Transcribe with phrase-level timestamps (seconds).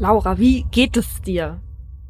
[0.00, 1.60] Laura, wie geht es dir?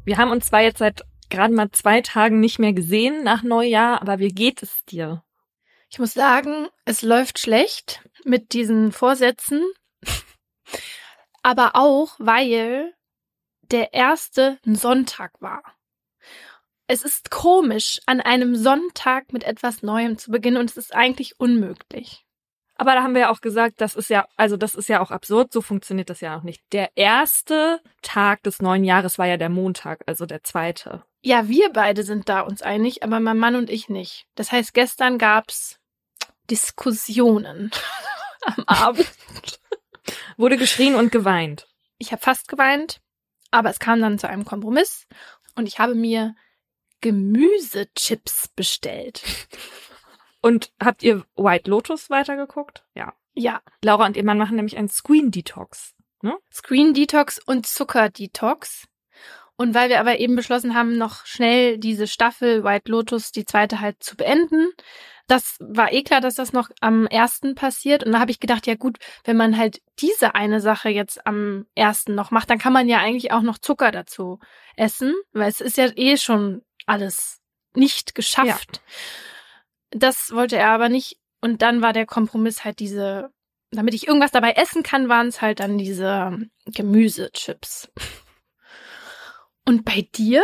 [0.05, 4.01] Wir haben uns zwar jetzt seit gerade mal zwei Tagen nicht mehr gesehen nach Neujahr,
[4.01, 5.25] aber wie geht es dir?
[5.89, 9.61] Ich muss sagen, es läuft schlecht mit diesen Vorsätzen,
[11.43, 12.93] aber auch, weil
[13.71, 15.61] der erste Sonntag war.
[16.87, 21.41] Es ist komisch, an einem Sonntag mit etwas Neuem zu beginnen und es ist eigentlich
[21.41, 22.25] unmöglich.
[22.81, 25.11] Aber da haben wir ja auch gesagt, das ist ja, also das ist ja auch
[25.11, 26.63] absurd, so funktioniert das ja auch nicht.
[26.71, 31.03] Der erste Tag des neuen Jahres war ja der Montag, also der zweite.
[31.21, 34.25] Ja, wir beide sind da uns einig, aber mein Mann und ich nicht.
[34.33, 35.77] Das heißt, gestern gab's
[36.49, 37.69] Diskussionen
[38.41, 39.11] am Abend.
[40.35, 41.67] Wurde geschrien und geweint.
[41.99, 42.99] Ich habe fast geweint,
[43.51, 45.05] aber es kam dann zu einem Kompromiss
[45.53, 46.33] und ich habe mir
[47.01, 49.21] Gemüsechips bestellt.
[50.41, 52.83] Und habt ihr White Lotus weitergeguckt?
[52.95, 53.13] Ja.
[53.33, 53.61] Ja.
[53.83, 55.93] Laura und ihr Mann machen nämlich einen Screen Detox.
[56.21, 56.37] Ne?
[56.51, 58.87] Screen Detox und Zucker Detox.
[59.55, 63.79] Und weil wir aber eben beschlossen haben, noch schnell diese Staffel White Lotus, die zweite
[63.79, 64.71] halt zu beenden,
[65.27, 68.03] das war eh klar, dass das noch am ersten passiert.
[68.03, 71.67] Und da habe ich gedacht, ja gut, wenn man halt diese eine Sache jetzt am
[71.73, 74.39] ersten noch macht, dann kann man ja eigentlich auch noch Zucker dazu
[74.75, 77.39] essen, weil es ist ja eh schon alles
[77.73, 78.81] nicht geschafft.
[78.83, 78.93] Ja.
[79.91, 81.17] Das wollte er aber nicht.
[81.41, 83.31] Und dann war der Kompromiss halt diese,
[83.71, 87.91] damit ich irgendwas dabei essen kann, waren es halt dann diese Gemüsechips.
[89.65, 90.43] Und bei dir?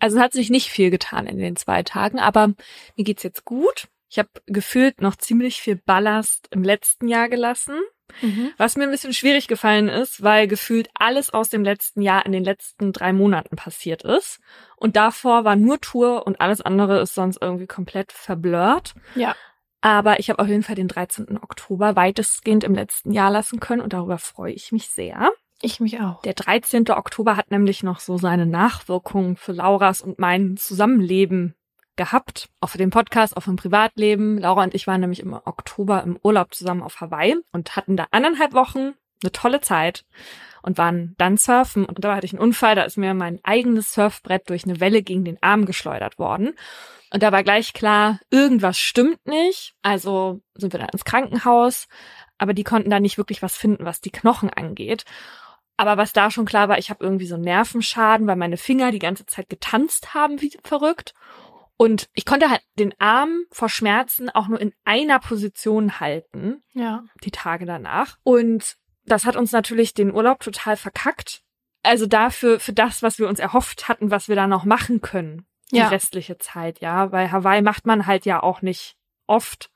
[0.00, 2.48] Also hat sich nicht viel getan in den zwei Tagen, aber
[2.96, 3.88] mir geht's jetzt gut.
[4.10, 7.80] Ich habe gefühlt noch ziemlich viel Ballast im letzten Jahr gelassen.
[8.22, 8.52] Mhm.
[8.56, 12.32] Was mir ein bisschen schwierig gefallen ist, weil gefühlt alles aus dem letzten Jahr in
[12.32, 14.40] den letzten drei Monaten passiert ist.
[14.76, 18.94] Und davor war nur Tour und alles andere ist sonst irgendwie komplett verblurrt.
[19.14, 19.34] Ja.
[19.80, 21.38] Aber ich habe auf jeden Fall den 13.
[21.40, 25.30] Oktober weitestgehend im letzten Jahr lassen können und darüber freue ich mich sehr.
[25.60, 26.22] Ich mich auch.
[26.22, 26.88] Der 13.
[26.90, 31.54] Oktober hat nämlich noch so seine Nachwirkungen für Lauras und mein Zusammenleben
[31.98, 34.38] gehabt, auch für den Podcast, auch im Privatleben.
[34.38, 38.06] Laura und ich waren nämlich im Oktober im Urlaub zusammen auf Hawaii und hatten da
[38.10, 40.06] anderthalb Wochen eine tolle Zeit
[40.62, 43.92] und waren dann surfen und da hatte ich einen Unfall, da ist mir mein eigenes
[43.92, 46.54] Surfbrett durch eine Welle gegen den Arm geschleudert worden.
[47.12, 49.74] Und da war gleich klar, irgendwas stimmt nicht.
[49.82, 51.88] Also sind wir dann ins Krankenhaus,
[52.38, 55.04] aber die konnten da nicht wirklich was finden, was die Knochen angeht.
[55.78, 58.98] Aber was da schon klar war, ich habe irgendwie so Nervenschaden, weil meine Finger die
[58.98, 61.14] ganze Zeit getanzt haben wie verrückt.
[61.78, 66.60] Und ich konnte halt den Arm vor Schmerzen auch nur in einer Position halten.
[66.74, 67.04] Ja.
[67.22, 68.18] Die Tage danach.
[68.24, 71.42] Und das hat uns natürlich den Urlaub total verkackt.
[71.84, 75.46] Also dafür, für das, was wir uns erhofft hatten, was wir da noch machen können.
[75.70, 75.88] Die ja.
[75.88, 77.12] restliche Zeit, ja.
[77.12, 78.96] Weil Hawaii macht man halt ja auch nicht
[79.28, 79.70] oft.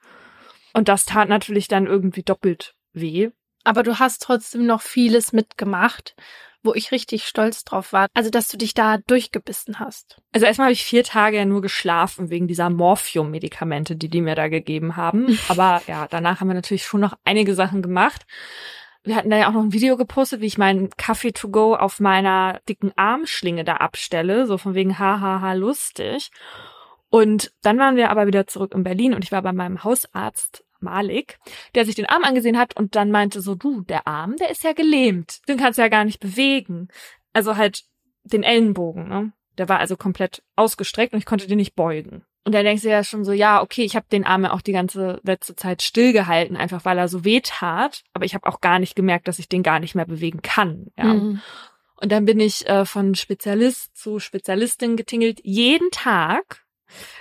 [0.74, 3.30] Und das tat natürlich dann irgendwie doppelt weh.
[3.62, 6.16] Aber du hast trotzdem noch vieles mitgemacht
[6.62, 8.08] wo ich richtig stolz drauf war.
[8.14, 10.20] Also, dass du dich da durchgebissen hast.
[10.32, 14.34] Also erstmal habe ich vier Tage ja nur geschlafen wegen dieser Morphium-Medikamente, die die mir
[14.34, 15.38] da gegeben haben.
[15.48, 18.26] Aber ja, danach haben wir natürlich schon noch einige Sachen gemacht.
[19.04, 21.74] Wir hatten da ja auch noch ein Video gepostet, wie ich meinen Kaffee to go
[21.74, 26.30] auf meiner dicken Armschlinge da abstelle, so von wegen hahaha lustig.
[27.10, 30.64] Und dann waren wir aber wieder zurück in Berlin und ich war bei meinem Hausarzt
[30.82, 31.38] Malik,
[31.74, 34.64] der sich den Arm angesehen hat und dann meinte so, du, der Arm, der ist
[34.64, 35.40] ja gelähmt.
[35.48, 36.88] Den kannst du ja gar nicht bewegen.
[37.32, 37.84] Also halt
[38.24, 39.32] den Ellenbogen, ne?
[39.58, 42.24] Der war also komplett ausgestreckt und ich konnte den nicht beugen.
[42.44, 44.62] Und dann denkst du ja schon so, ja, okay, ich habe den Arm ja auch
[44.62, 48.02] die ganze letzte Zeit stillgehalten, einfach weil er so weh tat.
[48.14, 50.88] Aber ich habe auch gar nicht gemerkt, dass ich den gar nicht mehr bewegen kann.
[50.96, 51.04] Ja.
[51.04, 51.40] Mhm.
[51.96, 56.64] Und dann bin ich äh, von Spezialist zu Spezialistin getingelt, jeden Tag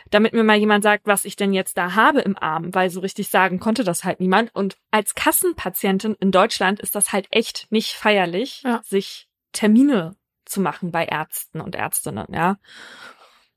[0.09, 3.00] damit mir mal jemand sagt, was ich denn jetzt da habe im Arm, weil so
[3.00, 4.54] richtig sagen konnte das halt niemand.
[4.54, 8.82] Und als Kassenpatientin in Deutschland ist das halt echt nicht feierlich, ja.
[8.84, 10.16] sich Termine
[10.46, 12.58] zu machen bei Ärzten und Ärztinnen, ja.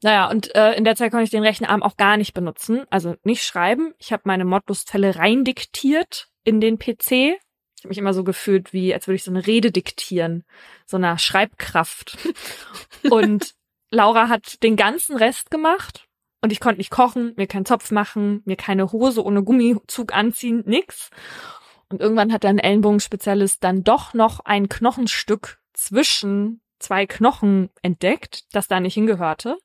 [0.03, 2.85] Naja, und äh, in der Zeit konnte ich den rechten Arm auch gar nicht benutzen,
[2.91, 3.95] also nicht schreiben.
[3.99, 7.11] Ich habe meine Mordlustfälle reindiktiert in den PC.
[7.11, 10.45] Ich habe mich immer so gefühlt, wie als würde ich so eine Rede diktieren,
[10.85, 12.19] so einer Schreibkraft.
[13.11, 13.55] und
[13.95, 16.07] Laura hat den ganzen Rest gemacht
[16.43, 20.63] und ich konnte nicht kochen, mir keinen Zopf machen, mir keine Hose ohne Gummizug anziehen,
[20.67, 21.11] nix.
[21.89, 28.69] Und irgendwann hat ein Ellenbogenspezialist dann doch noch ein Knochenstück zwischen zwei Knochen entdeckt, das
[28.69, 29.57] da nicht hingehörte.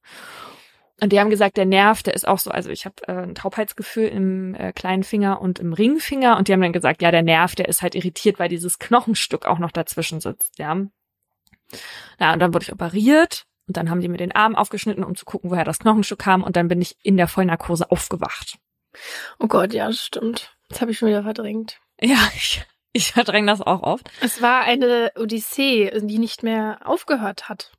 [1.02, 3.36] Und die haben gesagt, der Nerv, der ist auch so, also ich habe äh, ein
[3.36, 7.24] Taubheitsgefühl im äh, kleinen Finger und im Ringfinger und die haben dann gesagt, ja, der
[7.24, 10.76] Nerv, der ist halt irritiert, weil dieses Knochenstück auch noch dazwischen sitzt, ja.
[12.20, 15.16] Na, und dann wurde ich operiert und dann haben die mir den Arm aufgeschnitten, um
[15.16, 16.42] zu gucken, woher das Knochenstück kam.
[16.42, 18.58] Und dann bin ich in der Vollnarkose aufgewacht.
[19.38, 20.58] Oh Gott, ja, das stimmt.
[20.70, 21.80] Das habe ich schon wieder verdrängt.
[22.02, 24.10] Ja, ich, Ich verdränge das auch oft.
[24.22, 27.72] Es war eine Odyssee, die nicht mehr aufgehört hat.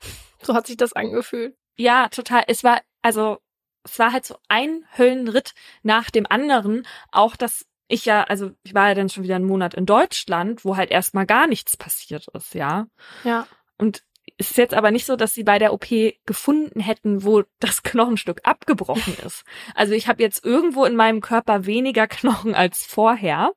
[0.42, 1.56] So hat sich das angefühlt.
[1.76, 2.44] Ja, total.
[2.46, 3.38] Es war, also,
[3.82, 6.86] es war halt so ein Höllenritt nach dem anderen.
[7.10, 10.64] Auch das ich ja, also ich war ja dann schon wieder einen Monat in Deutschland,
[10.64, 12.86] wo halt erstmal gar nichts passiert ist, ja.
[13.24, 13.48] Ja.
[13.76, 14.04] Und
[14.40, 15.86] es ist jetzt aber nicht so, dass sie bei der OP
[16.24, 19.44] gefunden hätten, wo das Knochenstück abgebrochen ist.
[19.74, 23.52] Also ich habe jetzt irgendwo in meinem Körper weniger Knochen als vorher,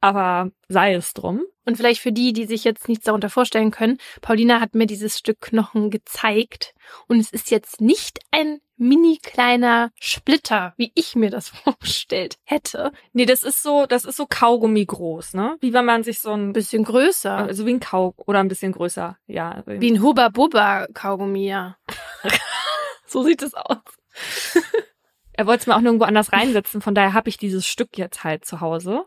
[0.00, 1.44] aber sei es drum.
[1.66, 5.18] Und vielleicht für die, die sich jetzt nichts darunter vorstellen können, Paulina hat mir dieses
[5.18, 6.74] Stück Knochen gezeigt
[7.08, 12.92] und es ist jetzt nicht ein mini kleiner Splitter, wie ich mir das vorgestellt hätte.
[13.12, 15.56] Nee, das ist so, das ist so Kaugummi groß, ne?
[15.60, 18.72] Wie wenn man sich so ein bisschen größer, also wie ein Kau oder ein bisschen
[18.72, 19.62] größer, ja.
[19.66, 21.76] Wie ein Hubba Bubba Kaugummi, ja.
[23.06, 23.78] so sieht es aus.
[25.36, 28.24] er wollte es mir auch nirgendwo anders reinsetzen, von daher habe ich dieses Stück jetzt
[28.24, 29.04] halt zu Hause.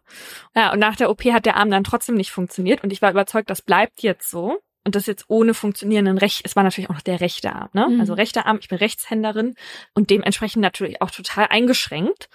[0.55, 3.11] Ja, und nach der OP hat der Arm dann trotzdem nicht funktioniert und ich war
[3.11, 4.59] überzeugt, das bleibt jetzt so.
[4.85, 7.89] Und das jetzt ohne funktionierenden Recht, es war natürlich auch noch der rechte Arm, ne?
[7.89, 7.99] Mhm.
[7.99, 9.55] Also rechter Arm, ich bin Rechtshänderin
[9.93, 12.29] und dementsprechend natürlich auch total eingeschränkt.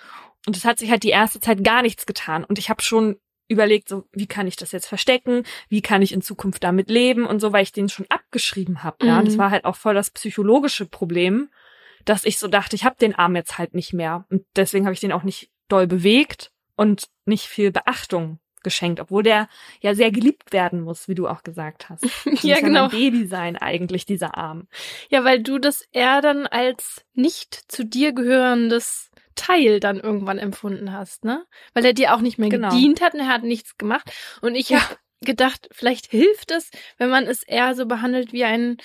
[0.47, 2.45] Und es hat sich halt die erste Zeit gar nichts getan.
[2.45, 3.17] Und ich habe schon
[3.49, 5.45] überlegt, so, wie kann ich das jetzt verstecken?
[5.69, 7.27] Wie kann ich in Zukunft damit leben?
[7.27, 8.99] Und so, weil ich den schon abgeschrieben habe.
[9.03, 9.09] Mhm.
[9.09, 11.49] Ja, das war halt auch voll das psychologische Problem,
[12.05, 14.27] dass ich so dachte, ich habe den Arm jetzt halt nicht mehr.
[14.31, 19.23] Und deswegen habe ich den auch nicht doll bewegt und nicht viel Beachtung geschenkt, obwohl
[19.23, 19.49] der
[19.81, 22.05] ja sehr geliebt werden muss, wie du auch gesagt hast.
[22.43, 22.85] ja, genau.
[22.85, 24.67] Ein Baby sein eigentlich, dieser Arm.
[25.11, 30.93] Ja, weil du das eher dann als nicht zu dir gehörendes Teil dann irgendwann empfunden
[30.93, 31.45] hast, ne?
[31.75, 32.71] Weil er dir auch nicht mehr genau.
[32.71, 34.11] gedient hat und er hat nichts gemacht.
[34.41, 34.81] Und ich ja.
[34.81, 38.77] habe gedacht, vielleicht hilft es, wenn man es eher so behandelt wie ein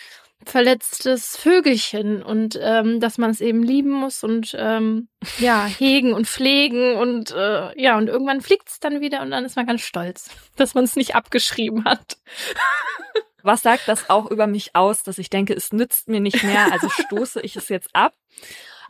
[0.45, 6.27] verletztes Vögelchen und ähm, dass man es eben lieben muss und ähm, ja hegen und
[6.27, 9.81] pflegen und äh, ja und irgendwann fliegt es dann wieder und dann ist man ganz
[9.81, 12.18] stolz, dass man es nicht abgeschrieben hat.
[13.41, 16.74] Was sagt das auch über mich aus, dass ich denke, es nützt mir nicht mehr,
[16.74, 18.13] also stoße ich es jetzt ab?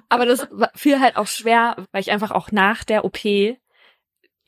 [0.09, 3.23] Aber das fiel halt auch schwer, weil ich einfach auch nach der OP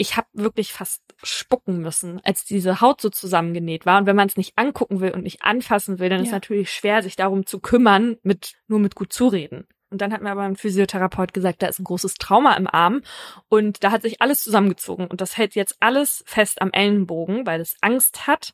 [0.02, 4.00] ich habe wirklich fast spucken müssen, als diese Haut so zusammengenäht war.
[4.00, 6.26] Und wenn man es nicht angucken will und nicht anfassen will, dann ja.
[6.26, 9.68] ist natürlich schwer, sich darum zu kümmern, mit nur mit gut zureden.
[9.92, 13.02] Und dann hat mir aber ein Physiotherapeut gesagt, da ist ein großes Trauma im Arm
[13.50, 17.60] und da hat sich alles zusammengezogen und das hält jetzt alles fest am Ellenbogen, weil
[17.60, 18.54] es Angst hat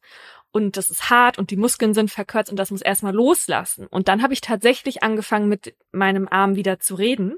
[0.51, 3.85] und das ist hart und die Muskeln sind verkürzt und das muss erstmal loslassen.
[3.85, 7.35] Und dann habe ich tatsächlich angefangen mit meinem Arm wieder zu reden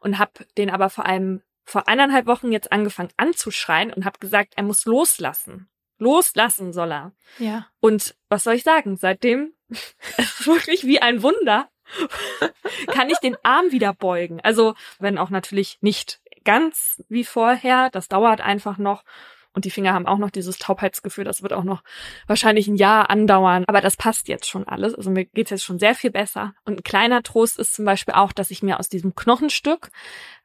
[0.00, 4.54] und habe den aber vor allem vor eineinhalb Wochen jetzt angefangen anzuschreien und habe gesagt,
[4.56, 5.68] er muss loslassen.
[5.98, 7.12] Loslassen soll er.
[7.38, 7.66] Ja.
[7.80, 8.96] Und was soll ich sagen?
[8.96, 9.52] Seitdem
[10.44, 11.68] wirklich wie ein Wunder
[12.88, 14.40] kann ich den Arm wieder beugen.
[14.40, 19.04] Also, wenn auch natürlich nicht ganz wie vorher, das dauert einfach noch.
[19.52, 21.82] Und die Finger haben auch noch dieses Taubheitsgefühl, das wird auch noch
[22.26, 23.64] wahrscheinlich ein Jahr andauern.
[23.66, 24.94] Aber das passt jetzt schon alles.
[24.94, 26.52] Also mir geht's jetzt schon sehr viel besser.
[26.64, 29.88] Und ein kleiner Trost ist zum Beispiel auch, dass ich mir aus diesem Knochenstück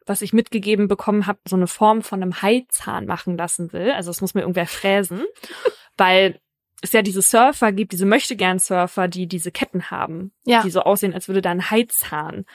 [0.05, 3.91] was ich mitgegeben bekommen habe, so eine Form von einem Haizahn machen lassen will.
[3.91, 5.23] Also es muss mir irgendwer fräsen,
[5.97, 6.39] weil
[6.81, 10.63] es ja diese Surfer gibt, diese Möchtegern-Surfer, die diese Ketten haben, ja.
[10.63, 12.45] die so aussehen, als würde da ein Haizahn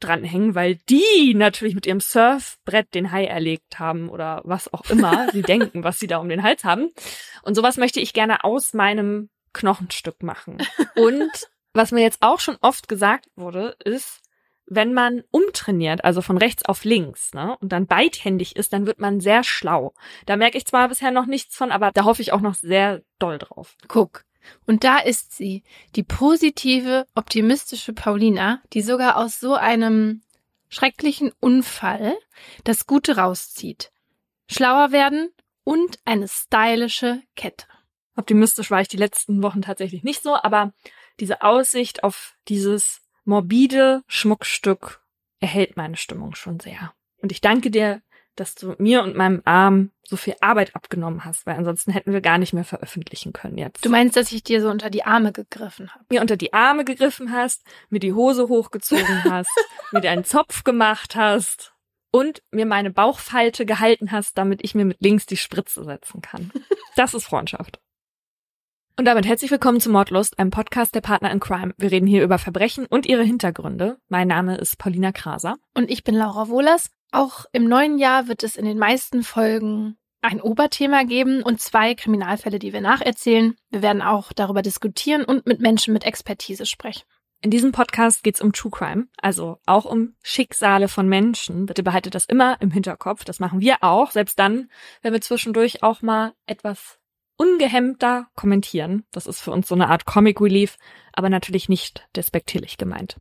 [0.00, 5.28] dranhängen, weil die natürlich mit ihrem Surfbrett den Hai erlegt haben oder was auch immer
[5.32, 6.90] sie denken, was sie da um den Hals haben.
[7.42, 10.58] Und sowas möchte ich gerne aus meinem Knochenstück machen.
[10.96, 14.20] Und was mir jetzt auch schon oft gesagt wurde, ist,
[14.70, 18.98] wenn man umtrainiert, also von rechts auf links, ne, und dann beidhändig ist, dann wird
[18.98, 19.94] man sehr schlau.
[20.26, 23.02] Da merke ich zwar bisher noch nichts von, aber da hoffe ich auch noch sehr
[23.18, 23.76] doll drauf.
[23.88, 24.24] Guck.
[24.66, 25.62] Und da ist sie,
[25.96, 30.22] die positive, optimistische Paulina, die sogar aus so einem
[30.68, 32.16] schrecklichen Unfall
[32.64, 33.90] das Gute rauszieht.
[34.50, 35.30] Schlauer werden
[35.64, 37.66] und eine stylische Kette.
[38.16, 40.72] Optimistisch war ich die letzten Wochen tatsächlich nicht so, aber
[41.20, 45.02] diese Aussicht auf dieses morbide Schmuckstück
[45.38, 46.94] erhält meine Stimmung schon sehr.
[47.20, 48.00] Und ich danke dir,
[48.36, 52.22] dass du mir und meinem Arm so viel Arbeit abgenommen hast, weil ansonsten hätten wir
[52.22, 53.84] gar nicht mehr veröffentlichen können jetzt.
[53.84, 56.04] Du meinst, dass ich dir so unter die Arme gegriffen habe?
[56.08, 59.50] Mir unter die Arme gegriffen hast, mir die Hose hochgezogen hast,
[59.92, 61.74] mir dir einen Zopf gemacht hast
[62.10, 66.50] und mir meine Bauchfalte gehalten hast, damit ich mir mit links die Spritze setzen kann.
[66.96, 67.78] Das ist Freundschaft.
[68.98, 71.72] Und damit herzlich willkommen zu Mordlust, einem Podcast der Partner in Crime.
[71.78, 73.98] Wir reden hier über Verbrechen und ihre Hintergründe.
[74.08, 75.54] Mein Name ist Paulina Kraser.
[75.72, 76.90] Und ich bin Laura Wohlers.
[77.12, 81.94] Auch im neuen Jahr wird es in den meisten Folgen ein Oberthema geben und zwei
[81.94, 83.54] Kriminalfälle, die wir nacherzählen.
[83.70, 87.04] Wir werden auch darüber diskutieren und mit Menschen mit Expertise sprechen.
[87.40, 91.66] In diesem Podcast geht's um True Crime, also auch um Schicksale von Menschen.
[91.66, 93.22] Bitte behaltet das immer im Hinterkopf.
[93.22, 94.68] Das machen wir auch, selbst dann,
[95.02, 96.98] wenn wir zwischendurch auch mal etwas
[97.38, 99.04] ungehemmter kommentieren.
[99.12, 100.76] Das ist für uns so eine Art Comic Relief,
[101.14, 103.16] aber natürlich nicht despektierlich gemeint.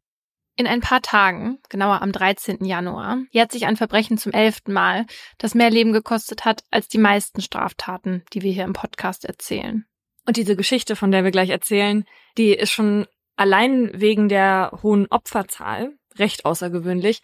[0.57, 2.65] In ein paar Tagen, genauer am 13.
[2.65, 5.05] Januar, jährt sich ein Verbrechen zum elften Mal,
[5.38, 9.86] das mehr Leben gekostet hat als die meisten Straftaten, die wir hier im Podcast erzählen.
[10.25, 12.05] Und diese Geschichte, von der wir gleich erzählen,
[12.39, 13.05] die ist schon
[13.36, 17.21] allein wegen der hohen Opferzahl recht außergewöhnlich,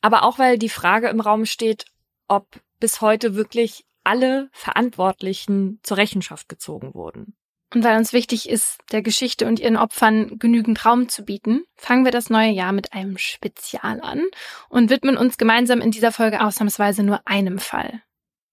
[0.00, 1.84] aber auch weil die Frage im Raum steht,
[2.26, 7.34] ob bis heute wirklich alle Verantwortlichen zur Rechenschaft gezogen wurden.
[7.74, 12.04] Und weil uns wichtig ist, der Geschichte und ihren Opfern genügend Raum zu bieten, fangen
[12.04, 14.22] wir das neue Jahr mit einem Spezial an
[14.68, 18.02] und widmen uns gemeinsam in dieser Folge ausnahmsweise nur einem Fall.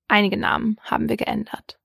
[0.07, 1.77] Einige Namen haben wir geändert.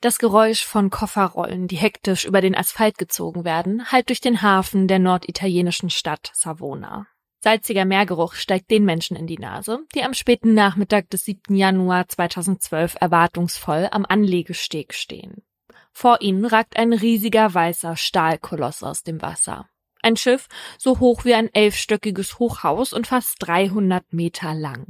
[0.00, 4.88] Das Geräusch von Kofferrollen, die hektisch über den Asphalt gezogen werden, hallt durch den Hafen
[4.88, 7.06] der norditalienischen Stadt Savona.
[7.42, 11.54] Salziger Meergeruch steigt den Menschen in die Nase, die am späten Nachmittag des 7.
[11.54, 15.42] Januar 2012 erwartungsvoll am Anlegesteg stehen.
[15.90, 19.70] Vor ihnen ragt ein riesiger weißer Stahlkoloss aus dem Wasser.
[20.02, 24.88] Ein Schiff so hoch wie ein elfstöckiges Hochhaus und fast 300 Meter lang.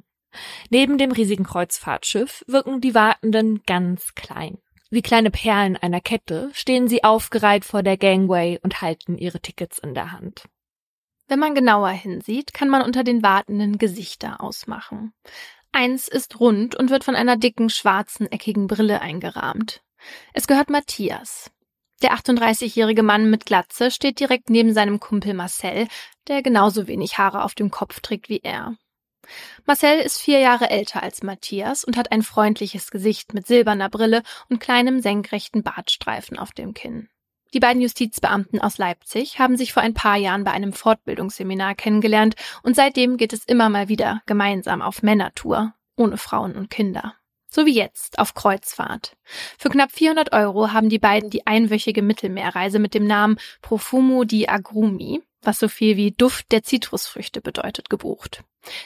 [0.70, 4.58] Neben dem riesigen Kreuzfahrtschiff wirken die Wartenden ganz klein.
[4.90, 9.78] Wie kleine Perlen einer Kette stehen sie aufgereiht vor der Gangway und halten ihre Tickets
[9.78, 10.44] in der Hand.
[11.30, 15.12] Wenn man genauer hinsieht, kann man unter den Wartenden Gesichter ausmachen.
[15.70, 19.80] Eins ist rund und wird von einer dicken, schwarzen, eckigen Brille eingerahmt.
[20.34, 21.52] Es gehört Matthias.
[22.02, 25.86] Der 38-jährige Mann mit Glatze steht direkt neben seinem Kumpel Marcel,
[26.26, 28.74] der genauso wenig Haare auf dem Kopf trägt wie er.
[29.66, 34.24] Marcel ist vier Jahre älter als Matthias und hat ein freundliches Gesicht mit silberner Brille
[34.48, 37.08] und kleinem senkrechten Bartstreifen auf dem Kinn.
[37.52, 42.36] Die beiden Justizbeamten aus Leipzig haben sich vor ein paar Jahren bei einem Fortbildungsseminar kennengelernt
[42.62, 47.14] und seitdem geht es immer mal wieder gemeinsam auf Männertour, ohne Frauen und Kinder.
[47.52, 49.16] So wie jetzt, auf Kreuzfahrt.
[49.58, 54.48] Für knapp 400 Euro haben die beiden die einwöchige Mittelmeerreise mit dem Namen Profumo di
[54.48, 58.44] Agrumi, was so viel wie Duft der Zitrusfrüchte bedeutet, gebucht.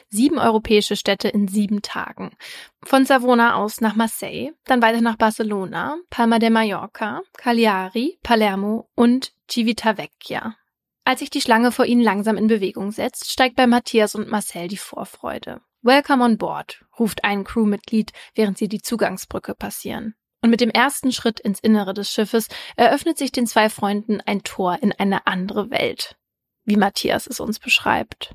[0.09, 2.37] Sieben europäische Städte in sieben Tagen.
[2.85, 9.33] Von Savona aus nach Marseille, dann weiter nach Barcelona, Palma de Mallorca, Cagliari, Palermo und
[9.51, 10.57] Civitavecchia.
[11.05, 14.69] Als sich die Schlange vor ihnen langsam in Bewegung setzt, steigt bei Matthias und Marcel
[14.69, 15.61] die Vorfreude.
[15.83, 20.15] Welcome on board, ruft ein Crewmitglied, während sie die Zugangsbrücke passieren.
[20.41, 24.43] Und mit dem ersten Schritt ins Innere des Schiffes eröffnet sich den zwei Freunden ein
[24.43, 26.17] Tor in eine andere Welt,
[26.65, 28.35] wie Matthias es uns beschreibt.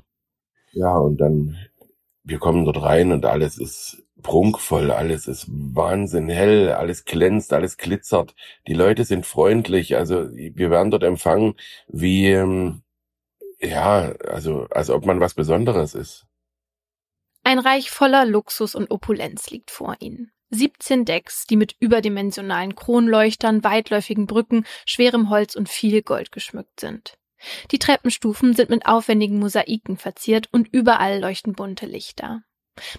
[0.72, 1.56] Ja, und dann,
[2.22, 7.76] wir kommen dort rein und alles ist prunkvoll, alles ist wahnsinn hell, alles glänzt, alles
[7.76, 8.34] glitzert.
[8.66, 11.54] Die Leute sind freundlich, also wir werden dort empfangen
[11.88, 12.82] wie, ähm,
[13.58, 16.26] ja, also als ob man was Besonderes ist.
[17.42, 20.32] Ein Reich voller Luxus und Opulenz liegt vor ihnen.
[20.50, 27.16] 17 Decks, die mit überdimensionalen Kronleuchtern, weitläufigen Brücken, schwerem Holz und viel Gold geschmückt sind.
[27.70, 32.42] Die Treppenstufen sind mit aufwendigen Mosaiken verziert und überall leuchten bunte Lichter.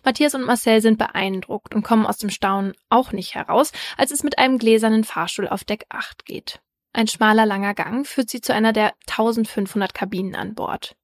[0.03, 4.23] Matthias und Marcel sind beeindruckt und kommen aus dem Staunen auch nicht heraus, als es
[4.23, 6.61] mit einem gläsernen Fahrstuhl auf Deck 8 geht.
[6.93, 10.95] Ein schmaler langer Gang führt sie zu einer der 1500 Kabinen an Bord.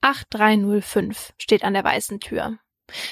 [0.00, 2.58] 8305 steht an der weißen Tür.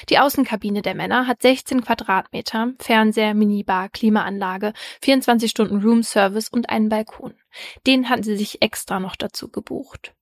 [0.09, 6.89] Die Außenkabine der Männer hat 16 Quadratmeter, Fernseher, Minibar, Klimaanlage, 24 Stunden Roomservice und einen
[6.89, 7.33] Balkon.
[7.87, 10.13] Den hatten sie sich extra noch dazu gebucht.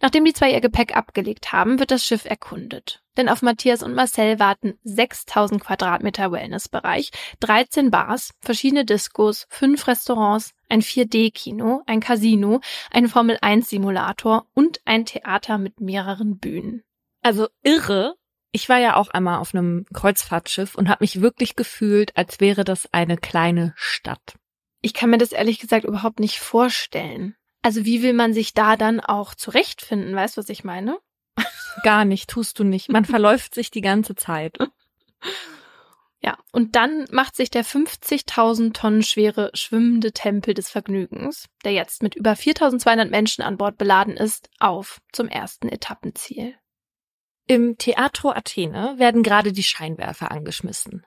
[0.00, 3.02] Nachdem die zwei ihr Gepäck abgelegt haben, wird das Schiff erkundet.
[3.16, 10.52] Denn auf Matthias und Marcel warten 6000 Quadratmeter Wellnessbereich, 13 Bars, verschiedene Discos, fünf Restaurants,
[10.68, 16.82] ein 4D-Kino, ein Casino, ein Formel-1-Simulator und ein Theater mit mehreren Bühnen.
[17.22, 18.16] Also irre,
[18.52, 22.64] ich war ja auch einmal auf einem Kreuzfahrtschiff und habe mich wirklich gefühlt, als wäre
[22.64, 24.36] das eine kleine Stadt.
[24.80, 27.34] Ich kann mir das ehrlich gesagt überhaupt nicht vorstellen.
[27.62, 30.14] Also wie will man sich da dann auch zurechtfinden?
[30.14, 30.98] Weißt du, was ich meine?
[31.82, 32.88] Gar nicht, tust du nicht.
[32.88, 34.56] Man verläuft sich die ganze Zeit.
[36.20, 42.02] Ja, und dann macht sich der 50.000 Tonnen schwere schwimmende Tempel des Vergnügens, der jetzt
[42.02, 46.54] mit über 4.200 Menschen an Bord beladen ist, auf zum ersten Etappenziel.
[47.48, 51.06] Im Teatro Athene werden gerade die Scheinwerfer angeschmissen.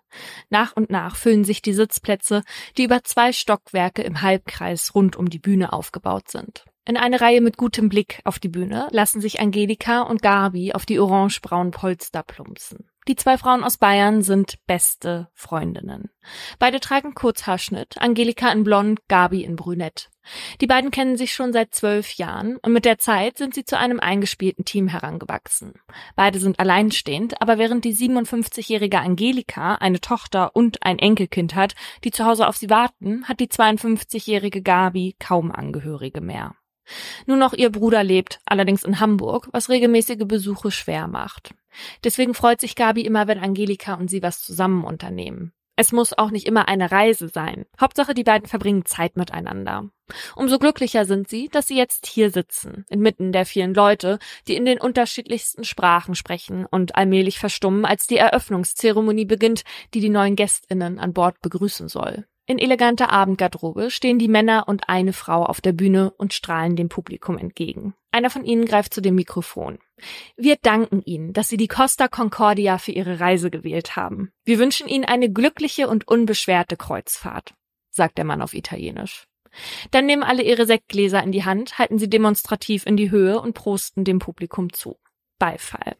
[0.50, 2.44] Nach und nach füllen sich die Sitzplätze,
[2.78, 6.64] die über zwei Stockwerke im Halbkreis rund um die Bühne aufgebaut sind.
[6.86, 10.86] In eine Reihe mit gutem Blick auf die Bühne lassen sich Angelika und Gabi auf
[10.86, 12.89] die orangebraunen Polster plumpsen.
[13.08, 16.10] Die zwei Frauen aus Bayern sind beste Freundinnen.
[16.60, 20.10] Beide tragen Kurzhaarschnitt, Angelika in blond, Gabi in brünett.
[20.62, 23.78] Die beiden kennen sich schon seit zwölf Jahren und mit der Zeit sind sie zu
[23.78, 25.74] einem eingespielten Team herangewachsen.
[26.16, 32.12] Beide sind alleinstehend, aber während die 57-jährige Angelika eine Tochter und ein Enkelkind hat, die
[32.12, 36.56] zu Hause auf sie warten, hat die 52-jährige Gabi kaum Angehörige mehr.
[37.26, 41.54] Nur noch ihr Bruder lebt, allerdings in Hamburg, was regelmäßige Besuche schwer macht.
[42.04, 45.54] Deswegen freut sich Gabi immer, wenn Angelika und sie was zusammen unternehmen.
[45.82, 47.66] Es muss auch nicht immer eine Reise sein.
[47.80, 49.90] Hauptsache, die beiden verbringen Zeit miteinander.
[50.36, 54.20] Umso glücklicher sind sie, dass sie jetzt hier sitzen, inmitten der vielen Leute,
[54.50, 60.10] die in den unterschiedlichsten Sprachen sprechen und allmählich verstummen, als die Eröffnungszeremonie beginnt, die die
[60.10, 62.26] neuen Gästinnen an Bord begrüßen soll.
[62.50, 66.90] In eleganter Abendgarderobe stehen die Männer und eine Frau auf der Bühne und strahlen dem
[66.90, 67.94] Publikum entgegen.
[68.10, 69.78] Einer von ihnen greift zu dem Mikrofon.
[70.36, 74.32] Wir danken Ihnen, dass Sie die Costa Concordia für Ihre Reise gewählt haben.
[74.46, 77.54] Wir wünschen Ihnen eine glückliche und unbeschwerte Kreuzfahrt,
[77.92, 79.28] sagt der Mann auf Italienisch.
[79.92, 83.54] Dann nehmen alle ihre Sektgläser in die Hand, halten sie demonstrativ in die Höhe und
[83.54, 84.98] prosten dem Publikum zu.
[85.38, 85.98] Beifall.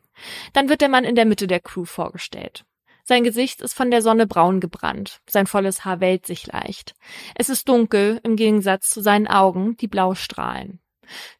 [0.54, 2.66] Dann wird der Mann in der Mitte der Crew vorgestellt.
[3.04, 6.96] Sein Gesicht ist von der Sonne braun gebrannt, sein volles Haar wellt sich leicht.
[7.36, 10.80] Es ist dunkel, im Gegensatz zu seinen Augen, die blau strahlen.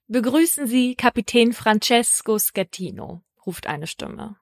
[0.08, 4.38] Begrüßen Sie Kapitän Francesco Schettino, ruft eine Stimme.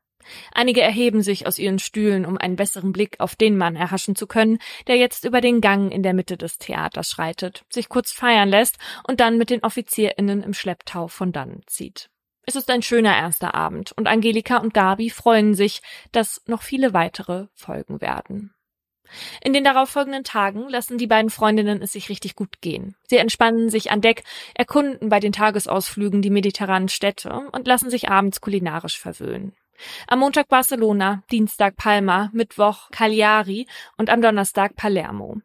[0.54, 4.28] Einige erheben sich aus ihren Stühlen, um einen besseren Blick auf den Mann erhaschen zu
[4.28, 8.50] können, der jetzt über den Gang in der Mitte des Theaters schreitet, sich kurz feiern
[8.50, 12.10] lässt und dann mit den OffizierInnen im Schlepptau von dannen zieht.
[12.50, 15.82] Es ist ein schöner erster Abend und Angelika und Gabi freuen sich,
[16.14, 18.54] dass noch viele weitere folgen werden.
[19.44, 22.96] In den darauffolgenden Tagen lassen die beiden Freundinnen es sich richtig gut gehen.
[23.08, 24.24] Sie entspannen sich an Deck,
[24.56, 29.54] erkunden bei den Tagesausflügen die mediterranen Städte und lassen sich abends kulinarisch verwöhnen.
[30.08, 35.42] Am Montag Barcelona, Dienstag Palma, Mittwoch Cagliari und am Donnerstag Palermo.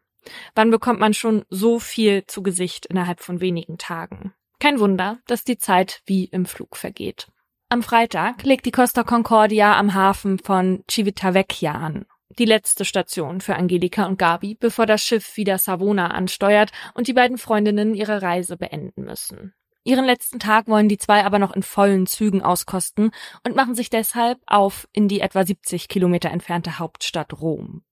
[0.55, 4.33] Wann bekommt man schon so viel zu Gesicht innerhalb von wenigen Tagen?
[4.63, 7.27] Kein Wunder, dass die Zeit wie im Flug vergeht.
[7.67, 12.05] Am Freitag legt die Costa Concordia am Hafen von Civitavecchia an.
[12.39, 17.13] Die letzte Station für Angelika und Gabi, bevor das Schiff wieder Savona ansteuert und die
[17.13, 19.53] beiden Freundinnen ihre Reise beenden müssen.
[19.83, 23.11] Ihren letzten Tag wollen die zwei aber noch in vollen Zügen auskosten
[23.45, 27.83] und machen sich deshalb auf in die etwa 70 Kilometer entfernte Hauptstadt Rom.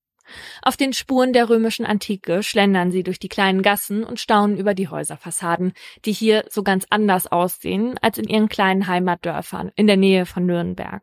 [0.62, 4.74] Auf den Spuren der römischen Antike schlendern sie durch die kleinen Gassen und staunen über
[4.74, 5.74] die Häuserfassaden,
[6.06, 10.46] die hier so ganz anders aussehen als in ihren kleinen Heimatdörfern in der Nähe von
[10.46, 11.02] Nürnberg.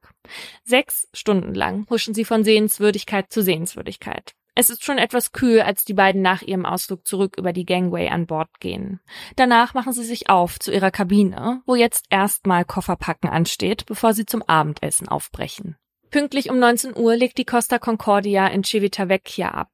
[0.64, 4.34] Sechs Stunden lang huschen sie von Sehenswürdigkeit zu Sehenswürdigkeit.
[4.60, 8.08] Es ist schon etwas kühl, als die beiden nach ihrem Ausflug zurück über die Gangway
[8.08, 8.98] an Bord gehen.
[9.36, 14.26] Danach machen sie sich auf zu ihrer Kabine, wo jetzt erstmal Kofferpacken ansteht, bevor sie
[14.26, 15.76] zum Abendessen aufbrechen.
[16.10, 19.70] Pünktlich um 19 Uhr legt die Costa Concordia in Civitavecchia ab.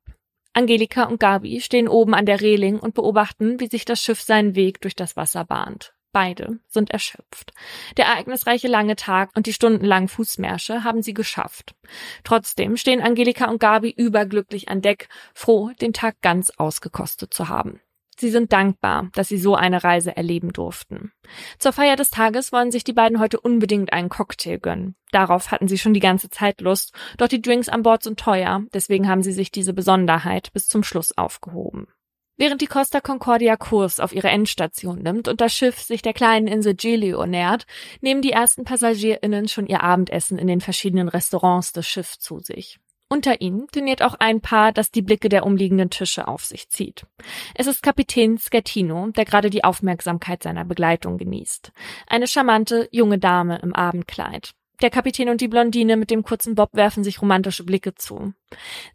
[0.53, 4.55] Angelika und Gabi stehen oben an der Reling und beobachten, wie sich das Schiff seinen
[4.55, 5.95] Weg durch das Wasser bahnt.
[6.13, 7.53] Beide sind erschöpft.
[7.97, 11.75] Der ereignisreiche lange Tag und die stundenlangen Fußmärsche haben sie geschafft.
[12.23, 17.81] Trotzdem stehen Angelika und Gabi überglücklich an Deck, froh, den Tag ganz ausgekostet zu haben.
[18.19, 21.13] Sie sind dankbar, dass sie so eine Reise erleben durften.
[21.59, 24.97] Zur Feier des Tages wollen sich die beiden heute unbedingt einen Cocktail gönnen.
[25.11, 28.63] Darauf hatten sie schon die ganze Zeit Lust, doch die Drinks an Bord sind teuer,
[28.73, 31.89] deswegen haben sie sich diese Besonderheit bis zum Schluss aufgehoben.
[32.37, 36.49] Während die Costa Concordia Kurs auf ihre Endstation nimmt und das Schiff sich der kleinen
[36.49, 37.65] Insel Giglio nähert,
[38.01, 42.81] nehmen die ersten PassagierInnen schon ihr Abendessen in den verschiedenen Restaurants des Schiffs zu sich.
[43.15, 47.07] Unter ihnen diniert auch ein Paar, das die Blicke der umliegenden Tische auf sich zieht.
[47.55, 51.71] Es ist Kapitän Schettino, der gerade die Aufmerksamkeit seiner Begleitung genießt.
[52.09, 54.51] Eine charmante, junge Dame im Abendkleid.
[54.83, 58.35] Der Kapitän und die Blondine mit dem kurzen Bob werfen sich romantische Blicke zu.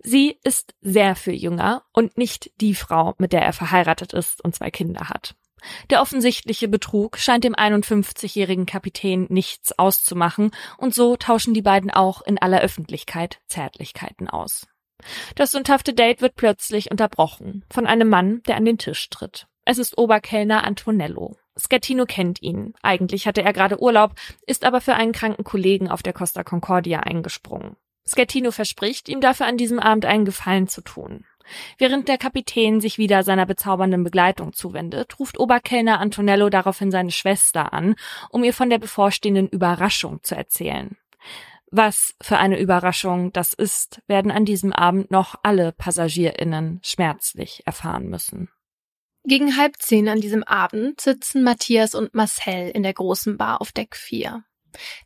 [0.03, 4.53] Sie ist sehr viel jünger und nicht die Frau, mit der er verheiratet ist und
[4.53, 5.35] zwei Kinder hat.
[5.89, 12.21] Der offensichtliche Betrug scheint dem 51-jährigen Kapitän nichts auszumachen, und so tauschen die beiden auch
[12.21, 14.67] in aller Öffentlichkeit Zärtlichkeiten aus.
[15.35, 19.47] Das sündhafte Date wird plötzlich unterbrochen von einem Mann, der an den Tisch tritt.
[19.65, 21.37] Es ist Oberkellner Antonello.
[21.55, 22.73] Schettino kennt ihn.
[22.81, 24.13] Eigentlich hatte er gerade Urlaub,
[24.47, 27.75] ist aber für einen kranken Kollegen auf der Costa Concordia eingesprungen.
[28.05, 31.25] Schettino verspricht, ihm dafür an diesem Abend einen Gefallen zu tun.
[31.77, 37.73] Während der Kapitän sich wieder seiner bezaubernden Begleitung zuwendet, ruft Oberkellner Antonello daraufhin seine Schwester
[37.73, 37.95] an,
[38.29, 40.97] um ihr von der bevorstehenden Überraschung zu erzählen.
[41.71, 48.09] Was für eine Überraschung das ist, werden an diesem Abend noch alle PassagierInnen schmerzlich erfahren
[48.09, 48.49] müssen.
[49.25, 53.71] Gegen halb zehn an diesem Abend sitzen Matthias und Marcel in der großen Bar auf
[53.71, 54.43] Deck 4.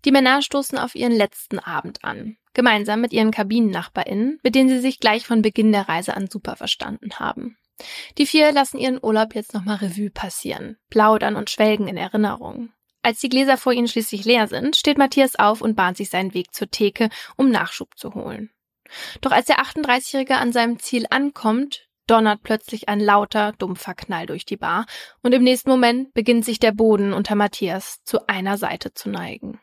[0.06, 4.80] Die Männer stoßen auf ihren letzten Abend an, gemeinsam mit ihren KabinennachbarInnen, mit denen sie
[4.80, 7.58] sich gleich von Beginn der Reise an super verstanden haben.
[8.18, 12.72] Die vier lassen ihren Urlaub jetzt nochmal Revue passieren, plaudern und schwelgen in Erinnerung.
[13.02, 16.34] Als die Gläser vor ihnen schließlich leer sind, steht Matthias auf und bahnt sich seinen
[16.34, 18.50] Weg zur Theke, um Nachschub zu holen.
[19.22, 24.46] Doch als der 38-Jährige an seinem Ziel ankommt, donnert plötzlich ein lauter, dumpfer Knall durch
[24.46, 24.86] die Bar
[25.22, 29.60] und im nächsten Moment beginnt sich der Boden unter Matthias zu einer Seite zu neigen.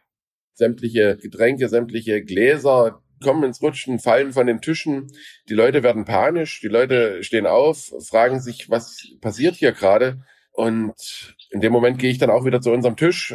[0.60, 5.10] Sämtliche Getränke, sämtliche Gläser kommen ins Rutschen, fallen von den Tischen.
[5.48, 10.22] Die Leute werden panisch, die Leute stehen auf, fragen sich, was passiert hier gerade.
[10.52, 13.34] Und in dem Moment gehe ich dann auch wieder zu unserem Tisch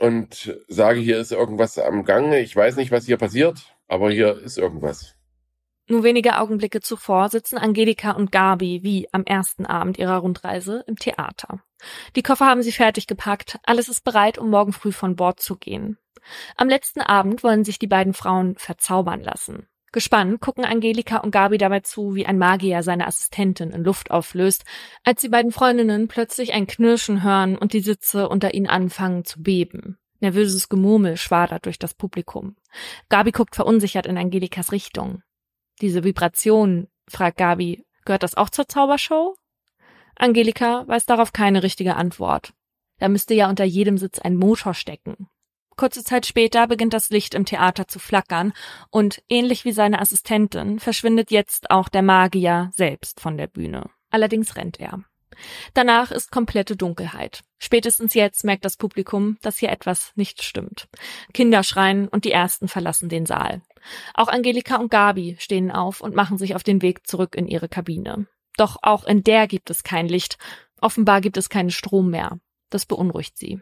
[0.00, 2.40] und sage, hier ist irgendwas am Gange.
[2.40, 5.14] Ich weiß nicht, was hier passiert, aber hier ist irgendwas.
[5.88, 10.96] Nur wenige Augenblicke zuvor sitzen Angelika und Gabi wie am ersten Abend ihrer Rundreise im
[10.96, 11.62] Theater.
[12.16, 15.56] Die Koffer haben sie fertig gepackt, alles ist bereit, um morgen früh von Bord zu
[15.56, 15.98] gehen.
[16.56, 19.68] Am letzten Abend wollen sich die beiden Frauen verzaubern lassen.
[19.94, 24.64] Gespannt gucken Angelika und Gabi dabei zu, wie ein Magier seine Assistentin in Luft auflöst,
[25.04, 29.40] als die beiden Freundinnen plötzlich ein Knirschen hören und die Sitze unter ihnen anfangen zu
[29.40, 29.96] beben.
[30.18, 32.56] Nervöses Gemurmel schwadert durch das Publikum.
[33.08, 35.22] Gabi guckt verunsichert in Angelikas Richtung.
[35.80, 39.36] Diese Vibration, fragt Gabi, gehört das auch zur Zaubershow?
[40.16, 42.52] Angelika weiß darauf keine richtige Antwort.
[42.98, 45.28] Da müsste ja unter jedem Sitz ein Motor stecken.
[45.76, 48.52] Kurze Zeit später beginnt das Licht im Theater zu flackern
[48.90, 53.90] und ähnlich wie seine Assistentin verschwindet jetzt auch der Magier selbst von der Bühne.
[54.10, 55.04] Allerdings rennt er.
[55.72, 57.42] Danach ist komplette Dunkelheit.
[57.58, 60.88] Spätestens jetzt merkt das Publikum, dass hier etwas nicht stimmt.
[61.32, 63.62] Kinder schreien und die ersten verlassen den Saal.
[64.14, 67.68] Auch Angelika und Gabi stehen auf und machen sich auf den Weg zurück in ihre
[67.68, 68.26] Kabine.
[68.56, 70.38] Doch auch in der gibt es kein Licht.
[70.80, 72.38] Offenbar gibt es keinen Strom mehr.
[72.70, 73.60] Das beunruhigt sie.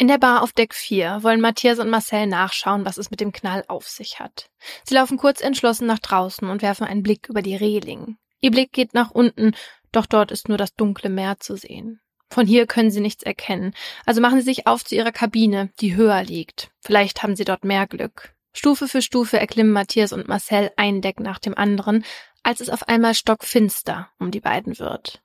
[0.00, 3.32] In der Bar auf Deck 4 wollen Matthias und Marcel nachschauen, was es mit dem
[3.32, 4.48] Knall auf sich hat.
[4.82, 8.16] Sie laufen kurz entschlossen nach draußen und werfen einen Blick über die Reling.
[8.40, 9.52] Ihr Blick geht nach unten,
[9.92, 12.00] doch dort ist nur das dunkle Meer zu sehen.
[12.30, 13.74] Von hier können sie nichts erkennen,
[14.06, 16.70] also machen sie sich auf zu ihrer Kabine, die höher liegt.
[16.80, 18.32] Vielleicht haben sie dort mehr Glück.
[18.54, 22.06] Stufe für Stufe erklimmen Matthias und Marcel ein Deck nach dem anderen,
[22.42, 25.20] als es auf einmal stockfinster um die beiden wird.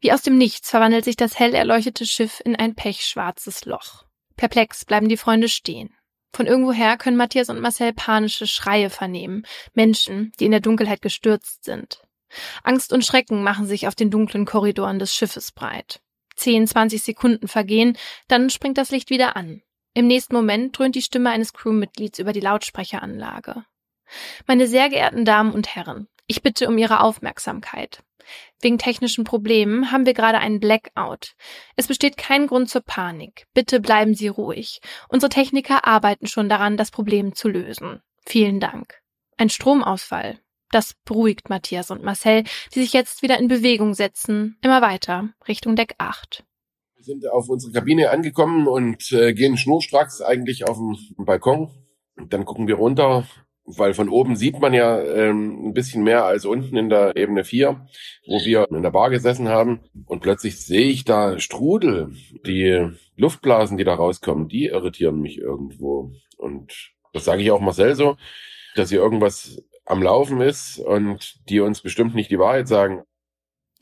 [0.00, 4.04] Wie aus dem Nichts verwandelt sich das hell erleuchtete Schiff in ein pechschwarzes Loch.
[4.36, 5.94] Perplex bleiben die Freunde stehen.
[6.32, 11.64] Von irgendwoher können Matthias und Marcel panische Schreie vernehmen, Menschen, die in der Dunkelheit gestürzt
[11.64, 12.02] sind.
[12.62, 16.00] Angst und Schrecken machen sich auf den dunklen Korridoren des Schiffes breit.
[16.36, 17.96] Zehn, zwanzig Sekunden vergehen,
[18.28, 19.62] dann springt das Licht wieder an.
[19.94, 23.64] Im nächsten Moment dröhnt die Stimme eines Crewmitglieds über die Lautsprecheranlage.
[24.46, 28.04] Meine sehr geehrten Damen und Herren, ich bitte um Ihre Aufmerksamkeit.
[28.60, 31.34] Wegen technischen Problemen haben wir gerade einen Blackout.
[31.74, 33.46] Es besteht kein Grund zur Panik.
[33.54, 34.80] Bitte bleiben Sie ruhig.
[35.08, 38.00] Unsere Techniker arbeiten schon daran, das Problem zu lösen.
[38.26, 39.00] Vielen Dank.
[39.36, 40.38] Ein Stromausfall.
[40.70, 45.74] Das beruhigt Matthias und Marcel, die sich jetzt wieder in Bewegung setzen, immer weiter, Richtung
[45.74, 46.44] Deck 8
[47.08, 51.70] sind auf unsere Kabine angekommen und äh, gehen schnurstracks eigentlich auf dem Balkon.
[52.16, 53.26] Dann gucken wir runter,
[53.76, 57.44] weil von oben sieht man ja ähm, ein bisschen mehr als unten in der Ebene
[57.44, 57.86] 4,
[58.26, 59.80] wo wir in der Bar gesessen haben.
[60.06, 62.14] Und plötzlich sehe ich da Strudel.
[62.46, 66.12] Die Luftblasen, die da rauskommen, die irritieren mich irgendwo.
[66.38, 68.16] Und das sage ich auch Marcel so,
[68.74, 73.02] dass hier irgendwas am Laufen ist und die uns bestimmt nicht die Wahrheit sagen.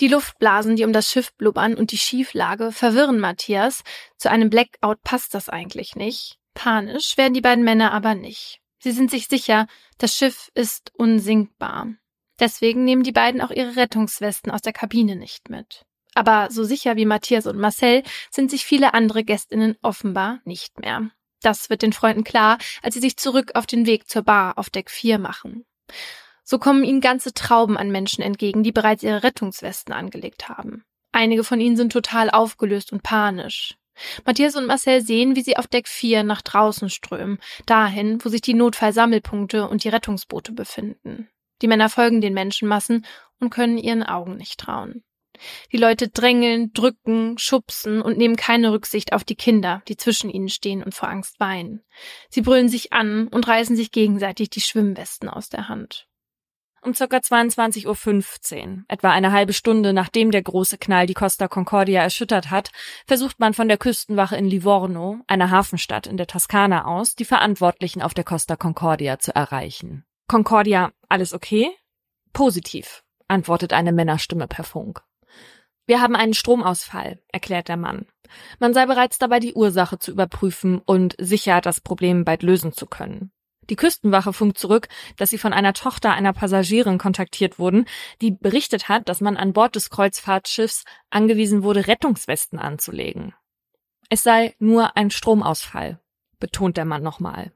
[0.01, 3.83] Die Luftblasen, die um das Schiff blubbern und die Schieflage verwirren Matthias.
[4.18, 6.38] Zu einem Blackout passt das eigentlich nicht.
[6.55, 8.61] Panisch werden die beiden Männer aber nicht.
[8.87, 9.66] Sie sind sich sicher,
[9.99, 11.88] das Schiff ist unsinkbar.
[12.38, 15.85] Deswegen nehmen die beiden auch ihre Rettungswesten aus der Kabine nicht mit.
[16.14, 21.11] Aber so sicher wie Matthias und Marcel sind sich viele andere Gästinnen offenbar nicht mehr.
[21.42, 24.70] Das wird den Freunden klar, als sie sich zurück auf den Weg zur Bar auf
[24.70, 25.64] Deck 4 machen.
[26.44, 30.85] So kommen ihnen ganze Trauben an Menschen entgegen, die bereits ihre Rettungswesten angelegt haben.
[31.11, 33.77] Einige von ihnen sind total aufgelöst und panisch.
[34.24, 38.40] Matthias und Marcel sehen, wie sie auf Deck 4 nach draußen strömen, dahin, wo sich
[38.40, 41.28] die Notfallsammelpunkte und die Rettungsboote befinden.
[41.62, 43.06] Die Männer folgen den Menschenmassen
[43.40, 45.02] und können ihren Augen nicht trauen.
[45.72, 50.48] Die Leute drängeln, drücken, schubsen und nehmen keine Rücksicht auf die Kinder, die zwischen ihnen
[50.48, 51.85] stehen und vor Angst weinen.
[52.30, 56.09] Sie brüllen sich an und reißen sich gegenseitig die Schwimmwesten aus der Hand.
[56.87, 57.05] Um ca.
[57.05, 62.70] 22.15 Uhr, etwa eine halbe Stunde nachdem der große Knall die Costa Concordia erschüttert hat,
[63.09, 68.03] versucht man von der Küstenwache in Livorno, einer Hafenstadt in der Toskana aus, die Verantwortlichen
[68.03, 70.05] auf der Costa Concordia zu erreichen.
[70.29, 71.72] Concordia, alles okay?
[72.33, 75.03] Positiv, antwortet eine Männerstimme per Funk.
[75.87, 78.07] Wir haben einen Stromausfall, erklärt der Mann.
[78.61, 82.87] Man sei bereits dabei, die Ursache zu überprüfen und sicher das Problem bald lösen zu
[82.87, 83.33] können.
[83.70, 87.87] Die Küstenwache funkt zurück, dass sie von einer Tochter einer Passagierin kontaktiert wurden,
[88.20, 93.35] die berichtet hat, dass man an Bord des Kreuzfahrtschiffs angewiesen wurde, Rettungswesten anzulegen.
[94.09, 96.00] Es sei nur ein Stromausfall,
[96.38, 97.52] betont der Mann nochmal.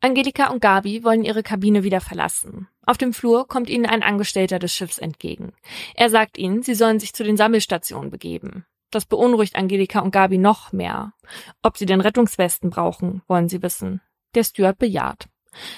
[0.00, 2.68] Angelika und Gabi wollen ihre Kabine wieder verlassen.
[2.86, 5.52] Auf dem Flur kommt ihnen ein Angestellter des Schiffs entgegen.
[5.96, 8.64] Er sagt ihnen, sie sollen sich zu den Sammelstationen begeben.
[8.90, 11.14] Das beunruhigt Angelika und Gabi noch mehr.
[11.62, 14.00] Ob sie denn Rettungswesten brauchen, wollen sie wissen.
[14.34, 15.28] Der Steward bejaht.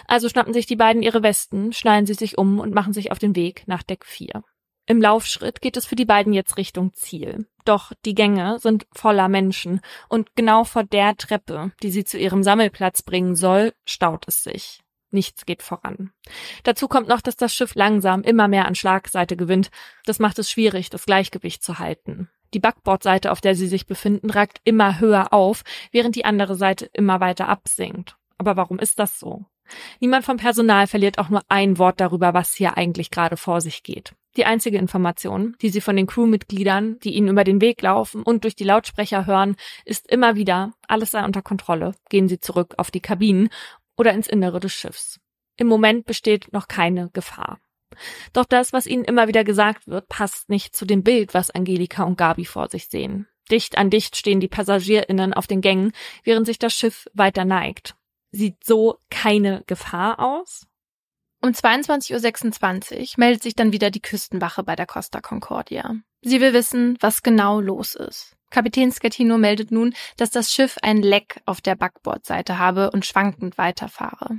[0.07, 3.19] Also schnappen sich die beiden ihre Westen, schneiden sie sich um und machen sich auf
[3.19, 4.43] den Weg nach Deck 4.
[4.87, 7.47] Im Laufschritt geht es für die beiden jetzt Richtung Ziel.
[7.65, 12.43] Doch die Gänge sind voller Menschen und genau vor der Treppe, die sie zu ihrem
[12.43, 14.81] Sammelplatz bringen soll, staut es sich.
[15.13, 16.13] Nichts geht voran.
[16.63, 19.71] Dazu kommt noch, dass das Schiff langsam immer mehr an Schlagseite gewinnt.
[20.05, 22.31] Das macht es schwierig, das Gleichgewicht zu halten.
[22.55, 26.87] Die Backbordseite, auf der sie sich befinden, ragt immer höher auf, während die andere Seite
[26.93, 28.17] immer weiter absinkt.
[28.41, 29.45] Aber warum ist das so?
[30.01, 33.83] Niemand vom Personal verliert auch nur ein Wort darüber, was hier eigentlich gerade vor sich
[33.83, 34.15] geht.
[34.39, 38.45] Die einzige Information, die sie von den Crewmitgliedern, die ihnen über den Weg laufen und
[38.45, 42.91] durch die Lautsprecher hören, ist immer wieder, alles sei unter Kontrolle, gehen sie zurück auf
[42.91, 43.51] die Kabinen
[43.95, 45.21] oder ins Innere des Schiffs.
[45.59, 47.59] Im Moment besteht noch keine Gefahr.
[48.33, 52.05] Doch das, was ihnen immer wieder gesagt wird, passt nicht zu dem Bild, was Angelika
[52.05, 53.29] und Gabi vor sich sehen.
[53.51, 55.93] Dicht an dicht stehen die PassagierInnen auf den Gängen,
[56.25, 57.97] während sich das Schiff weiter neigt
[58.33, 60.67] sieht so keine Gefahr aus.
[61.43, 65.95] Um 22.26 Uhr meldet sich dann wieder die Küstenwache bei der Costa Concordia.
[66.23, 68.37] Sie will wissen, was genau los ist.
[68.51, 73.57] Kapitän Schettino meldet nun, dass das Schiff ein Leck auf der Backbordseite habe und schwankend
[73.59, 74.39] weiterfahre.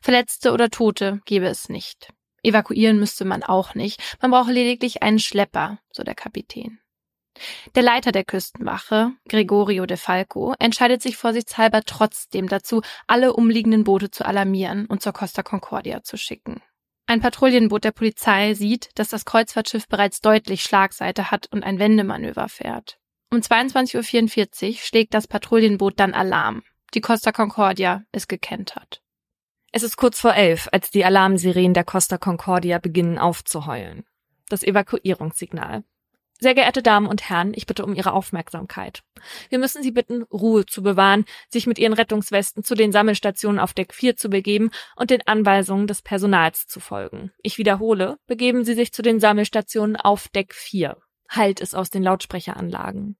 [0.00, 2.12] Verletzte oder Tote gebe es nicht.
[2.42, 4.00] Evakuieren müsste man auch nicht.
[4.22, 6.78] Man brauche lediglich einen Schlepper, so der Kapitän.
[7.74, 14.10] Der Leiter der Küstenwache, Gregorio de Falco, entscheidet sich vorsichtshalber trotzdem dazu, alle umliegenden Boote
[14.10, 16.62] zu alarmieren und zur Costa Concordia zu schicken.
[17.06, 22.48] Ein Patrouillenboot der Polizei sieht, dass das Kreuzfahrtschiff bereits deutlich Schlagseite hat und ein Wendemanöver
[22.50, 22.98] fährt.
[23.30, 26.62] Um 22.44 Uhr schlägt das Patrouillenboot dann Alarm.
[26.94, 29.02] Die Costa Concordia ist gekentert.
[29.72, 34.04] Es ist kurz vor elf, als die Alarmsirenen der Costa Concordia beginnen aufzuheulen.
[34.48, 35.84] Das Evakuierungssignal.
[36.40, 39.02] Sehr geehrte Damen und Herren, ich bitte um Ihre Aufmerksamkeit.
[39.48, 43.74] Wir müssen Sie bitten, Ruhe zu bewahren, sich mit Ihren Rettungswesten zu den Sammelstationen auf
[43.74, 47.32] Deck 4 zu begeben und den Anweisungen des Personals zu folgen.
[47.42, 50.96] Ich wiederhole, begeben Sie sich zu den Sammelstationen auf Deck 4.
[51.28, 53.16] Halt es aus den Lautsprecheranlagen.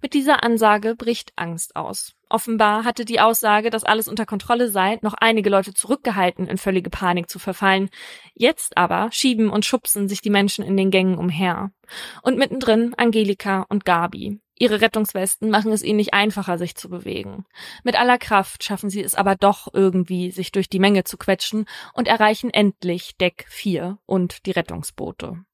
[0.00, 2.14] Mit dieser Ansage bricht Angst aus.
[2.28, 6.88] Offenbar hatte die Aussage, dass alles unter Kontrolle sei, noch einige Leute zurückgehalten, in völlige
[6.88, 7.90] Panik zu verfallen.
[8.34, 11.72] Jetzt aber schieben und schubsen sich die Menschen in den Gängen umher.
[12.22, 14.40] Und mittendrin Angelika und Gabi.
[14.58, 17.44] Ihre Rettungswesten machen es ihnen nicht einfacher, sich zu bewegen.
[17.82, 21.66] Mit aller Kraft schaffen sie es aber doch irgendwie, sich durch die Menge zu quetschen
[21.94, 25.44] und erreichen endlich Deck 4 und die Rettungsboote.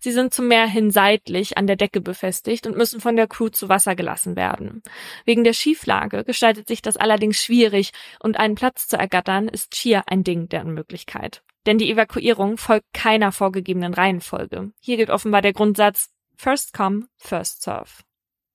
[0.00, 3.48] Sie sind zum Meer hin seitlich an der Decke befestigt und müssen von der Crew
[3.48, 4.82] zu Wasser gelassen werden.
[5.24, 10.04] Wegen der Schieflage gestaltet sich das allerdings schwierig und einen Platz zu ergattern ist schier
[10.06, 11.42] ein Ding der Unmöglichkeit.
[11.66, 14.72] Denn die Evakuierung folgt keiner vorgegebenen Reihenfolge.
[14.80, 18.02] Hier gilt offenbar der Grundsatz First come, first serve.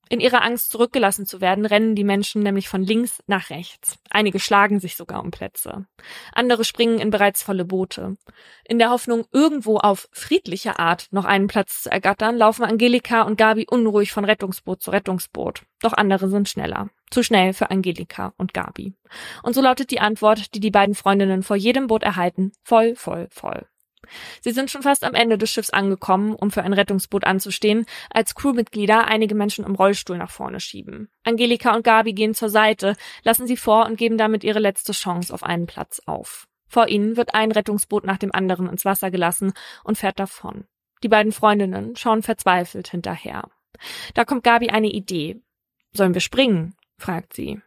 [0.09, 3.97] In ihrer Angst zurückgelassen zu werden, rennen die Menschen nämlich von links nach rechts.
[4.09, 5.85] Einige schlagen sich sogar um Plätze.
[6.33, 8.17] Andere springen in bereits volle Boote.
[8.65, 13.37] In der Hoffnung, irgendwo auf friedliche Art noch einen Platz zu ergattern, laufen Angelika und
[13.37, 15.63] Gabi unruhig von Rettungsboot zu Rettungsboot.
[15.81, 16.89] Doch andere sind schneller.
[17.09, 18.93] Zu schnell für Angelika und Gabi.
[19.43, 23.27] Und so lautet die Antwort, die die beiden Freundinnen vor jedem Boot erhalten, voll, voll,
[23.31, 23.67] voll.
[24.41, 28.35] Sie sind schon fast am Ende des Schiffs angekommen, um für ein Rettungsboot anzustehen, als
[28.35, 31.09] Crewmitglieder einige Menschen im Rollstuhl nach vorne schieben.
[31.23, 35.33] Angelika und Gabi gehen zur Seite, lassen sie vor und geben damit ihre letzte Chance
[35.33, 36.47] auf einen Platz auf.
[36.67, 40.65] Vor ihnen wird ein Rettungsboot nach dem anderen ins Wasser gelassen und fährt davon.
[41.03, 43.49] Die beiden Freundinnen schauen verzweifelt hinterher.
[44.13, 45.41] Da kommt Gabi eine Idee.
[45.93, 46.75] Sollen wir springen?
[46.97, 47.61] fragt sie.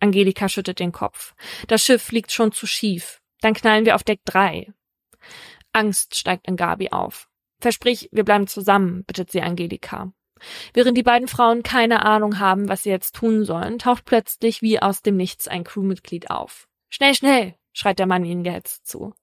[0.00, 1.34] Angelika schüttet den Kopf.
[1.66, 3.22] Das Schiff liegt schon zu schief.
[3.40, 4.72] Dann knallen wir auf Deck 3.
[5.74, 7.28] Angst steigt in Gabi auf.
[7.60, 10.12] Versprich, wir bleiben zusammen, bittet sie Angelika.
[10.72, 14.80] Während die beiden Frauen keine Ahnung haben, was sie jetzt tun sollen, taucht plötzlich wie
[14.80, 16.68] aus dem Nichts ein Crewmitglied auf.
[16.90, 19.14] Schnell, schnell, schreit der Mann ihnen gehetzt zu.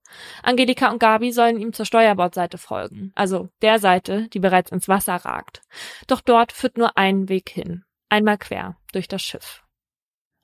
[0.43, 5.15] Angelika und Gabi sollen ihm zur Steuerbordseite folgen, also der Seite, die bereits ins Wasser
[5.15, 5.61] ragt.
[6.07, 9.63] Doch dort führt nur ein Weg hin, einmal quer durch das Schiff.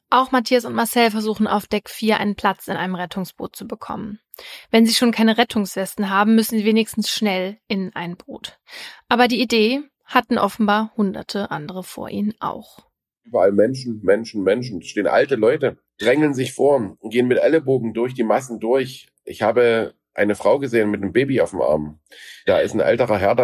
[0.09, 4.19] Auch Matthias und Marcel versuchen auf Deck 4 einen Platz in einem Rettungsboot zu bekommen.
[4.71, 8.57] Wenn sie schon keine Rettungswesten haben, müssen sie wenigstens schnell in ein Boot.
[9.09, 12.87] Aber die Idee hatten offenbar hunderte andere vor ihnen auch.
[13.25, 14.79] Überall Menschen, Menschen, Menschen.
[14.79, 19.09] Es stehen alte Leute, drängeln sich vor und gehen mit Ellenbogen durch die Massen durch.
[19.25, 21.99] Ich habe eine Frau gesehen mit einem Baby auf dem Arm.
[22.45, 23.35] Da ist ein älterer Herr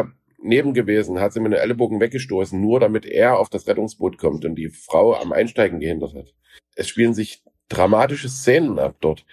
[0.43, 4.45] daneben gewesen, hat sie mit einem Ellenbogen weggestoßen, nur damit er auf das Rettungsboot kommt
[4.45, 6.33] und die Frau am Einsteigen gehindert hat.
[6.75, 9.25] Es spielen sich dramatische Szenen ab dort.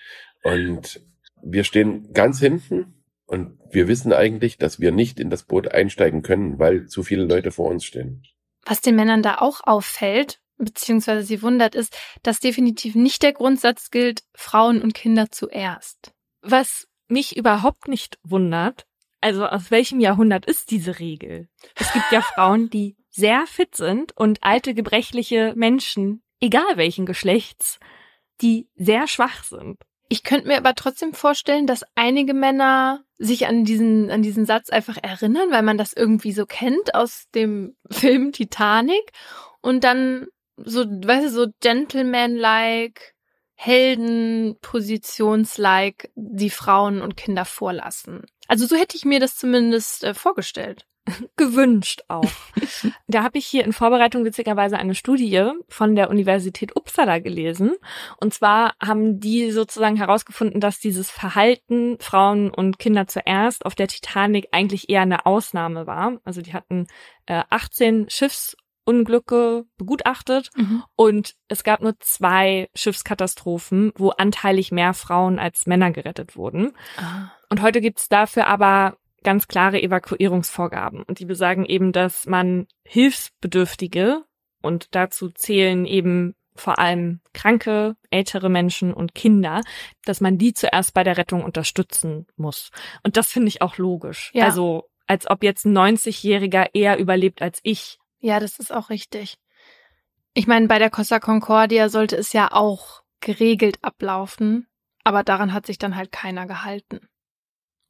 [0.43, 1.03] Und
[1.43, 6.23] wir stehen ganz hinten und wir wissen eigentlich, dass wir nicht in das Boot einsteigen
[6.23, 8.23] können, weil zu viele Leute vor uns stehen.
[8.65, 13.91] Was den Männern da auch auffällt, beziehungsweise sie wundert, ist, dass definitiv nicht der Grundsatz
[13.91, 16.13] gilt, Frauen und Kinder zuerst.
[16.43, 18.87] Was mich überhaupt nicht wundert,
[19.21, 21.49] also aus welchem Jahrhundert ist diese Regel?
[21.75, 27.79] Es gibt ja Frauen, die sehr fit sind und alte gebrechliche Menschen, egal welchen Geschlechts,
[28.41, 29.79] die sehr schwach sind.
[30.09, 34.71] Ich könnte mir aber trotzdem vorstellen, dass einige Männer sich an diesen, an diesen Satz
[34.71, 39.13] einfach erinnern, weil man das irgendwie so kennt aus dem Film Titanic
[39.61, 43.15] und dann so, weißt du, so Gentleman-like,
[43.63, 48.23] Heldenpositions-like die Frauen und Kinder vorlassen.
[48.49, 50.87] Also so hätte ich mir das zumindest äh, vorgestellt
[51.37, 52.25] gewünscht auch.
[53.07, 57.75] da habe ich hier in Vorbereitung witzigerweise eine Studie von der Universität Uppsala gelesen.
[58.19, 63.89] Und zwar haben die sozusagen herausgefunden, dass dieses Verhalten Frauen und Kinder zuerst auf der
[63.89, 66.19] Titanic eigentlich eher eine Ausnahme war.
[66.25, 66.87] Also die hatten
[67.27, 68.09] äh, 18
[68.91, 70.83] Schiffsunglücke begutachtet mhm.
[70.97, 76.73] und es gab nur zwei Schiffskatastrophen, wo anteilig mehr Frauen als Männer gerettet wurden.
[76.97, 77.31] Ah.
[77.49, 81.03] Und heute gibt's dafür aber ganz klare Evakuierungsvorgaben.
[81.03, 84.25] Und die besagen eben, dass man Hilfsbedürftige,
[84.63, 89.63] und dazu zählen eben vor allem kranke, ältere Menschen und Kinder,
[90.05, 92.71] dass man die zuerst bei der Rettung unterstützen muss.
[93.03, 94.31] Und das finde ich auch logisch.
[94.35, 94.45] Ja.
[94.45, 98.00] Also als ob jetzt ein 90-Jähriger eher überlebt als ich.
[98.21, 99.39] Ja, das ist auch richtig.
[100.35, 104.69] Ich meine, bei der Costa Concordia sollte es ja auch geregelt ablaufen,
[105.05, 107.09] aber daran hat sich dann halt keiner gehalten.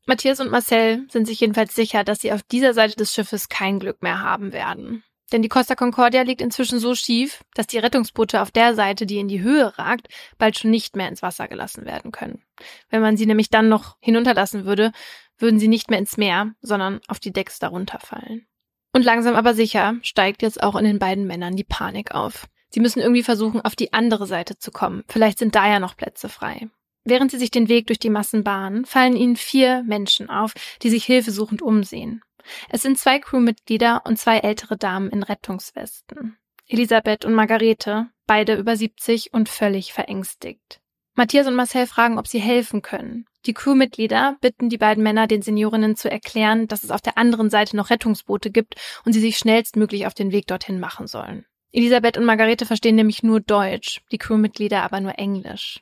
[0.07, 3.79] Matthias und Marcel sind sich jedenfalls sicher, dass sie auf dieser Seite des Schiffes kein
[3.79, 5.05] Glück mehr haben werden.
[5.33, 9.19] Denn die Costa Concordia liegt inzwischen so schief, dass die Rettungsboote auf der Seite, die
[9.19, 12.43] in die Höhe ragt, bald schon nicht mehr ins Wasser gelassen werden können.
[12.89, 14.91] Wenn man sie nämlich dann noch hinunterlassen würde,
[15.39, 18.47] würden sie nicht mehr ins Meer, sondern auf die Decks darunter fallen.
[18.93, 22.47] Und langsam aber sicher steigt jetzt auch in den beiden Männern die Panik auf.
[22.71, 25.05] Sie müssen irgendwie versuchen, auf die andere Seite zu kommen.
[25.09, 26.69] Vielleicht sind da ja noch Plätze frei.
[27.05, 30.91] Während sie sich den Weg durch die Massen bahnen, fallen ihnen vier Menschen auf, die
[30.91, 32.23] sich hilfesuchend umsehen.
[32.69, 36.37] Es sind zwei Crewmitglieder und zwei ältere Damen in Rettungswesten.
[36.67, 40.81] Elisabeth und Margarete, beide über 70 und völlig verängstigt.
[41.15, 43.27] Matthias und Marcel fragen, ob sie helfen können.
[43.47, 47.49] Die Crewmitglieder bitten die beiden Männer, den Seniorinnen zu erklären, dass es auf der anderen
[47.49, 48.75] Seite noch Rettungsboote gibt
[49.05, 51.47] und sie sich schnellstmöglich auf den Weg dorthin machen sollen.
[51.73, 55.81] Elisabeth und Margarete verstehen nämlich nur Deutsch, die Crewmitglieder aber nur Englisch.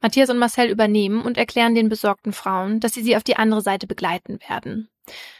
[0.00, 3.60] Matthias und Marcel übernehmen und erklären den besorgten Frauen, dass sie sie auf die andere
[3.60, 4.88] Seite begleiten werden.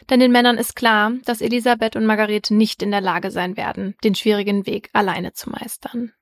[0.09, 3.95] Denn den Männern ist klar, dass Elisabeth und Margarete nicht in der Lage sein werden,
[4.03, 6.13] den schwierigen Weg alleine zu meistern.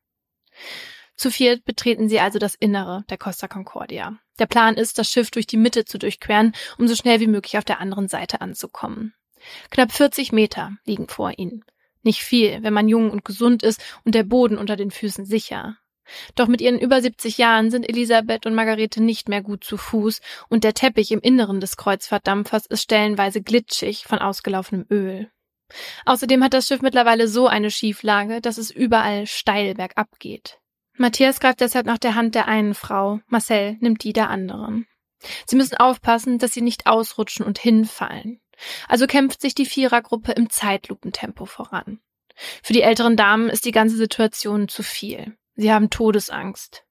[1.15, 4.19] Zu viert betreten sie also das Innere der Costa Concordia.
[4.37, 7.57] Der Plan ist, das Schiff durch die Mitte zu durchqueren, um so schnell wie möglich
[7.57, 9.13] auf der anderen Seite anzukommen.
[9.69, 11.63] Knapp 40 Meter liegen vor ihnen.
[12.03, 15.77] Nicht viel, wenn man jung und gesund ist und der Boden unter den Füßen sicher.
[16.35, 20.21] Doch mit ihren über 70 Jahren sind Elisabeth und Margarete nicht mehr gut zu Fuß
[20.49, 25.31] und der Teppich im Inneren des Kreuzfahrtdampfers ist stellenweise glitschig von ausgelaufenem Öl.
[26.05, 30.59] Außerdem hat das Schiff mittlerweile so eine Schieflage, dass es überall steil bergab geht.
[30.97, 34.87] Matthias greift deshalb nach der Hand der einen Frau, Marcel nimmt die der anderen.
[35.45, 38.39] Sie müssen aufpassen, dass sie nicht ausrutschen und hinfallen.
[38.87, 41.99] Also kämpft sich die Vierergruppe im Zeitlupentempo voran.
[42.63, 45.35] Für die älteren Damen ist die ganze Situation zu viel.
[45.55, 46.85] Sie haben Todesangst.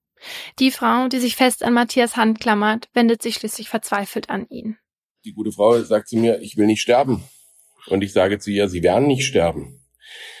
[0.59, 4.77] Die Frau, die sich fest an Matthias Hand klammert, wendet sich schließlich verzweifelt an ihn.
[5.23, 7.23] Die gute Frau sagt zu mir, ich will nicht sterben.
[7.87, 9.84] Und ich sage zu ihr, Sie werden nicht sterben.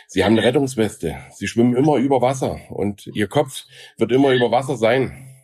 [0.07, 1.17] Sie haben eine Rettungsweste.
[1.31, 3.65] Sie schwimmen immer über Wasser und Ihr Kopf
[3.97, 5.34] wird immer über Wasser sein.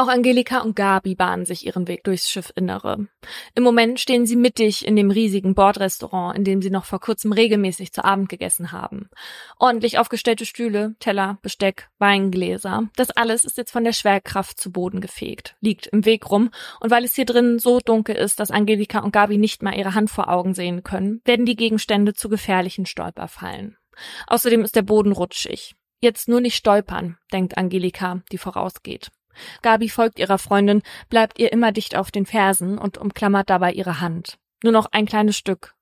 [0.00, 3.08] Auch Angelika und Gabi bahnen sich ihren Weg durchs Schiffinnere.
[3.56, 7.32] Im Moment stehen sie mittig in dem riesigen Bordrestaurant, in dem sie noch vor kurzem
[7.32, 9.10] regelmäßig zu Abend gegessen haben.
[9.58, 12.88] Ordentlich aufgestellte Stühle, Teller, Besteck, Weingläser.
[12.94, 16.50] Das alles ist jetzt von der Schwerkraft zu Boden gefegt, liegt im Weg rum.
[16.78, 19.94] Und weil es hier drin so dunkel ist, dass Angelika und Gabi nicht mal ihre
[19.94, 23.76] Hand vor Augen sehen können, werden die Gegenstände zu gefährlichen Stolperfallen.
[24.28, 25.74] Außerdem ist der Boden rutschig.
[26.00, 29.10] Jetzt nur nicht stolpern, denkt Angelika, die vorausgeht.
[29.62, 34.00] Gabi folgt ihrer Freundin, bleibt ihr immer dicht auf den Fersen und umklammert dabei ihre
[34.00, 34.38] Hand.
[34.62, 35.74] Nur noch ein kleines Stück.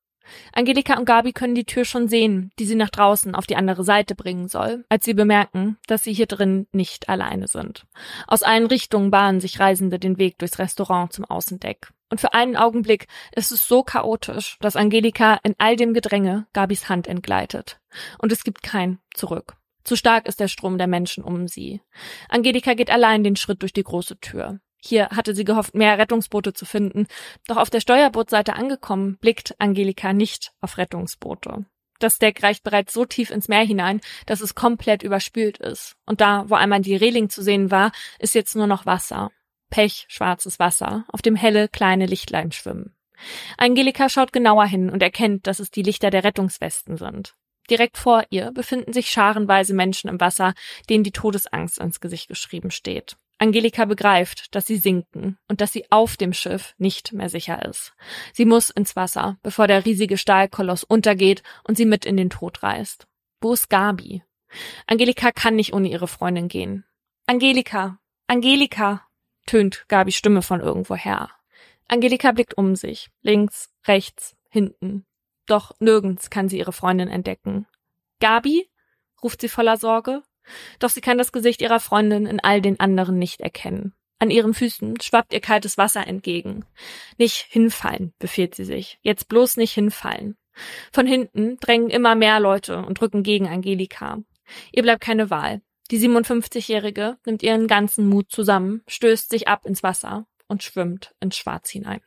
[0.52, 3.84] Angelika und Gabi können die Tür schon sehen, die sie nach draußen auf die andere
[3.84, 7.86] Seite bringen soll, als sie bemerken, dass sie hier drin nicht alleine sind.
[8.26, 11.92] Aus allen Richtungen bahnen sich Reisende den Weg durchs Restaurant zum Außendeck.
[12.08, 16.88] Und für einen Augenblick ist es so chaotisch, dass Angelika in all dem Gedränge Gabis
[16.88, 17.80] Hand entgleitet.
[18.18, 19.56] Und es gibt kein Zurück.
[19.86, 21.80] Zu stark ist der Strom der Menschen um sie.
[22.28, 24.58] Angelika geht allein den Schritt durch die große Tür.
[24.78, 27.06] Hier hatte sie gehofft, mehr Rettungsboote zu finden.
[27.46, 31.66] Doch auf der Steuerbootseite angekommen, blickt Angelika nicht auf Rettungsboote.
[32.00, 35.94] Das Deck reicht bereits so tief ins Meer hinein, dass es komplett überspült ist.
[36.04, 39.30] Und da, wo einmal die Reling zu sehen war, ist jetzt nur noch Wasser.
[39.70, 42.96] Pech, schwarzes Wasser, auf dem helle, kleine Lichtlein schwimmen.
[43.56, 47.36] Angelika schaut genauer hin und erkennt, dass es die Lichter der Rettungswesten sind.
[47.70, 50.54] Direkt vor ihr befinden sich scharenweise Menschen im Wasser,
[50.88, 53.16] denen die Todesangst ins Gesicht geschrieben steht.
[53.38, 57.92] Angelika begreift, dass sie sinken und dass sie auf dem Schiff nicht mehr sicher ist.
[58.32, 62.62] Sie muss ins Wasser, bevor der riesige Stahlkoloss untergeht und sie mit in den Tod
[62.62, 63.06] reißt.
[63.40, 64.22] Wo ist Gabi?
[64.86, 66.84] Angelika kann nicht ohne ihre Freundin gehen.
[67.26, 69.06] Angelika, Angelika,
[69.46, 71.30] tönt Gabis Stimme von irgendwoher.
[71.88, 75.04] Angelika blickt um sich, links, rechts, hinten.
[75.46, 77.66] Doch nirgends kann sie ihre Freundin entdecken.
[78.20, 78.68] Gabi?
[79.22, 80.22] ruft sie voller Sorge.
[80.78, 83.94] Doch sie kann das Gesicht ihrer Freundin in all den anderen nicht erkennen.
[84.18, 86.64] An ihren Füßen schwappt ihr kaltes Wasser entgegen.
[87.18, 88.98] Nicht hinfallen, befiehlt sie sich.
[89.02, 90.36] Jetzt bloß nicht hinfallen.
[90.92, 94.18] Von hinten drängen immer mehr Leute und drücken gegen Angelika.
[94.72, 95.60] Ihr bleibt keine Wahl.
[95.90, 101.36] Die 57-Jährige nimmt ihren ganzen Mut zusammen, stößt sich ab ins Wasser und schwimmt ins
[101.36, 102.00] Schwarz hinein.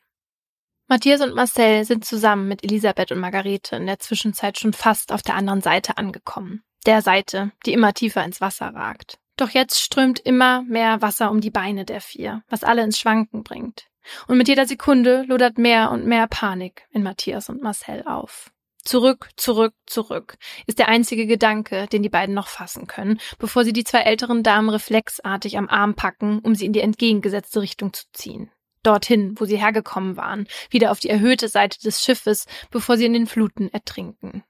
[0.89, 5.21] Matthias und Marcel sind zusammen mit Elisabeth und Margarete in der Zwischenzeit schon fast auf
[5.21, 9.19] der anderen Seite angekommen der Seite, die immer tiefer ins Wasser ragt.
[9.37, 13.43] Doch jetzt strömt immer mehr Wasser um die Beine der vier, was alle ins Schwanken
[13.43, 13.87] bringt.
[14.27, 18.51] Und mit jeder Sekunde lodert mehr und mehr Panik in Matthias und Marcel auf.
[18.83, 23.73] Zurück, zurück, zurück ist der einzige Gedanke, den die beiden noch fassen können, bevor sie
[23.73, 28.05] die zwei älteren Damen reflexartig am Arm packen, um sie in die entgegengesetzte Richtung zu
[28.13, 28.51] ziehen.
[28.83, 33.13] Dorthin, wo sie hergekommen waren, wieder auf die erhöhte Seite des Schiffes, bevor sie in
[33.13, 34.43] den Fluten ertrinken.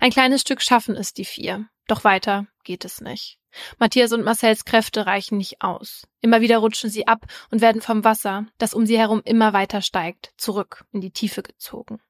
[0.00, 3.38] Ein kleines Stück schaffen es die vier, doch weiter geht es nicht.
[3.78, 6.06] Matthias und Marcells Kräfte reichen nicht aus.
[6.20, 9.82] Immer wieder rutschen sie ab und werden vom Wasser, das um sie herum immer weiter
[9.82, 12.00] steigt, zurück in die Tiefe gezogen.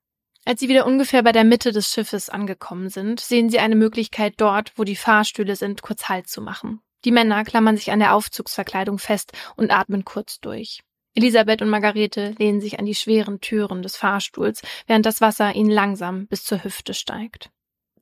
[0.44, 4.34] Als sie wieder ungefähr bei der Mitte des Schiffes angekommen sind, sehen sie eine Möglichkeit
[4.38, 6.80] dort, wo die Fahrstühle sind, kurz Halt zu machen.
[7.04, 10.82] Die Männer klammern sich an der Aufzugsverkleidung fest und atmen kurz durch.
[11.14, 15.70] Elisabeth und Margarete lehnen sich an die schweren Türen des Fahrstuhls, während das Wasser ihnen
[15.70, 17.50] langsam bis zur Hüfte steigt.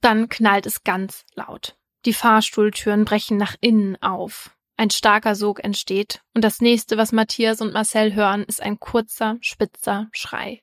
[0.01, 1.77] Dann knallt es ganz laut.
[2.05, 4.57] Die Fahrstuhltüren brechen nach innen auf.
[4.77, 9.39] Ein starker Sog entsteht, und das nächste, was Matthias und Marcel hören, ist ein kurzer,
[9.41, 10.63] spitzer Schrei.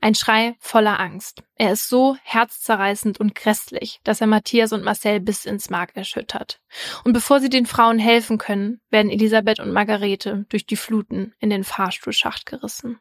[0.00, 1.42] Ein Schrei voller Angst.
[1.56, 6.60] Er ist so herzzerreißend und grässlich, dass er Matthias und Marcel bis ins Mark erschüttert.
[7.04, 11.50] Und bevor sie den Frauen helfen können, werden Elisabeth und Margarete durch die Fluten in
[11.50, 12.98] den Fahrstuhlschacht gerissen.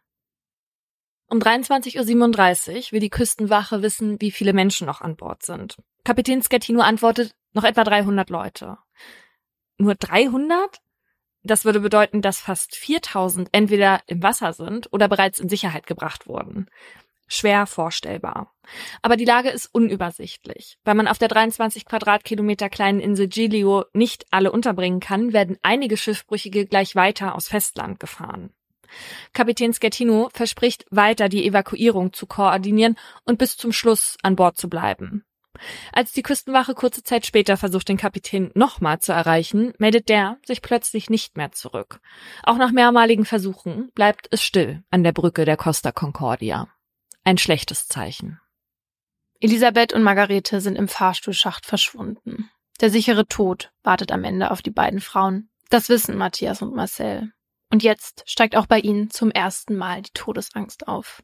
[1.29, 5.77] Um 23.37 Uhr will die Küstenwache wissen, wie viele Menschen noch an Bord sind.
[6.05, 8.77] Kapitän Scatino antwortet, noch etwa 300 Leute.
[9.77, 10.79] Nur 300?
[11.43, 16.27] Das würde bedeuten, dass fast 4000 entweder im Wasser sind oder bereits in Sicherheit gebracht
[16.27, 16.67] wurden.
[17.27, 18.53] Schwer vorstellbar.
[19.01, 20.77] Aber die Lage ist unübersichtlich.
[20.85, 25.97] Weil man auf der 23 Quadratkilometer kleinen Insel Giglio nicht alle unterbringen kann, werden einige
[25.97, 28.53] Schiffbrüchige gleich weiter aus Festland gefahren.
[29.33, 34.69] Kapitän Schettino verspricht weiter die Evakuierung zu koordinieren und bis zum Schluss an Bord zu
[34.69, 35.25] bleiben.
[35.91, 40.61] Als die Küstenwache kurze Zeit später versucht, den Kapitän nochmal zu erreichen, meldet der sich
[40.61, 41.99] plötzlich nicht mehr zurück.
[42.43, 46.67] Auch nach mehrmaligen Versuchen bleibt es still an der Brücke der Costa Concordia.
[47.23, 48.39] Ein schlechtes Zeichen.
[49.39, 52.49] Elisabeth und Margarete sind im Fahrstuhlschacht verschwunden.
[52.81, 55.49] Der sichere Tod wartet am Ende auf die beiden Frauen.
[55.69, 57.31] Das wissen Matthias und Marcel.
[57.69, 61.21] Und jetzt steigt auch bei ihnen zum ersten Mal die Todesangst auf.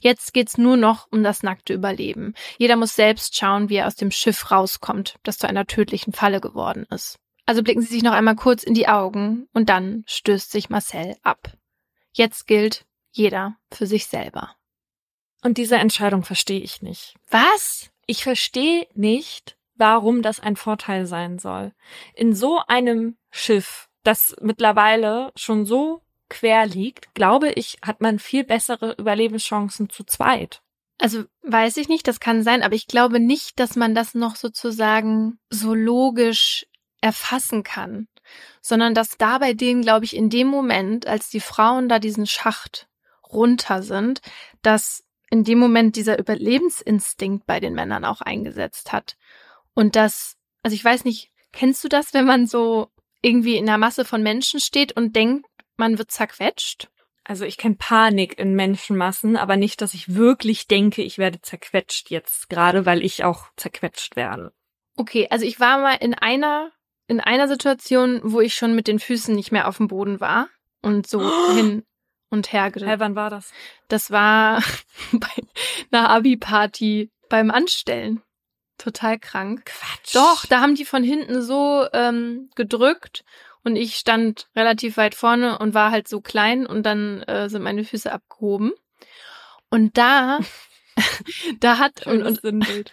[0.00, 2.34] Jetzt geht's nur noch um das nackte Überleben.
[2.58, 6.40] Jeder muss selbst schauen, wie er aus dem Schiff rauskommt, das zu einer tödlichen Falle
[6.40, 7.18] geworden ist.
[7.46, 11.16] Also blicken sie sich noch einmal kurz in die Augen und dann stößt sich Marcel
[11.22, 11.52] ab.
[12.12, 14.54] Jetzt gilt jeder für sich selber.
[15.42, 17.16] Und diese Entscheidung verstehe ich nicht.
[17.28, 17.90] Was?
[18.06, 21.72] Ich verstehe nicht, warum das ein Vorteil sein soll.
[22.14, 26.02] In so einem Schiff das mittlerweile schon so
[26.32, 30.62] quer liegt, glaube ich, hat man viel bessere Überlebenschancen zu zweit.
[30.98, 34.36] Also weiß ich nicht, das kann sein, aber ich glaube nicht, dass man das noch
[34.36, 36.66] sozusagen so logisch
[37.00, 38.08] erfassen kann,
[38.60, 42.26] sondern dass da bei denen, glaube ich, in dem Moment, als die Frauen da diesen
[42.26, 42.88] Schacht
[43.30, 44.20] runter sind,
[44.62, 49.16] dass in dem Moment dieser Überlebensinstinkt bei den Männern auch eingesetzt hat.
[49.74, 52.88] Und das, also ich weiß nicht, kennst du das, wenn man so
[53.22, 55.46] irgendwie in einer Masse von Menschen steht und denkt,
[55.82, 56.88] man wird zerquetscht?
[57.24, 62.08] Also ich kenne Panik in Menschenmassen, aber nicht, dass ich wirklich denke, ich werde zerquetscht
[62.10, 64.52] jetzt, gerade weil ich auch zerquetscht werde.
[64.96, 66.70] Okay, also ich war mal in einer
[67.08, 70.48] in einer Situation, wo ich schon mit den Füßen nicht mehr auf dem Boden war
[70.82, 71.52] und so oh.
[71.54, 71.84] hin
[72.30, 73.52] und her Hä, wann war das?
[73.88, 74.62] Das war
[75.12, 75.28] bei
[75.90, 78.22] einer Abi-Party beim Anstellen.
[78.78, 79.66] Total krank.
[79.66, 80.14] Quatsch.
[80.14, 83.24] Doch, da haben die von hinten so ähm, gedrückt
[83.64, 87.62] und ich stand relativ weit vorne und war halt so klein und dann äh, sind
[87.62, 88.72] meine Füße abgehoben.
[89.70, 90.40] Und da
[91.60, 92.42] da hat und, und,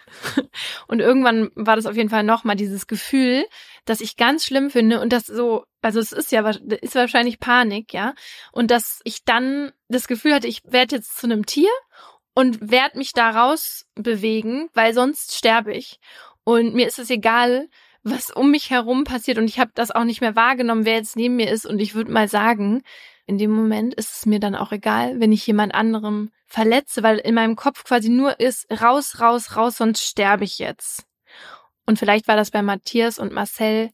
[0.86, 3.44] und irgendwann war das auf jeden Fall nochmal dieses Gefühl,
[3.84, 7.92] dass ich ganz schlimm finde und das so, also es ist ja ist wahrscheinlich Panik,
[7.92, 8.14] ja,
[8.52, 11.70] und dass ich dann das Gefühl hatte, ich werde jetzt zu einem Tier
[12.34, 15.98] und werde mich da raus bewegen, weil sonst sterbe ich.
[16.44, 17.68] Und mir ist es egal,
[18.02, 21.16] was um mich herum passiert und ich habe das auch nicht mehr wahrgenommen, wer jetzt
[21.16, 22.82] neben mir ist und ich würde mal sagen,
[23.26, 27.18] in dem Moment ist es mir dann auch egal, wenn ich jemand anderem verletze, weil
[27.18, 31.04] in meinem Kopf quasi nur ist, raus, raus, raus, sonst sterbe ich jetzt.
[31.86, 33.90] Und vielleicht war das bei Matthias und Marcel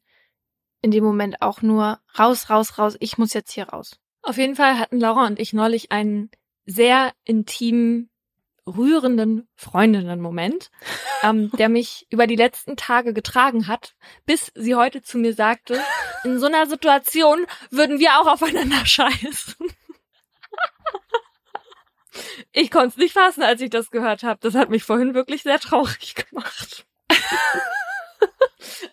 [0.81, 3.99] in dem Moment auch nur raus, raus, raus, ich muss jetzt hier raus.
[4.23, 6.31] Auf jeden Fall hatten Laura und ich neulich einen
[6.65, 8.11] sehr intimen
[8.67, 10.71] rührenden Freundinnen-Moment,
[11.23, 13.95] ähm, der mich über die letzten Tage getragen hat,
[14.25, 15.81] bis sie heute zu mir sagte,
[16.25, 19.55] in so einer Situation würden wir auch aufeinander scheißen.
[22.53, 24.41] ich konnte es nicht fassen, als ich das gehört habe.
[24.43, 26.87] Das hat mich vorhin wirklich sehr traurig gemacht.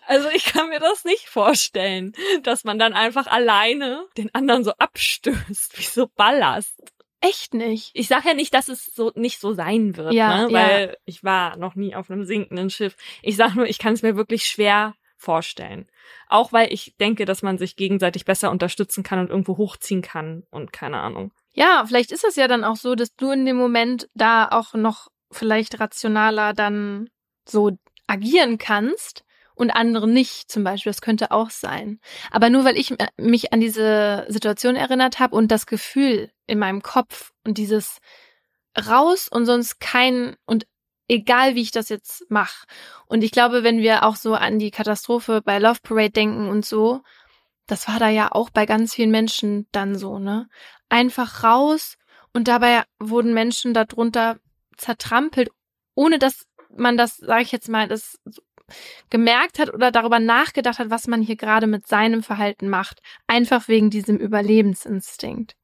[0.06, 2.12] Also ich kann mir das nicht vorstellen,
[2.42, 6.93] dass man dann einfach alleine den anderen so abstößt, wie so Ballast.
[7.24, 7.90] Echt nicht.
[7.94, 10.52] Ich sage ja nicht, dass es so nicht so sein wird, ja, ne?
[10.52, 10.94] weil ja.
[11.06, 12.96] ich war noch nie auf einem sinkenden Schiff.
[13.22, 15.88] Ich sage nur, ich kann es mir wirklich schwer vorstellen.
[16.28, 20.44] Auch weil ich denke, dass man sich gegenseitig besser unterstützen kann und irgendwo hochziehen kann
[20.50, 21.32] und keine Ahnung.
[21.54, 24.74] Ja, vielleicht ist es ja dann auch so, dass du in dem Moment da auch
[24.74, 27.08] noch vielleicht rationaler dann
[27.48, 27.72] so
[28.06, 30.90] agieren kannst und andere nicht, zum Beispiel.
[30.90, 32.00] Das könnte auch sein.
[32.30, 36.82] Aber nur weil ich mich an diese Situation erinnert habe und das Gefühl in meinem
[36.82, 37.98] Kopf und dieses
[38.76, 40.66] raus und sonst kein und
[41.08, 42.66] egal wie ich das jetzt mache.
[43.06, 46.64] Und ich glaube, wenn wir auch so an die Katastrophe bei Love Parade denken und
[46.64, 47.02] so,
[47.66, 50.48] das war da ja auch bei ganz vielen Menschen dann so, ne?
[50.88, 51.96] Einfach raus
[52.32, 54.38] und dabei wurden Menschen darunter
[54.76, 55.50] zertrampelt,
[55.94, 56.46] ohne dass
[56.76, 58.18] man das, sage ich jetzt mal, das
[59.10, 63.00] gemerkt hat oder darüber nachgedacht hat, was man hier gerade mit seinem Verhalten macht.
[63.26, 65.54] Einfach wegen diesem Überlebensinstinkt.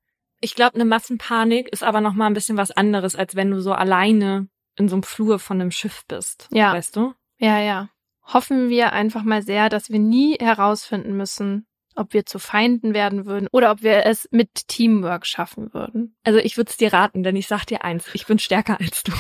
[0.41, 3.61] Ich glaube, eine Massenpanik ist aber noch mal ein bisschen was anderes, als wenn du
[3.61, 6.49] so alleine in so einem Flur von einem Schiff bist.
[6.51, 6.73] Ja.
[6.73, 7.15] Weißt du?
[7.39, 7.91] Ja, ja.
[8.23, 13.27] Hoffen wir einfach mal sehr, dass wir nie herausfinden müssen, ob wir zu Feinden werden
[13.27, 16.17] würden oder ob wir es mit Teamwork schaffen würden.
[16.23, 19.03] Also ich würde es dir raten, denn ich sag dir eins, ich bin stärker als
[19.03, 19.13] du.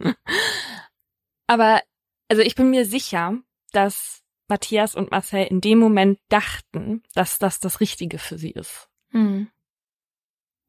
[1.46, 1.80] aber
[2.32, 3.36] also ich bin mir sicher,
[3.72, 8.88] dass Matthias und Marcel in dem Moment dachten, dass das das Richtige für sie ist.
[9.10, 9.50] Hm.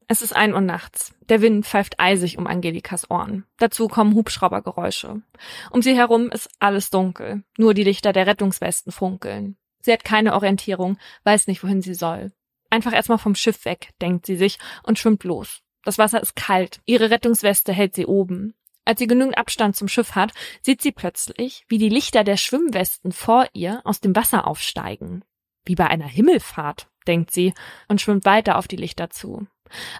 [0.06, 1.14] Es ist ein Uhr nachts.
[1.22, 3.46] Der Wind pfeift eisig um Angelikas Ohren.
[3.56, 5.22] Dazu kommen Hubschraubergeräusche.
[5.70, 7.44] Um sie herum ist alles dunkel.
[7.56, 9.56] Nur die Lichter der Rettungswesten funkeln.
[9.80, 12.30] Sie hat keine Orientierung, weiß nicht, wohin sie soll.
[12.68, 15.62] Einfach erstmal vom Schiff weg, denkt sie sich und schwimmt los.
[15.82, 16.82] Das Wasser ist kalt.
[16.84, 18.52] Ihre Rettungsweste hält sie oben.
[18.84, 20.32] Als sie genügend Abstand zum Schiff hat,
[20.62, 25.24] sieht sie plötzlich, wie die Lichter der Schwimmwesten vor ihr aus dem Wasser aufsteigen.
[25.64, 27.54] Wie bei einer Himmelfahrt, denkt sie
[27.88, 29.46] und schwimmt weiter auf die Lichter zu.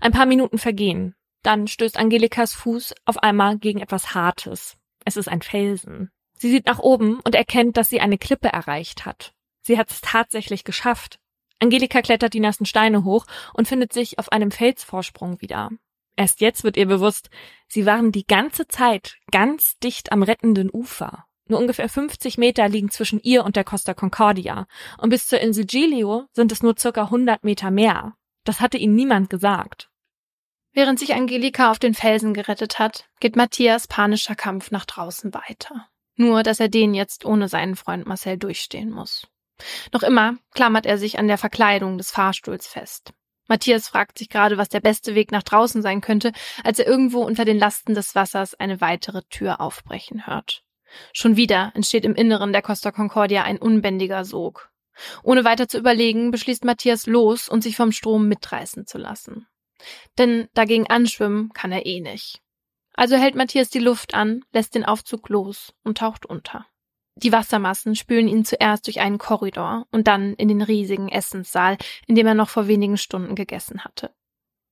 [0.01, 1.15] Ein paar Minuten vergehen.
[1.43, 4.77] Dann stößt Angelikas Fuß auf einmal gegen etwas Hartes.
[5.05, 6.11] Es ist ein Felsen.
[6.39, 9.33] Sie sieht nach oben und erkennt, dass sie eine Klippe erreicht hat.
[9.61, 11.19] Sie hat es tatsächlich geschafft.
[11.59, 15.71] Angelika klettert die nassen Steine hoch und findet sich auf einem Felsvorsprung wieder.
[16.17, 17.31] Erst jetzt wird ihr bewusst,
[17.67, 21.27] sie waren die ganze Zeit ganz dicht am rettenden Ufer.
[21.47, 24.67] Nur ungefähr 50 Meter liegen zwischen ihr und der Costa Concordia.
[24.99, 28.15] Und bis zur Insel Giglio sind es nur circa 100 Meter mehr.
[28.45, 29.91] Das hatte ihnen niemand gesagt.
[30.73, 35.89] Während sich Angelika auf den Felsen gerettet hat, geht Matthias panischer Kampf nach draußen weiter.
[36.17, 39.27] Nur, dass er den jetzt ohne seinen Freund Marcel durchstehen muss.
[39.93, 43.13] Noch immer klammert er sich an der Verkleidung des Fahrstuhls fest.
[43.47, 46.33] Matthias fragt sich gerade, was der beste Weg nach draußen sein könnte,
[46.63, 50.63] als er irgendwo unter den Lasten des Wassers eine weitere Tür aufbrechen hört.
[51.13, 54.71] Schon wieder entsteht im Inneren der Costa Concordia ein unbändiger Sog.
[55.23, 59.47] Ohne weiter zu überlegen, beschließt Matthias los und sich vom Strom mitreißen zu lassen.
[60.19, 62.41] Denn dagegen anschwimmen kann er eh nicht.
[62.95, 66.67] Also hält Matthias die Luft an, lässt den Aufzug los und taucht unter.
[67.17, 72.17] Die Wassermassen spülen ihn zuerst durch einen Korridor und dann in den riesigen Essenssaal, in
[72.17, 74.11] dem er noch vor wenigen Stunden gegessen hatte.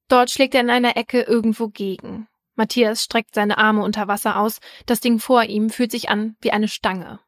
[0.09, 2.27] Dort schlägt er in einer Ecke irgendwo gegen.
[2.55, 6.51] Matthias streckt seine Arme unter Wasser aus, das Ding vor ihm fühlt sich an wie
[6.51, 7.21] eine Stange.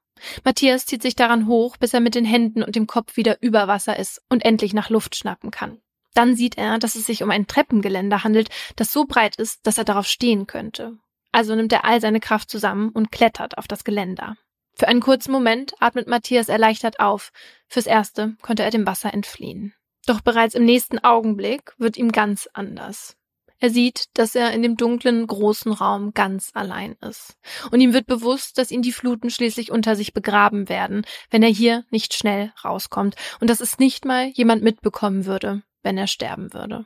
[0.44, 3.68] Matthias zieht sich daran hoch, bis er mit den Händen und dem Kopf wieder über
[3.68, 5.80] Wasser ist und endlich nach Luft schnappen kann.
[6.14, 9.78] Dann sieht er, dass es sich um ein Treppengeländer handelt, das so breit ist, dass
[9.78, 10.98] er darauf stehen könnte.
[11.32, 14.36] Also nimmt er all seine Kraft zusammen und klettert auf das Geländer.
[14.76, 17.30] Für einen kurzen Moment atmet Matthias erleichtert auf.
[17.68, 19.74] Fürs Erste konnte er dem Wasser entfliehen.
[20.06, 23.16] Doch bereits im nächsten Augenblick wird ihm ganz anders.
[23.60, 27.38] Er sieht, dass er in dem dunklen, großen Raum ganz allein ist.
[27.70, 31.48] Und ihm wird bewusst, dass ihn die Fluten schließlich unter sich begraben werden, wenn er
[31.48, 36.52] hier nicht schnell rauskommt und dass es nicht mal jemand mitbekommen würde, wenn er sterben
[36.52, 36.84] würde.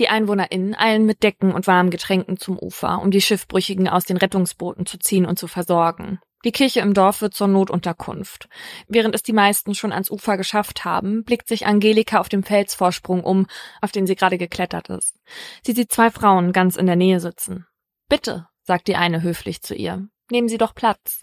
[0.00, 4.16] Die EinwohnerInnen eilen mit Decken und warmen Getränken zum Ufer, um die Schiffbrüchigen aus den
[4.16, 6.18] Rettungsbooten zu ziehen und zu versorgen.
[6.44, 8.48] Die Kirche im Dorf wird zur Notunterkunft.
[8.88, 13.22] Während es die meisten schon ans Ufer geschafft haben, blickt sich Angelika auf dem Felsvorsprung
[13.22, 13.46] um,
[13.82, 15.20] auf den sie gerade geklettert ist.
[15.64, 17.66] Sie sieht zwei Frauen ganz in der Nähe sitzen.
[18.08, 21.20] Bitte, sagt die eine höflich zu ihr, nehmen Sie doch Platz.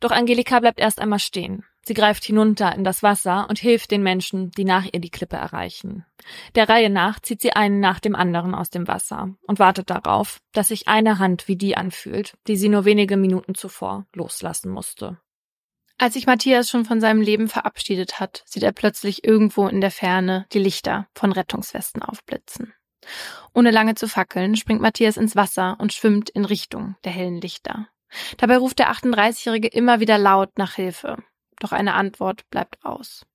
[0.00, 1.64] Doch Angelika bleibt erst einmal stehen.
[1.86, 5.36] Sie greift hinunter in das Wasser und hilft den Menschen, die nach ihr die Klippe
[5.36, 6.06] erreichen.
[6.54, 10.40] Der Reihe nach zieht sie einen nach dem anderen aus dem Wasser und wartet darauf,
[10.52, 15.18] dass sich eine Hand wie die anfühlt, die sie nur wenige Minuten zuvor loslassen musste.
[15.98, 19.90] Als sich Matthias schon von seinem Leben verabschiedet hat, sieht er plötzlich irgendwo in der
[19.90, 22.72] Ferne die Lichter von Rettungswesten aufblitzen.
[23.52, 27.88] Ohne lange zu fackeln, springt Matthias ins Wasser und schwimmt in Richtung der hellen Lichter.
[28.38, 31.22] Dabei ruft der 38-Jährige immer wieder laut nach Hilfe
[31.60, 33.26] doch eine Antwort bleibt aus.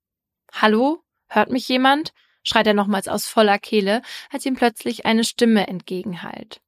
[0.51, 1.03] Hallo?
[1.27, 2.13] Hört mich jemand?
[2.43, 4.01] schreit er nochmals aus voller Kehle,
[4.31, 6.61] als ihm plötzlich eine Stimme entgegenhallt.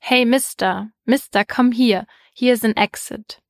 [0.00, 3.40] Hey, Mister, Mister, komm hier, hier ist ein Exit.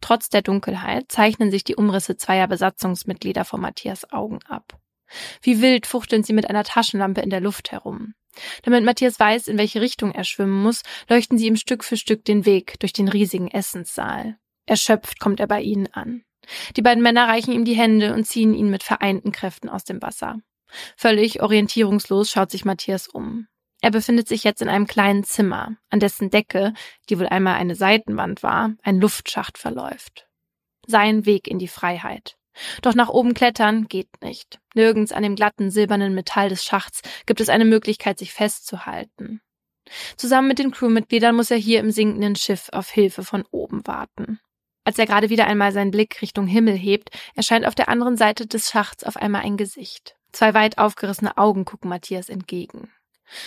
[0.00, 4.78] Trotz der Dunkelheit zeichnen sich die Umrisse zweier Besatzungsmitglieder vor Matthias Augen ab.
[5.42, 8.14] Wie wild fuchteln sie mit einer Taschenlampe in der Luft herum.
[8.62, 12.24] Damit Matthias weiß, in welche Richtung er schwimmen muss, leuchten sie ihm Stück für Stück
[12.24, 14.38] den Weg durch den riesigen Essenssaal.
[14.66, 16.22] Erschöpft kommt er bei ihnen an.
[16.76, 20.02] Die beiden Männer reichen ihm die Hände und ziehen ihn mit vereinten Kräften aus dem
[20.02, 20.38] Wasser.
[20.96, 23.46] Völlig orientierungslos schaut sich Matthias um.
[23.82, 26.74] Er befindet sich jetzt in einem kleinen Zimmer, an dessen Decke,
[27.08, 30.28] die wohl einmal eine Seitenwand war, ein Luftschacht verläuft.
[30.86, 32.36] Sein Weg in die Freiheit.
[32.82, 34.60] Doch nach oben klettern geht nicht.
[34.74, 39.40] Nirgends an dem glatten silbernen Metall des Schachts gibt es eine Möglichkeit, sich festzuhalten.
[40.16, 44.40] Zusammen mit den Crewmitgliedern muss er hier im sinkenden Schiff auf Hilfe von oben warten.
[44.84, 48.46] Als er gerade wieder einmal seinen Blick Richtung Himmel hebt, erscheint auf der anderen Seite
[48.46, 50.16] des Schachts auf einmal ein Gesicht.
[50.32, 52.90] Zwei weit aufgerissene Augen gucken Matthias entgegen.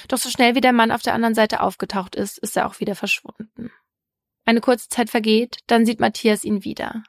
[0.08, 2.80] Doch so schnell wie der Mann auf der anderen Seite aufgetaucht ist, ist er auch
[2.80, 3.72] wieder verschwunden.
[4.46, 7.04] Eine kurze Zeit vergeht, dann sieht Matthias ihn wieder.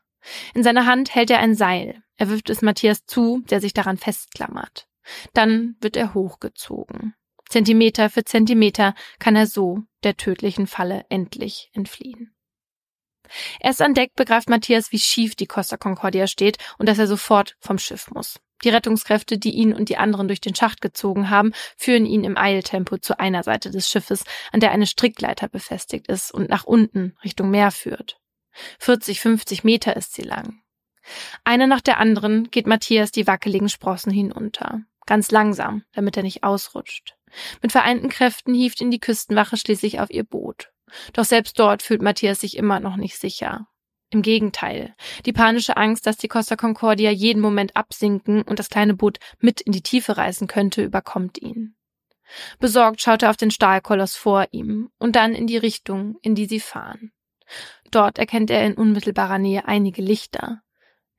[0.54, 2.02] In seiner Hand hält er ein Seil.
[2.16, 4.86] Er wirft es Matthias zu, der sich daran festklammert.
[5.32, 7.14] Dann wird er hochgezogen.
[7.48, 12.33] Zentimeter für Zentimeter kann er so der tödlichen Falle endlich entfliehen.
[13.60, 17.56] Erst an Deck begreift Matthias, wie schief die Costa Concordia steht und dass er sofort
[17.60, 18.40] vom Schiff muss.
[18.62, 22.38] Die Rettungskräfte, die ihn und die anderen durch den Schacht gezogen haben, führen ihn im
[22.38, 27.16] Eiltempo zu einer Seite des Schiffes, an der eine Strickleiter befestigt ist und nach unten
[27.22, 28.18] Richtung Meer führt.
[28.78, 30.60] 40, 50 Meter ist sie lang.
[31.42, 34.80] Eine nach der anderen geht Matthias die wackeligen Sprossen hinunter.
[35.06, 37.16] Ganz langsam, damit er nicht ausrutscht.
[37.60, 40.70] Mit vereinten Kräften hieft ihn die Küstenwache schließlich auf ihr Boot.
[41.12, 43.66] Doch selbst dort fühlt Matthias sich immer noch nicht sicher.
[44.10, 44.94] Im Gegenteil.
[45.26, 49.60] Die panische Angst, dass die Costa Concordia jeden Moment absinken und das kleine Boot mit
[49.60, 51.74] in die Tiefe reißen könnte, überkommt ihn.
[52.58, 56.46] Besorgt schaut er auf den Stahlkoloss vor ihm und dann in die Richtung, in die
[56.46, 57.12] sie fahren.
[57.90, 60.62] Dort erkennt er in unmittelbarer Nähe einige Lichter.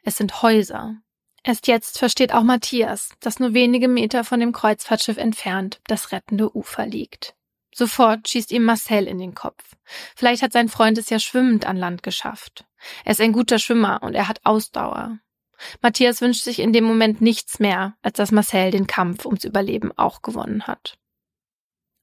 [0.03, 0.95] Es sind Häuser.
[1.43, 6.55] Erst jetzt versteht auch Matthias, dass nur wenige Meter von dem Kreuzfahrtschiff entfernt das rettende
[6.55, 7.35] Ufer liegt.
[7.77, 9.75] Sofort schießt ihm Marcel in den Kopf.
[10.15, 12.63] Vielleicht hat sein Freund es ja schwimmend an Land geschafft.
[13.03, 15.19] Er ist ein guter Schwimmer und er hat Ausdauer.
[15.81, 19.91] Matthias wünscht sich in dem Moment nichts mehr, als dass Marcel den Kampf ums Überleben
[19.97, 20.97] auch gewonnen hat.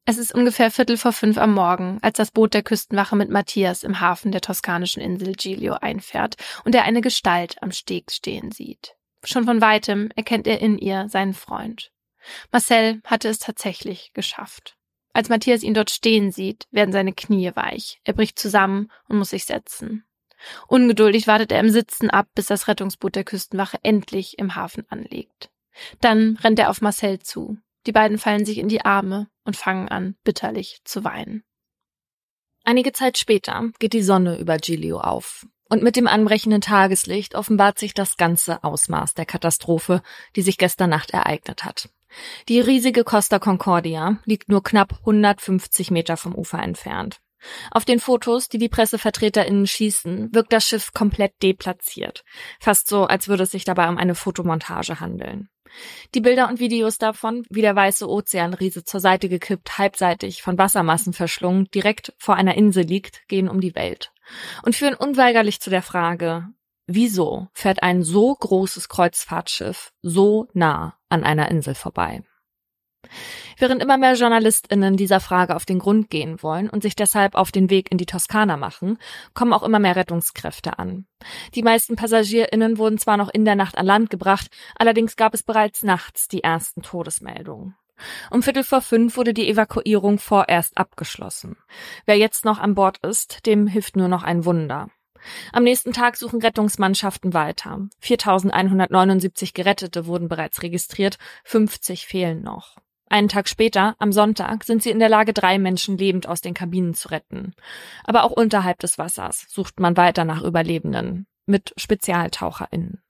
[0.05, 3.83] Es ist ungefähr Viertel vor fünf am Morgen, als das Boot der Küstenwache mit Matthias
[3.83, 6.35] im Hafen der toskanischen Insel Giglio einfährt
[6.67, 8.95] und er eine Gestalt am Steg stehen sieht.
[9.25, 11.93] Schon von weitem erkennt er in ihr seinen Freund.
[12.51, 14.77] Marcel hatte es tatsächlich geschafft.
[15.13, 18.01] Als Matthias ihn dort stehen sieht, werden seine Knie weich.
[18.05, 20.05] Er bricht zusammen und muss sich setzen.
[20.69, 25.51] Ungeduldig wartet er im Sitzen ab, bis das Rettungsboot der Küstenwache endlich im Hafen anlegt.
[26.01, 27.59] Dann rennt er auf Marcel zu.
[27.87, 31.45] Die beiden fallen sich in die Arme und fangen an, bitterlich zu weinen.
[32.65, 35.47] Einige Zeit später geht die Sonne über Giglio auf.
[35.69, 40.03] Und mit dem anbrechenden Tageslicht offenbart sich das ganze Ausmaß der Katastrophe,
[40.37, 41.89] die sich gestern Nacht ereignet hat.
[42.49, 47.21] Die riesige Costa Concordia liegt nur knapp 150 Meter vom Ufer entfernt.
[47.71, 52.25] Auf den Fotos, die die PressevertreterInnen schießen, wirkt das Schiff komplett deplatziert.
[52.61, 55.49] Fast so, als würde es sich dabei um eine Fotomontage handeln.
[56.15, 61.15] Die Bilder und Videos davon, wie der weiße Ozeanriese zur Seite gekippt, halbseitig von Wassermassen
[61.15, 64.13] verschlungen, direkt vor einer Insel liegt, gehen um die Welt.
[64.63, 66.49] Und führen unweigerlich zu der Frage,
[66.87, 72.23] wieso fährt ein so großes Kreuzfahrtschiff so nah an einer Insel vorbei?
[73.59, 77.53] Während immer mehr JournalistInnen dieser Frage auf den Grund gehen wollen und sich deshalb auf
[77.53, 78.99] den Weg in die Toskana machen,
[79.35, 81.07] kommen auch immer mehr Rettungskräfte an.
[81.55, 85.43] Die meisten PassagierInnen wurden zwar noch in der Nacht an Land gebracht, allerdings gab es
[85.43, 87.77] bereits nachts die ersten Todesmeldungen.
[88.31, 91.57] Um Viertel vor fünf wurde die Evakuierung vorerst abgeschlossen.
[92.05, 94.89] Wer jetzt noch an Bord ist, dem hilft nur noch ein Wunder.
[95.53, 97.89] Am nächsten Tag suchen Rettungsmannschaften weiter.
[98.01, 102.77] 4179 Gerettete wurden bereits registriert, 50 fehlen noch.
[103.09, 106.55] Einen Tag später, am Sonntag, sind sie in der Lage, drei Menschen lebend aus den
[106.55, 107.55] Kabinen zu retten.
[108.05, 113.02] Aber auch unterhalb des Wassers sucht man weiter nach Überlebenden mit SpezialtaucherInnen.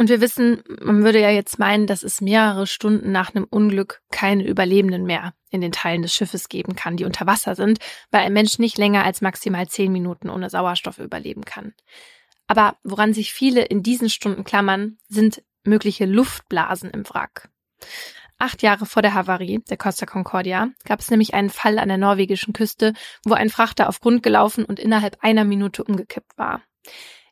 [0.00, 4.00] Und wir wissen, man würde ja jetzt meinen, dass es mehrere Stunden nach einem Unglück
[4.10, 7.80] keine Überlebenden mehr in den Teilen des Schiffes geben kann, die unter Wasser sind,
[8.10, 11.74] weil ein Mensch nicht länger als maximal zehn Minuten ohne Sauerstoff überleben kann.
[12.46, 17.50] Aber woran sich viele in diesen Stunden klammern, sind mögliche Luftblasen im Wrack.
[18.38, 21.98] Acht Jahre vor der Havarie der Costa Concordia gab es nämlich einen Fall an der
[21.98, 22.94] norwegischen Küste,
[23.26, 26.62] wo ein Frachter auf Grund gelaufen und innerhalb einer Minute umgekippt war.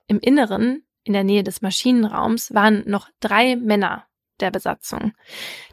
[0.07, 4.05] Im Inneren, in der Nähe des Maschinenraums, waren noch drei Männer
[4.41, 5.13] der Besatzung.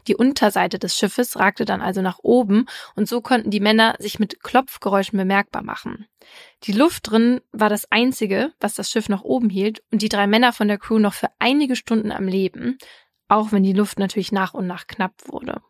[0.08, 2.66] Die Unterseite des Schiffes ragte dann also nach oben
[2.96, 6.06] und so konnten die Männer sich mit Klopfgeräuschen bemerkbar machen.
[6.64, 10.26] Die Luft drin war das einzige, was das Schiff noch oben hielt und die drei
[10.26, 12.78] Männer von der Crew noch für einige Stunden am Leben,
[13.28, 15.60] auch wenn die Luft natürlich nach und nach knapp wurde.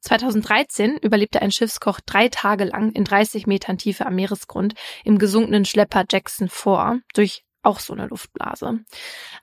[0.00, 5.66] 2013 überlebte ein Schiffskoch drei Tage lang in 30 Metern Tiefe am Meeresgrund im gesunkenen
[5.66, 8.80] Schlepper Jackson 4 durch auch so eine Luftblase.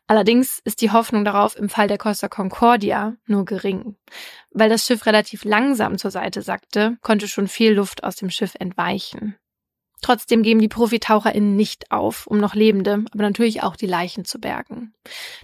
[0.07, 3.95] Allerdings ist die Hoffnung darauf im Fall der Costa Concordia nur gering.
[4.51, 8.55] Weil das Schiff relativ langsam zur Seite sackte, konnte schon viel Luft aus dem Schiff
[8.59, 9.36] entweichen.
[10.01, 14.39] Trotzdem geben die ProfitaucherInnen nicht auf, um noch Lebende, aber natürlich auch die Leichen zu
[14.39, 14.93] bergen.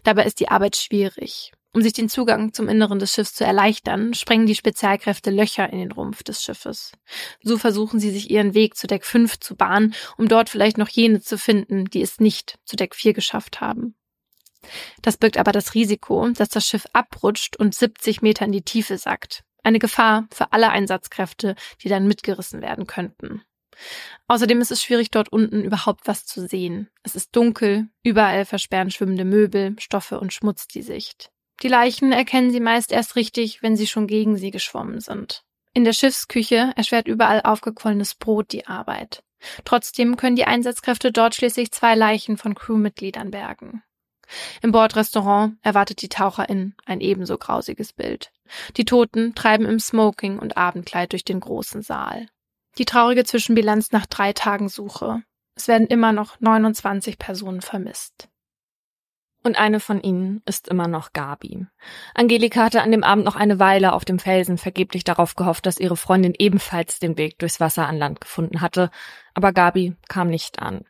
[0.04, 1.52] Dabei ist die Arbeit schwierig.
[1.74, 5.80] Um sich den Zugang zum Inneren des Schiffs zu erleichtern, sprengen die Spezialkräfte Löcher in
[5.80, 6.92] den Rumpf des Schiffes.
[7.42, 10.90] So versuchen sie sich ihren Weg zu Deck 5 zu bahnen, um dort vielleicht noch
[10.90, 13.96] jene zu finden, die es nicht zu Deck 4 geschafft haben.
[15.02, 18.98] Das birgt aber das Risiko, dass das Schiff abrutscht und 70 Meter in die Tiefe
[18.98, 19.44] sackt.
[19.64, 23.44] Eine Gefahr für alle Einsatzkräfte, die dann mitgerissen werden könnten.
[24.28, 26.90] Außerdem ist es schwierig, dort unten überhaupt was zu sehen.
[27.04, 31.32] Es ist dunkel, überall versperren schwimmende Möbel, Stoffe und Schmutz die Sicht.
[31.62, 35.44] Die Leichen erkennen sie meist erst richtig, wenn sie schon gegen sie geschwommen sind.
[35.74, 39.24] In der Schiffsküche erschwert überall aufgequollenes Brot die Arbeit.
[39.64, 43.84] Trotzdem können die Einsatzkräfte dort schließlich zwei Leichen von Crewmitgliedern bergen.
[44.62, 48.32] Im Bordrestaurant erwartet die Taucherin ein ebenso grausiges Bild.
[48.78, 52.28] Die Toten treiben im Smoking und Abendkleid durch den großen Saal.
[52.78, 55.24] Die traurige Zwischenbilanz nach drei Tagen Suche.
[55.56, 58.30] Es werden immer noch 29 Personen vermisst.
[59.44, 61.66] Und eine von ihnen ist immer noch Gabi.
[62.14, 65.80] Angelika hatte an dem Abend noch eine Weile auf dem Felsen vergeblich darauf gehofft, dass
[65.80, 68.92] ihre Freundin ebenfalls den Weg durchs Wasser an Land gefunden hatte,
[69.34, 70.86] aber Gabi kam nicht an.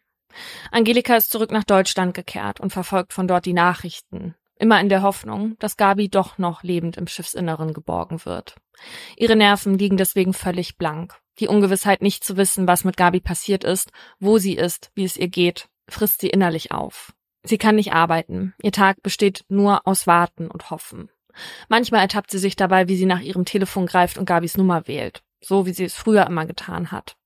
[0.72, 5.02] Angelika ist zurück nach Deutschland gekehrt und verfolgt von dort die Nachrichten, immer in der
[5.02, 8.56] Hoffnung, dass Gabi doch noch lebend im Schiffsinneren geborgen wird.
[9.16, 11.16] Ihre Nerven liegen deswegen völlig blank.
[11.40, 15.18] Die Ungewissheit, nicht zu wissen, was mit Gabi passiert ist, wo sie ist, wie es
[15.18, 17.14] ihr geht, frisst sie innerlich auf.
[17.44, 18.54] Sie kann nicht arbeiten.
[18.62, 21.10] Ihr Tag besteht nur aus Warten und Hoffen.
[21.70, 25.24] Manchmal ertappt sie sich dabei, wie sie nach ihrem Telefon greift und Gabis Nummer wählt.
[25.44, 27.18] So wie sie es früher immer getan hat.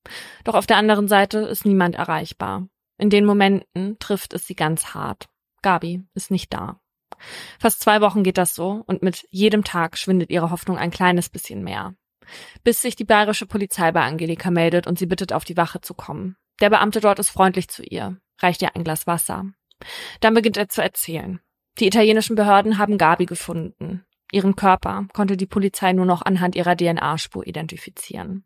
[0.43, 2.67] Doch auf der anderen Seite ist niemand erreichbar.
[2.97, 5.27] In den Momenten trifft es sie ganz hart.
[5.61, 6.79] Gabi ist nicht da.
[7.59, 11.29] Fast zwei Wochen geht das so und mit jedem Tag schwindet ihre Hoffnung ein kleines
[11.29, 11.95] bisschen mehr.
[12.63, 15.93] Bis sich die bayerische Polizei bei Angelika meldet und sie bittet, auf die Wache zu
[15.93, 16.37] kommen.
[16.61, 19.45] Der Beamte dort ist freundlich zu ihr, reicht ihr ein Glas Wasser.
[20.19, 21.39] Dann beginnt er zu erzählen.
[21.79, 24.05] Die italienischen Behörden haben Gabi gefunden.
[24.31, 28.45] Ihren Körper konnte die Polizei nur noch anhand ihrer DNA-Spur identifizieren.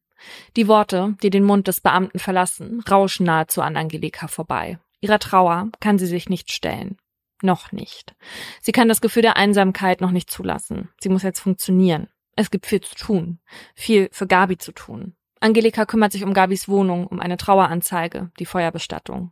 [0.55, 4.79] Die Worte, die den Mund des Beamten verlassen, rauschen nahezu an Angelika vorbei.
[4.99, 6.97] Ihrer Trauer kann sie sich nicht stellen.
[7.41, 8.15] Noch nicht.
[8.61, 10.89] Sie kann das Gefühl der Einsamkeit noch nicht zulassen.
[10.99, 12.09] Sie muss jetzt funktionieren.
[12.35, 13.39] Es gibt viel zu tun.
[13.75, 15.15] Viel für Gabi zu tun.
[15.39, 19.31] Angelika kümmert sich um Gabis Wohnung, um eine Traueranzeige, die Feuerbestattung.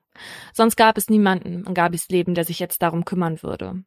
[0.53, 3.84] Sonst gab es niemanden in Gabis Leben, der sich jetzt darum kümmern würde.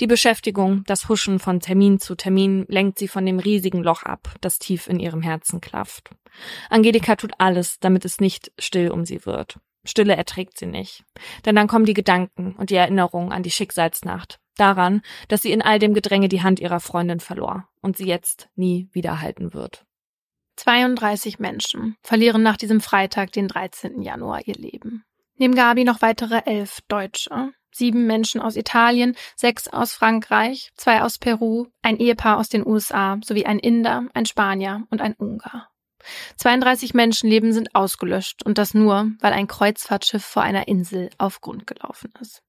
[0.00, 4.34] Die Beschäftigung, das Huschen von Termin zu Termin lenkt sie von dem riesigen Loch ab,
[4.42, 6.10] das tief in ihrem Herzen klafft.
[6.68, 9.58] Angelika tut alles, damit es nicht still um sie wird.
[9.84, 11.04] Stille erträgt sie nicht.
[11.44, 15.62] Denn dann kommen die Gedanken und die Erinnerungen an die Schicksalsnacht, daran, dass sie in
[15.62, 19.84] all dem Gedränge die Hand ihrer Freundin verlor und sie jetzt nie wiederhalten wird.
[20.56, 24.02] 32 Menschen verlieren nach diesem Freitag, den 13.
[24.02, 25.04] Januar, ihr Leben.
[25.36, 27.52] Neben Gabi noch weitere elf Deutsche.
[27.72, 33.18] Sieben Menschen aus Italien, sechs aus Frankreich, zwei aus Peru, ein Ehepaar aus den USA
[33.24, 35.70] sowie ein Inder, ein Spanier und ein Ungar.
[36.36, 41.66] 32 Menschenleben sind ausgelöscht und das nur, weil ein Kreuzfahrtschiff vor einer Insel auf Grund
[41.66, 42.42] gelaufen ist.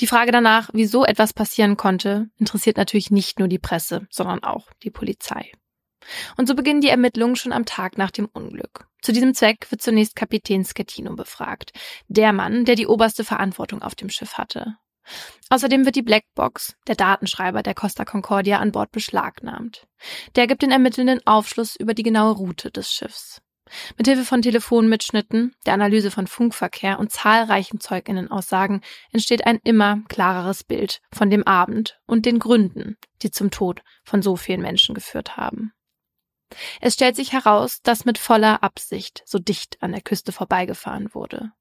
[0.00, 4.70] Die Frage danach, wieso etwas passieren konnte, interessiert natürlich nicht nur die Presse, sondern auch
[4.82, 5.52] die Polizei.
[6.36, 8.86] Und so beginnen die Ermittlungen schon am Tag nach dem Unglück.
[9.02, 11.72] Zu diesem Zweck wird zunächst Kapitän Schettino befragt,
[12.08, 14.76] der Mann, der die oberste Verantwortung auf dem Schiff hatte.
[15.50, 19.86] Außerdem wird die Blackbox, der Datenschreiber der Costa Concordia, an Bord beschlagnahmt.
[20.36, 23.42] Der gibt den Ermittelnden Aufschluss über die genaue Route des Schiffs.
[23.98, 28.82] Mithilfe von Telefonmitschnitten, der Analyse von Funkverkehr und zahlreichen Zeuginnenaussagen
[29.12, 34.22] entsteht ein immer klareres Bild von dem Abend und den Gründen, die zum Tod von
[34.22, 35.73] so vielen Menschen geführt haben.
[36.80, 41.52] Es stellt sich heraus, dass mit voller Absicht so dicht an der Küste vorbeigefahren wurde.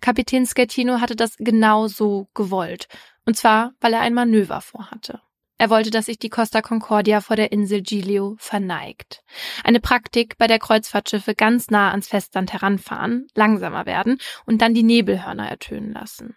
[0.00, 2.88] Kapitän Schettino hatte das genau so gewollt,
[3.24, 5.20] und zwar, weil er ein Manöver vorhatte.
[5.58, 9.22] Er wollte, dass sich die Costa Concordia vor der Insel Giglio verneigt.
[9.62, 14.82] Eine Praktik, bei der Kreuzfahrtschiffe ganz nah ans Festland heranfahren, langsamer werden und dann die
[14.82, 16.36] Nebelhörner ertönen lassen.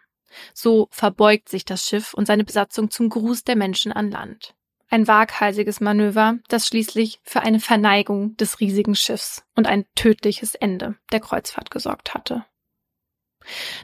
[0.54, 4.55] So verbeugt sich das Schiff und seine Besatzung zum Gruß der Menschen an Land.
[4.90, 10.96] Ein waghalsiges Manöver, das schließlich für eine Verneigung des riesigen Schiffs und ein tödliches Ende
[11.12, 12.46] der Kreuzfahrt gesorgt hatte.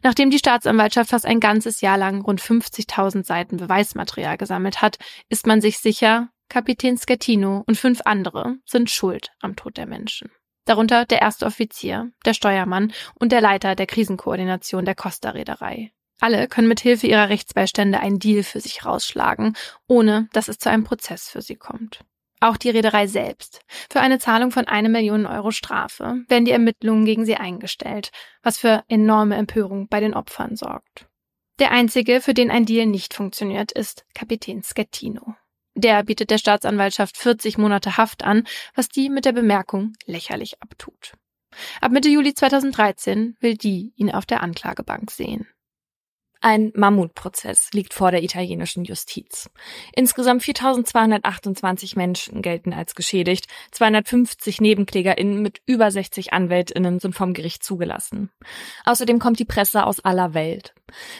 [0.03, 4.97] Nachdem die Staatsanwaltschaft fast ein ganzes Jahr lang rund 50.000 Seiten Beweismaterial gesammelt hat,
[5.29, 10.29] ist man sich sicher, Kapitän Schettino und fünf andere sind schuld am Tod der Menschen.
[10.65, 15.91] Darunter der erste Offizier, der Steuermann und der Leiter der Krisenkoordination der Costa-Reederei.
[16.21, 19.57] Alle können mit Hilfe ihrer Rechtsbeistände einen Deal für sich rausschlagen,
[19.87, 22.01] ohne dass es zu einem Prozess für sie kommt.
[22.39, 23.61] Auch die Reederei selbst.
[23.89, 28.11] Für eine Zahlung von eine Million Euro Strafe werden die Ermittlungen gegen sie eingestellt,
[28.43, 31.07] was für enorme Empörung bei den Opfern sorgt.
[31.59, 35.35] Der einzige, für den ein Deal nicht funktioniert, ist Kapitän Schettino.
[35.73, 41.13] Der bietet der Staatsanwaltschaft 40 Monate Haft an, was die mit der Bemerkung lächerlich abtut.
[41.79, 45.47] Ab Mitte Juli 2013 will die ihn auf der Anklagebank sehen.
[46.43, 49.47] Ein Mammutprozess liegt vor der italienischen Justiz.
[49.93, 57.63] Insgesamt 4228 Menschen gelten als geschädigt, 250 NebenklägerInnen mit über 60 AnwältInnen sind vom Gericht
[57.63, 58.31] zugelassen.
[58.85, 60.73] Außerdem kommt die Presse aus aller Welt.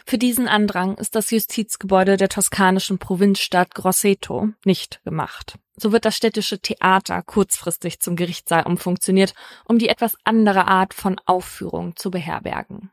[0.07, 5.59] Für diesen Andrang ist das Justizgebäude der toskanischen Provinzstadt Grosseto nicht gemacht.
[5.77, 11.21] So wird das städtische Theater kurzfristig zum Gerichtssaal umfunktioniert, um die etwas andere Art von
[11.27, 12.89] Aufführung zu beherbergen.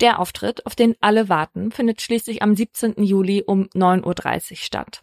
[0.00, 3.02] Der Auftritt, auf den alle warten, findet schließlich am 17.
[3.02, 5.02] Juli um 9.30 Uhr statt.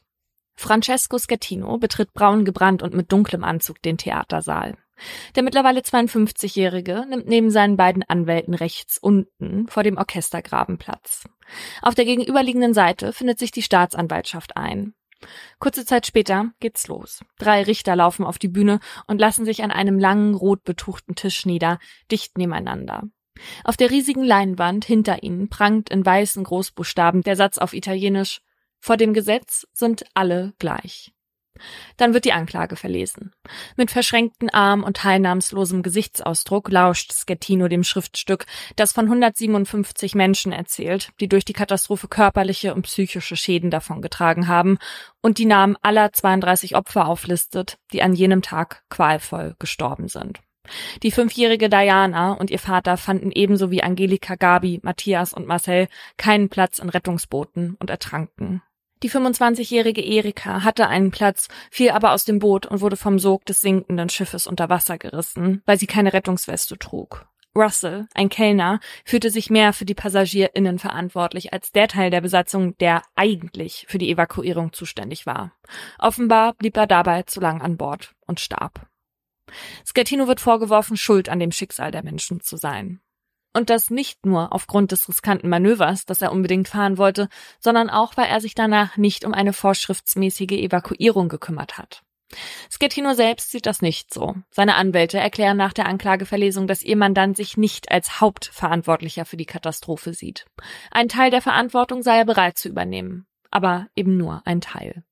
[0.55, 4.75] Francesco Schettino betritt braun gebrannt und mit dunklem Anzug den Theatersaal.
[5.35, 11.23] Der mittlerweile 52-Jährige nimmt neben seinen beiden Anwälten rechts unten vor dem Orchestergraben Platz.
[11.81, 14.93] Auf der gegenüberliegenden Seite findet sich die Staatsanwaltschaft ein.
[15.59, 17.21] Kurze Zeit später geht's los.
[17.37, 21.45] Drei Richter laufen auf die Bühne und lassen sich an einem langen, rot betuchten Tisch
[21.45, 21.79] nieder,
[22.11, 23.03] dicht nebeneinander.
[23.63, 28.41] Auf der riesigen Leinwand hinter ihnen prangt in weißen Großbuchstaben der Satz auf Italienisch
[28.79, 31.13] Vor dem Gesetz sind alle gleich.
[31.97, 33.31] Dann wird die Anklage verlesen.
[33.75, 41.11] Mit verschränkten Armen und teilnahmslosem Gesichtsausdruck lauscht Schettino dem Schriftstück, das von 157 Menschen erzählt,
[41.19, 44.77] die durch die Katastrophe körperliche und psychische Schäden davongetragen haben
[45.21, 50.39] und die Namen aller 32 Opfer auflistet, die an jenem Tag qualvoll gestorben sind.
[51.03, 56.49] Die fünfjährige Diana und ihr Vater fanden ebenso wie Angelika Gabi, Matthias und Marcel keinen
[56.49, 58.61] Platz in Rettungsbooten und ertranken.
[59.01, 63.45] Die 25-jährige Erika hatte einen Platz, fiel aber aus dem Boot und wurde vom Sog
[63.45, 67.25] des sinkenden Schiffes unter Wasser gerissen, weil sie keine Rettungsweste trug.
[67.55, 72.77] Russell, ein Kellner, führte sich mehr für die PassagierInnen verantwortlich als der Teil der Besatzung,
[72.77, 75.53] der eigentlich für die Evakuierung zuständig war.
[75.97, 78.88] Offenbar blieb er dabei zu lang an Bord und starb.
[79.85, 83.01] Schettino wird vorgeworfen, schuld an dem Schicksal der Menschen zu sein.
[83.53, 87.29] Und das nicht nur aufgrund des riskanten Manövers, das er unbedingt fahren wollte,
[87.59, 92.03] sondern auch, weil er sich danach nicht um eine vorschriftsmäßige Evakuierung gekümmert hat.
[92.69, 94.35] Schettino selbst sieht das nicht so.
[94.51, 99.47] Seine Anwälte erklären nach der Anklageverlesung, dass ihr Mandant sich nicht als Hauptverantwortlicher für die
[99.47, 100.45] Katastrophe sieht.
[100.91, 105.03] Ein Teil der Verantwortung sei er bereit zu übernehmen, aber eben nur ein Teil.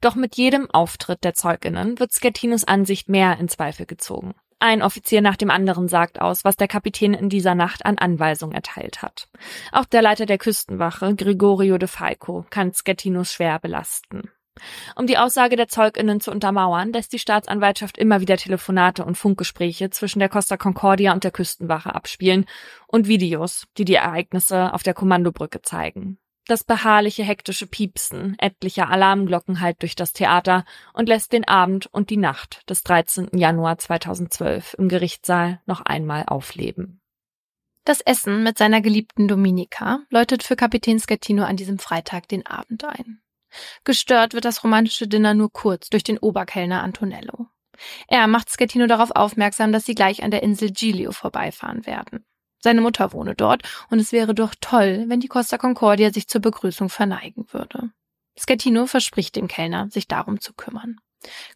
[0.00, 4.34] Doch mit jedem Auftritt der Zeuginnen wird Scattinos Ansicht mehr in Zweifel gezogen.
[4.58, 8.54] Ein Offizier nach dem anderen sagt aus, was der Kapitän in dieser Nacht an Anweisungen
[8.54, 9.28] erteilt hat.
[9.72, 14.30] Auch der Leiter der Küstenwache, Gregorio de Falco, kann Scattinos schwer belasten.
[14.94, 19.90] Um die Aussage der Zeuginnen zu untermauern, lässt die Staatsanwaltschaft immer wieder Telefonate und Funkgespräche
[19.90, 22.46] zwischen der Costa Concordia und der Küstenwache abspielen
[22.86, 26.18] und Videos, die die Ereignisse auf der Kommandobrücke zeigen.
[26.46, 32.10] Das beharrliche hektische Piepsen etlicher Alarmglocken hallt durch das Theater und lässt den Abend und
[32.10, 33.30] die Nacht des 13.
[33.38, 37.00] Januar 2012 im Gerichtssaal noch einmal aufleben.
[37.84, 42.84] Das Essen mit seiner geliebten Dominika läutet für Kapitän Schettino an diesem Freitag den Abend
[42.84, 43.20] ein.
[43.84, 47.46] Gestört wird das romantische Dinner nur kurz durch den Oberkellner Antonello.
[48.08, 52.24] Er macht Schettino darauf aufmerksam, dass sie gleich an der Insel Giglio vorbeifahren werden.
[52.62, 56.40] Seine Mutter wohne dort und es wäre doch toll, wenn die Costa Concordia sich zur
[56.40, 57.90] Begrüßung verneigen würde.
[58.36, 60.96] Schettino verspricht dem Kellner, sich darum zu kümmern.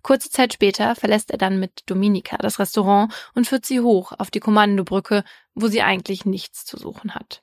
[0.02, 4.30] Kurze Zeit später verlässt er dann mit Dominika das Restaurant und führt sie hoch auf
[4.30, 7.42] die Kommandobrücke, wo sie eigentlich nichts zu suchen hat.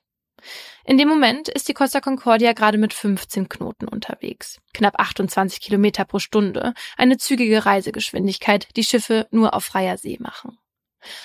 [0.84, 4.60] In dem Moment ist die Costa Concordia gerade mit 15 Knoten unterwegs.
[4.74, 6.74] Knapp 28 Kilometer pro Stunde.
[6.96, 10.58] Eine zügige Reisegeschwindigkeit, die Schiffe nur auf freier See machen.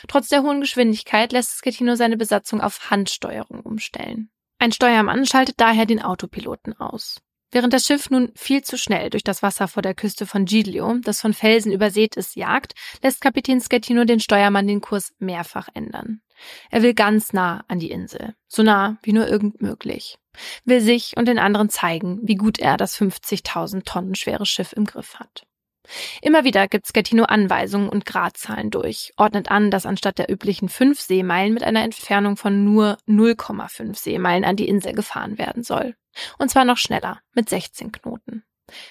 [0.07, 4.29] Trotz der hohen Geschwindigkeit lässt Schettino seine Besatzung auf Handsteuerung umstellen.
[4.59, 7.21] Ein Steuermann schaltet daher den Autopiloten aus.
[7.51, 10.97] Während das Schiff nun viel zu schnell durch das Wasser vor der Küste von Giglio,
[11.01, 16.21] das von Felsen übersät ist, jagt, lässt Kapitän Schettino den Steuermann den Kurs mehrfach ändern.
[16.69, 20.19] Er will ganz nah an die Insel, so nah wie nur irgend möglich,
[20.63, 24.85] will sich und den anderen zeigen, wie gut er das 50.000 Tonnen schwere Schiff im
[24.85, 25.47] Griff hat.
[26.21, 30.99] Immer wieder gibt Schettino Anweisungen und Gradzahlen durch, ordnet an, dass anstatt der üblichen fünf
[30.99, 35.95] Seemeilen mit einer Entfernung von nur 0,5 Seemeilen an die Insel gefahren werden soll.
[36.37, 38.43] Und zwar noch schneller, mit 16 Knoten.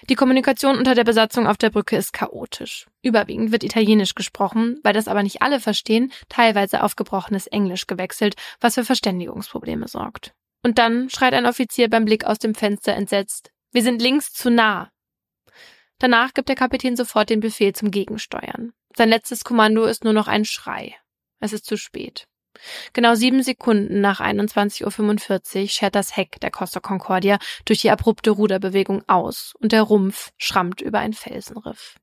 [0.08, 2.86] Die Kommunikation unter der Besatzung auf der Brücke ist chaotisch.
[3.02, 8.34] Überwiegend wird Italienisch gesprochen, weil das aber nicht alle verstehen, teilweise auf gebrochenes Englisch gewechselt,
[8.60, 10.32] was für Verständigungsprobleme sorgt.
[10.64, 14.50] Und dann schreit ein Offizier beim Blick aus dem Fenster entsetzt, wir sind links zu
[14.50, 14.90] nah.
[15.98, 18.72] Danach gibt der Kapitän sofort den Befehl zum Gegensteuern.
[18.96, 20.96] Sein letztes Kommando ist nur noch ein Schrei.
[21.40, 22.26] Es ist zu spät.
[22.92, 28.30] Genau sieben Sekunden nach 21.45 Uhr schert das Heck der Costa Concordia durch die abrupte
[28.30, 31.96] Ruderbewegung aus und der Rumpf schrammt über ein Felsenriff.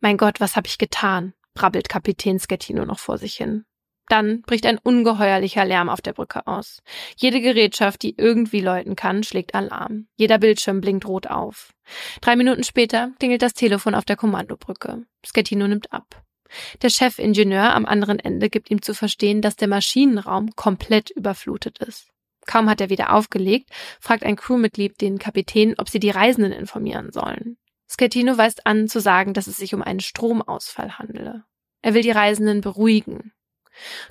[0.00, 1.34] Mein Gott, was hab ich getan?
[1.54, 3.64] brabbelt Kapitän Schettino noch vor sich hin.
[4.12, 6.82] Dann bricht ein ungeheuerlicher Lärm auf der Brücke aus.
[7.16, 10.06] Jede Gerätschaft, die irgendwie läuten kann, schlägt Alarm.
[10.16, 11.72] Jeder Bildschirm blinkt rot auf.
[12.20, 15.06] Drei Minuten später klingelt das Telefon auf der Kommandobrücke.
[15.24, 16.22] Schettino nimmt ab.
[16.82, 22.10] Der Chefingenieur am anderen Ende gibt ihm zu verstehen, dass der Maschinenraum komplett überflutet ist.
[22.44, 27.12] Kaum hat er wieder aufgelegt, fragt ein Crewmitglied den Kapitän, ob sie die Reisenden informieren
[27.12, 27.56] sollen.
[27.88, 31.44] Schettino weist an, zu sagen, dass es sich um einen Stromausfall handele.
[31.80, 33.32] Er will die Reisenden beruhigen.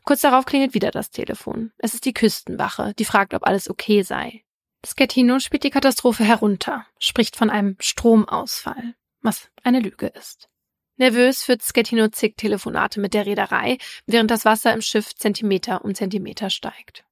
[0.04, 1.72] Kurz darauf klingelt wieder das Telefon.
[1.78, 4.44] Es ist die Küstenwache, die fragt, ob alles okay sei.
[4.86, 10.50] Schettino spielt die Katastrophe herunter, spricht von einem Stromausfall, was eine Lüge ist.
[10.98, 15.96] Nervös führt Schettino zig Telefonate mit der Reederei, während das Wasser im Schiff Zentimeter um
[15.96, 17.04] Zentimeter steigt.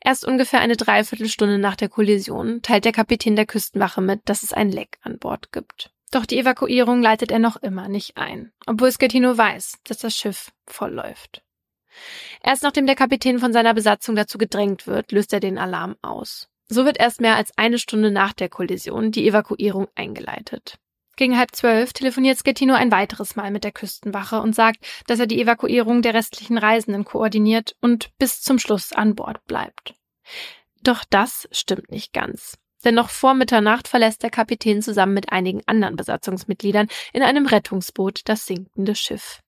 [0.00, 4.52] Erst ungefähr eine Dreiviertelstunde nach der Kollision teilt der Kapitän der Küstenwache mit, dass es
[4.52, 5.90] ein Leck an Bord gibt.
[6.10, 10.52] Doch die Evakuierung leitet er noch immer nicht ein, obwohl Schettino weiß, dass das Schiff
[10.66, 11.42] voll läuft.
[12.42, 16.48] Erst nachdem der Kapitän von seiner Besatzung dazu gedrängt wird, löst er den Alarm aus.
[16.68, 20.78] So wird erst mehr als eine Stunde nach der Kollision die Evakuierung eingeleitet.
[21.16, 25.26] Gegen halb zwölf telefoniert Schettino ein weiteres Mal mit der Küstenwache und sagt, dass er
[25.26, 29.94] die Evakuierung der restlichen Reisenden koordiniert und bis zum Schluss an Bord bleibt.
[30.82, 32.56] Doch das stimmt nicht ganz.
[32.84, 38.20] Denn noch vor Mitternacht verlässt der Kapitän zusammen mit einigen anderen Besatzungsmitgliedern in einem Rettungsboot
[38.26, 39.40] das sinkende Schiff.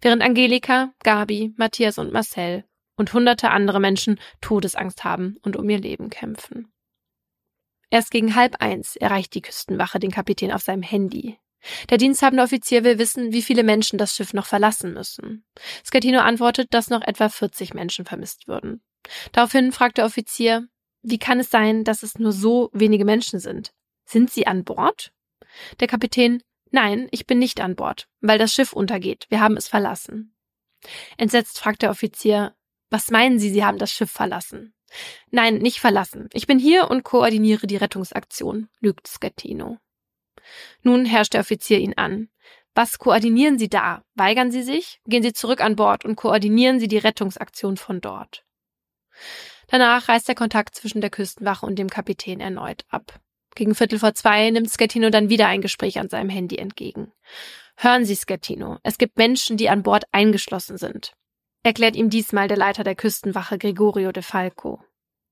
[0.00, 2.64] Während Angelika, Gabi, Matthias und Marcel
[2.96, 6.72] und hunderte andere Menschen Todesangst haben und um ihr Leben kämpfen.
[7.90, 11.38] Erst gegen halb eins erreicht die Küstenwache den Kapitän auf seinem Handy.
[11.90, 15.44] Der diensthabende Offizier will wissen, wie viele Menschen das Schiff noch verlassen müssen.
[15.84, 18.82] Scatino antwortet, dass noch etwa 40 Menschen vermisst würden.
[19.32, 20.68] Daraufhin fragt der Offizier,
[21.02, 23.72] wie kann es sein, dass es nur so wenige Menschen sind?
[24.04, 25.12] Sind sie an Bord?
[25.80, 29.26] Der Kapitän, nein, ich bin nicht an Bord, weil das Schiff untergeht.
[29.28, 30.34] Wir haben es verlassen.
[31.16, 32.54] Entsetzt fragt der Offizier,
[32.90, 34.74] was meinen Sie, Sie haben das Schiff verlassen?
[35.30, 36.28] Nein, nicht verlassen.
[36.32, 39.78] Ich bin hier und koordiniere die Rettungsaktion, lügt Schettino.
[40.82, 42.28] Nun herrscht der Offizier ihn an.
[42.74, 44.02] Was koordinieren Sie da?
[44.14, 45.00] Weigern Sie sich?
[45.06, 48.44] Gehen Sie zurück an Bord und koordinieren Sie die Rettungsaktion von dort.
[49.68, 53.20] Danach reißt der Kontakt zwischen der Küstenwache und dem Kapitän erneut ab.
[53.54, 57.12] Gegen Viertel vor zwei nimmt Schettino dann wieder ein Gespräch an seinem Handy entgegen.
[57.76, 61.14] Hören Sie, Schettino, es gibt Menschen, die an Bord eingeschlossen sind.
[61.62, 64.82] Erklärt ihm diesmal der Leiter der Küstenwache Gregorio de Falco.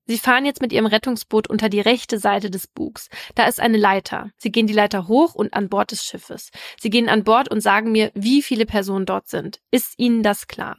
[0.05, 3.09] Sie fahren jetzt mit ihrem Rettungsboot unter die rechte Seite des Bugs.
[3.35, 4.31] Da ist eine Leiter.
[4.37, 6.49] Sie gehen die Leiter hoch und an Bord des Schiffes.
[6.79, 9.59] Sie gehen an Bord und sagen mir, wie viele Personen dort sind.
[9.69, 10.77] Ist Ihnen das klar?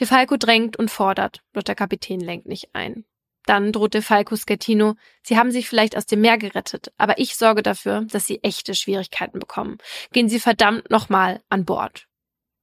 [0.00, 3.04] De Falco drängt und fordert, doch der Kapitän lenkt nicht ein.
[3.46, 7.36] Dann droht De Falco Schettino, Sie haben sich vielleicht aus dem Meer gerettet, aber ich
[7.36, 9.78] sorge dafür, dass Sie echte Schwierigkeiten bekommen.
[10.12, 12.06] Gehen Sie verdammt nochmal an Bord.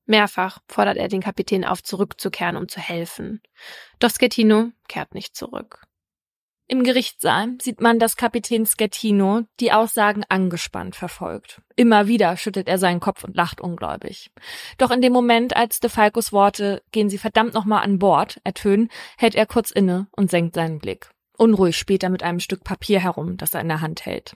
[0.06, 3.42] Mehrfach fordert er den Kapitän auf, zurückzukehren, um zu helfen.
[4.00, 5.84] Doch Schettino kehrt nicht zurück.
[6.72, 11.64] Im Gerichtssaal sieht man, dass Kapitän Schettino die Aussagen angespannt verfolgt.
[11.76, 14.30] Immer wieder schüttelt er seinen Kopf und lacht ungläubig.
[14.78, 18.90] Doch in dem Moment, als De Falcos Worte gehen Sie verdammt nochmal an Bord ertönen,
[19.18, 21.10] hält er kurz inne und senkt seinen Blick.
[21.40, 24.36] Unruhig spielt er mit einem Stück Papier herum, das er in der Hand hält.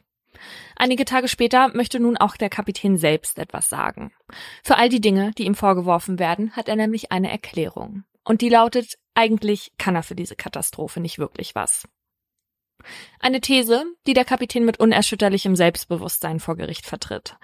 [0.75, 4.11] Einige Tage später möchte nun auch der Kapitän selbst etwas sagen.
[4.63, 8.05] Für all die Dinge, die ihm vorgeworfen werden, hat er nämlich eine Erklärung.
[8.23, 11.87] Und die lautet, eigentlich kann er für diese Katastrophe nicht wirklich was.
[13.19, 17.37] Eine These, die der Kapitän mit unerschütterlichem Selbstbewusstsein vor Gericht vertritt.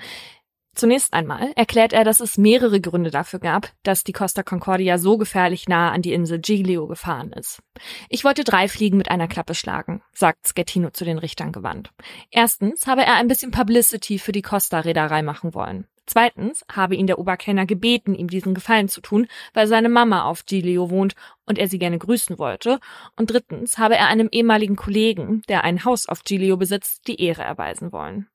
[0.80, 5.18] Zunächst einmal erklärt er, dass es mehrere Gründe dafür gab, dass die Costa Concordia so
[5.18, 7.62] gefährlich nah an die Insel Giglio gefahren ist.
[8.08, 11.92] Ich wollte drei Fliegen mit einer Klappe schlagen, sagt Schettino zu den Richtern gewandt.
[12.32, 15.86] Erstens habe er ein bisschen Publicity für die Costa-Reederei machen wollen.
[16.10, 20.48] Zweitens habe ihn der Oberkellner gebeten, ihm diesen Gefallen zu tun, weil seine Mama auf
[20.48, 21.14] Giglio wohnt
[21.46, 22.80] und er sie gerne grüßen wollte.
[23.16, 27.44] Und drittens habe er einem ehemaligen Kollegen, der ein Haus auf Giglio besitzt, die Ehre
[27.44, 28.28] erweisen wollen.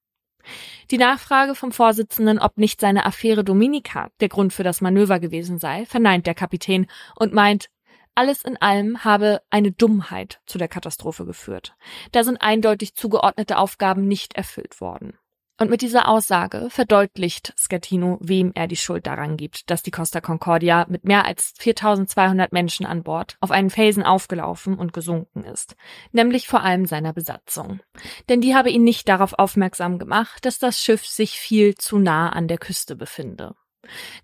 [0.93, 5.59] Die Nachfrage vom Vorsitzenden, ob nicht seine Affäre Dominika der Grund für das Manöver gewesen
[5.59, 7.70] sei, verneint der Kapitän und meint,
[8.14, 11.75] alles in allem habe eine Dummheit zu der Katastrophe geführt.
[12.12, 15.18] Da sind eindeutig zugeordnete Aufgaben nicht erfüllt worden.
[15.61, 20.20] Und mit dieser Aussage verdeutlicht Schettino, wem er die Schuld daran gibt, dass die Costa
[20.20, 25.76] Concordia mit mehr als 4200 Menschen an Bord auf einen Felsen aufgelaufen und gesunken ist,
[26.11, 27.80] nämlich vor allem seiner Besatzung.
[28.28, 32.30] Denn die habe ihn nicht darauf aufmerksam gemacht, dass das Schiff sich viel zu nah
[32.30, 33.55] an der Küste befinde.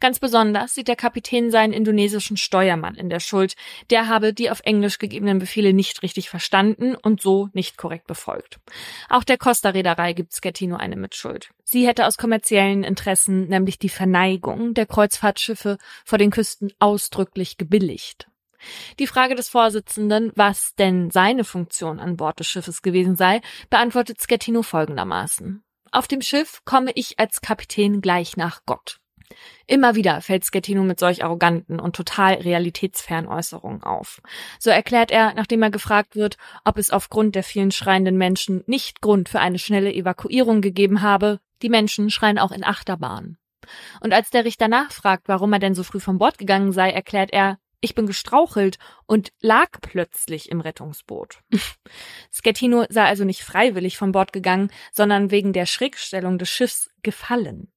[0.00, 3.54] Ganz besonders sieht der Kapitän seinen indonesischen Steuermann in der Schuld.
[3.90, 8.58] Der habe die auf Englisch gegebenen Befehle nicht richtig verstanden und so nicht korrekt befolgt.
[9.08, 11.50] Auch der Costa-Reederei gibt Schettino eine Mitschuld.
[11.64, 18.28] Sie hätte aus kommerziellen Interessen nämlich die Verneigung der Kreuzfahrtschiffe vor den Küsten ausdrücklich gebilligt.
[18.98, 23.40] Die Frage des Vorsitzenden, was denn seine Funktion an Bord des Schiffes gewesen sei,
[23.70, 25.62] beantwortet Schettino folgendermaßen.
[25.92, 29.00] Auf dem Schiff komme ich als Kapitän gleich nach Gott.
[29.66, 34.20] Immer wieder fällt Schettino mit solch arroganten und total realitätsfernen Äußerungen auf.
[34.58, 39.00] So erklärt er, nachdem er gefragt wird, ob es aufgrund der vielen schreienden Menschen nicht
[39.00, 43.36] Grund für eine schnelle Evakuierung gegeben habe, die Menschen schreien auch in Achterbahn.
[44.00, 47.32] Und als der Richter nachfragt, warum er denn so früh vom Bord gegangen sei, erklärt
[47.32, 51.38] er, ich bin gestrauchelt und lag plötzlich im Rettungsboot.
[52.30, 57.72] Schettino sei also nicht freiwillig vom Bord gegangen, sondern wegen der Schrägstellung des Schiffs gefallen.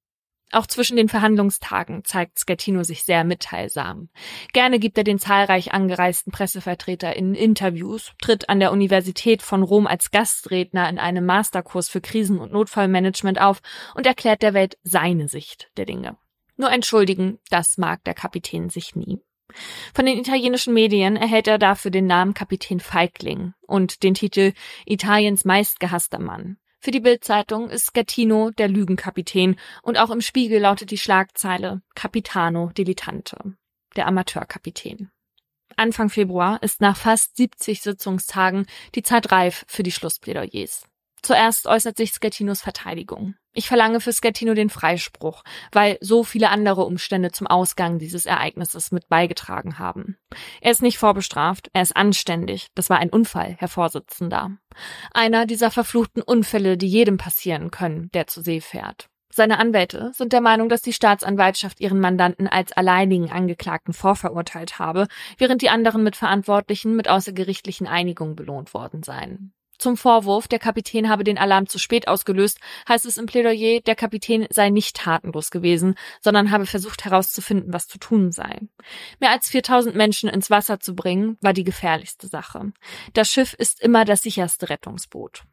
[0.53, 4.09] Auch zwischen den Verhandlungstagen zeigt Schettino sich sehr mitteilsam.
[4.53, 9.87] Gerne gibt er den zahlreich angereisten Pressevertreter in Interviews, tritt an der Universität von Rom
[9.87, 13.61] als Gastredner in einem Masterkurs für Krisen- und Notfallmanagement auf
[13.95, 16.17] und erklärt der Welt seine Sicht der Dinge.
[16.55, 19.21] Nur entschuldigen, das mag der Kapitän sich nie.
[19.95, 24.53] Von den italienischen Medien erhält er dafür den Namen Kapitän Feigling und den Titel
[24.85, 26.57] Italiens meistgehasster Mann.
[26.84, 32.72] Für die Bildzeitung ist Gattino der Lügenkapitän und auch im Spiegel lautet die Schlagzeile Capitano
[32.77, 33.55] Dilettante,
[33.95, 35.10] der Amateurkapitän.
[35.77, 38.65] Anfang Februar ist nach fast 70 Sitzungstagen
[38.95, 40.84] die Zeit reif für die Schlussplädoyers.
[41.23, 43.35] Zuerst äußert sich Scattinos Verteidigung.
[43.53, 48.91] Ich verlange für Scattino den Freispruch, weil so viele andere Umstände zum Ausgang dieses Ereignisses
[48.91, 50.17] mit beigetragen haben.
[50.59, 52.67] Er ist nicht vorbestraft, er ist anständig.
[52.75, 54.57] Das war ein Unfall, Herr Vorsitzender.
[55.13, 59.07] Einer dieser verfluchten Unfälle, die jedem passieren können, der zu See fährt.
[59.31, 65.07] Seine Anwälte sind der Meinung, dass die Staatsanwaltschaft ihren Mandanten als alleinigen Angeklagten vorverurteilt habe,
[65.37, 69.53] während die anderen Mitverantwortlichen mit außergerichtlichen Einigungen belohnt worden seien.
[69.84, 72.57] Zum Vorwurf, der Kapitän habe den Alarm zu spät ausgelöst,
[72.88, 77.89] heißt es im Plädoyer, der Kapitän sei nicht tatenlos gewesen, sondern habe versucht herauszufinden, was
[77.89, 78.61] zu tun sei.
[79.19, 82.72] Mehr als 4000 Menschen ins Wasser zu bringen, war die gefährlichste Sache.
[83.11, 85.43] Das Schiff ist immer das sicherste Rettungsboot.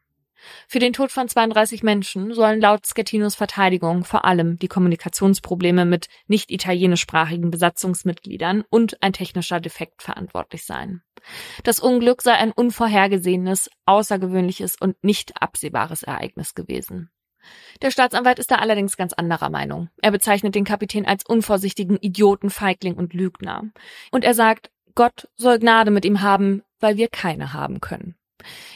[0.67, 6.09] Für den Tod von 32 Menschen sollen laut Scattinos Verteidigung vor allem die Kommunikationsprobleme mit
[6.27, 11.03] nicht italienischsprachigen Besatzungsmitgliedern und ein technischer Defekt verantwortlich sein.
[11.65, 17.11] Das Unglück sei ein unvorhergesehenes, außergewöhnliches und nicht absehbares Ereignis gewesen.
[17.83, 19.89] Der Staatsanwalt ist da allerdings ganz anderer Meinung.
[20.03, 23.65] Er bezeichnet den Kapitän als unvorsichtigen Idioten, Feigling und Lügner.
[24.11, 28.17] Und er sagt, Gott soll Gnade mit ihm haben, weil wir keine haben können.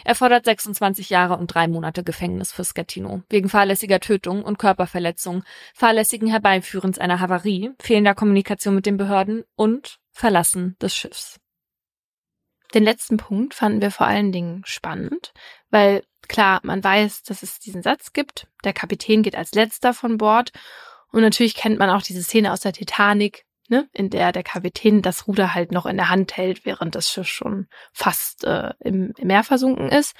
[0.04, 5.44] Er fordert 26 Jahre und drei Monate Gefängnis für Scattino wegen fahrlässiger Tötung und Körperverletzung,
[5.74, 11.40] fahrlässigen Herbeiführens einer Havarie, fehlender Kommunikation mit den Behörden und Verlassen des Schiffs.
[12.74, 15.32] Den letzten Punkt fanden wir vor allen Dingen spannend,
[15.70, 20.18] weil klar, man weiß, dass es diesen Satz gibt, der Kapitän geht als letzter von
[20.18, 20.50] Bord.
[21.12, 25.02] Und natürlich kennt man auch diese Szene aus der Titanic, ne, in der der Kapitän
[25.02, 29.12] das Ruder halt noch in der Hand hält, während das Schiff schon fast äh, im,
[29.22, 30.14] Meer versunken ist.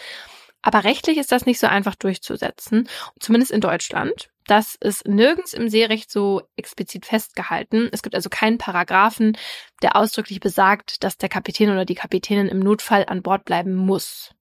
[0.62, 2.88] Aber rechtlich ist das nicht so einfach durchzusetzen,
[3.20, 4.30] zumindest in Deutschland.
[4.46, 7.88] Das ist nirgends im Seerecht so explizit festgehalten.
[7.92, 9.36] Es gibt also keinen Paragraphen,
[9.82, 14.34] der ausdrücklich besagt, dass der Kapitän oder die Kapitänin im Notfall an Bord bleiben muss.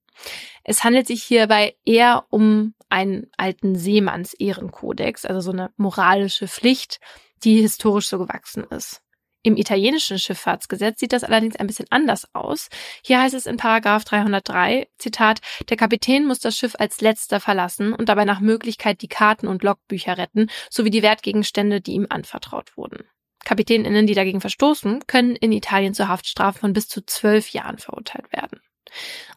[0.63, 6.99] Es handelt sich hierbei eher um einen alten Seemanns-Ehrenkodex, also so eine moralische Pflicht,
[7.43, 9.01] die historisch so gewachsen ist.
[9.45, 12.69] Im italienischen Schifffahrtsgesetz sieht das allerdings ein bisschen anders aus.
[13.03, 17.91] Hier heißt es in Paragraph 303, Zitat, der Kapitän muss das Schiff als letzter verlassen
[17.91, 22.77] und dabei nach Möglichkeit die Karten und Logbücher retten, sowie die Wertgegenstände, die ihm anvertraut
[22.77, 23.03] wurden.
[23.43, 28.31] Kapitäninnen, die dagegen verstoßen, können in Italien zur Haftstrafe von bis zu zwölf Jahren verurteilt
[28.31, 28.61] werden.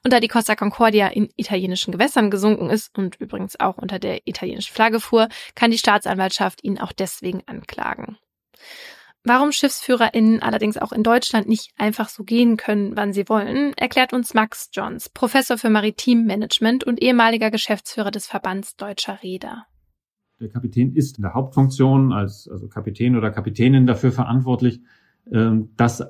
[0.04, 4.26] Und da die Costa Concordia in italienischen Gewässern gesunken ist und übrigens auch unter der
[4.26, 8.18] italienischen Flagge fuhr, kann die Staatsanwaltschaft ihn auch deswegen anklagen.
[9.28, 14.12] Warum SchiffsführerInnen allerdings auch in Deutschland nicht einfach so gehen können, wann sie wollen, erklärt
[14.12, 19.66] uns Max Johns, Professor für Maritimmanagement und ehemaliger Geschäftsführer des Verbands Deutscher Räder.
[20.38, 24.80] Der Kapitän ist in der Hauptfunktion als also Kapitän oder Kapitänin dafür verantwortlich,
[25.28, 26.04] dass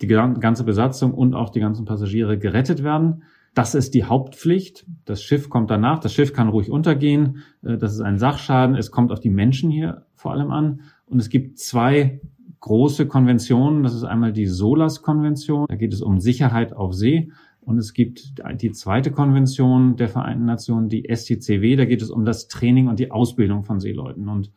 [0.00, 3.22] die ganze Besatzung und auch die ganzen Passagiere gerettet werden.
[3.54, 4.86] Das ist die Hauptpflicht.
[5.04, 5.98] Das Schiff kommt danach.
[5.98, 7.42] Das Schiff kann ruhig untergehen.
[7.62, 8.76] Äh, das ist ein Sachschaden.
[8.76, 10.80] Es kommt auf die Menschen hier vor allem an.
[11.06, 12.20] Und es gibt zwei
[12.60, 13.82] große Konventionen.
[13.82, 15.66] Das ist einmal die SOLAS-Konvention.
[15.68, 17.30] Da geht es um Sicherheit auf See.
[17.60, 21.76] Und es gibt die zweite Konvention der Vereinten Nationen, die STCW.
[21.76, 24.28] Da geht es um das Training und die Ausbildung von Seeleuten.
[24.28, 24.50] Und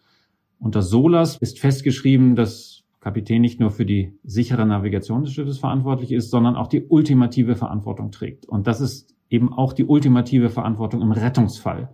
[0.58, 6.12] unter SOLAS ist festgeschrieben, dass Kapitän nicht nur für die sichere Navigation des Schiffes verantwortlich
[6.12, 8.48] ist, sondern auch die ultimative Verantwortung trägt.
[8.48, 11.92] Und das ist eben auch die ultimative Verantwortung im Rettungsfall.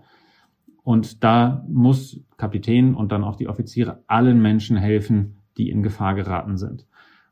[0.83, 6.15] Und da muss Kapitän und dann auch die Offiziere allen Menschen helfen, die in Gefahr
[6.15, 6.85] geraten sind.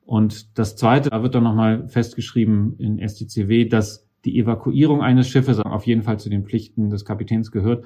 [0.04, 5.58] Und das Zweite, da wird dann nochmal festgeschrieben in STCW, dass die Evakuierung eines Schiffes
[5.58, 7.86] auf jeden Fall zu den Pflichten des Kapitäns gehört.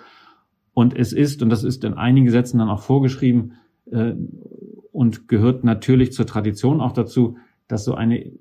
[0.73, 3.53] Und es ist, und das ist in einigen Gesetzen dann auch vorgeschrieben,
[3.91, 4.13] äh,
[5.03, 8.31] und gehört natürlich zur Tradition auch dazu, dass so eine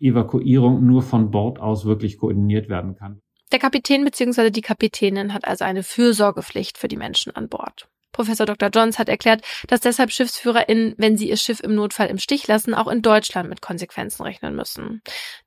[0.00, 3.20] Evakuierung nur von Bord aus wirklich koordiniert werden kann.
[3.52, 4.50] Der Kapitän bzw.
[4.50, 7.88] die Kapitänin hat also eine Fürsorgepflicht für die Menschen an Bord.
[8.10, 8.70] Professor Dr.
[8.74, 12.74] Johns hat erklärt, dass deshalb SchiffsführerInnen, wenn sie ihr Schiff im Notfall im Stich lassen,
[12.74, 15.02] auch in Deutschland mit Konsequenzen rechnen müssen.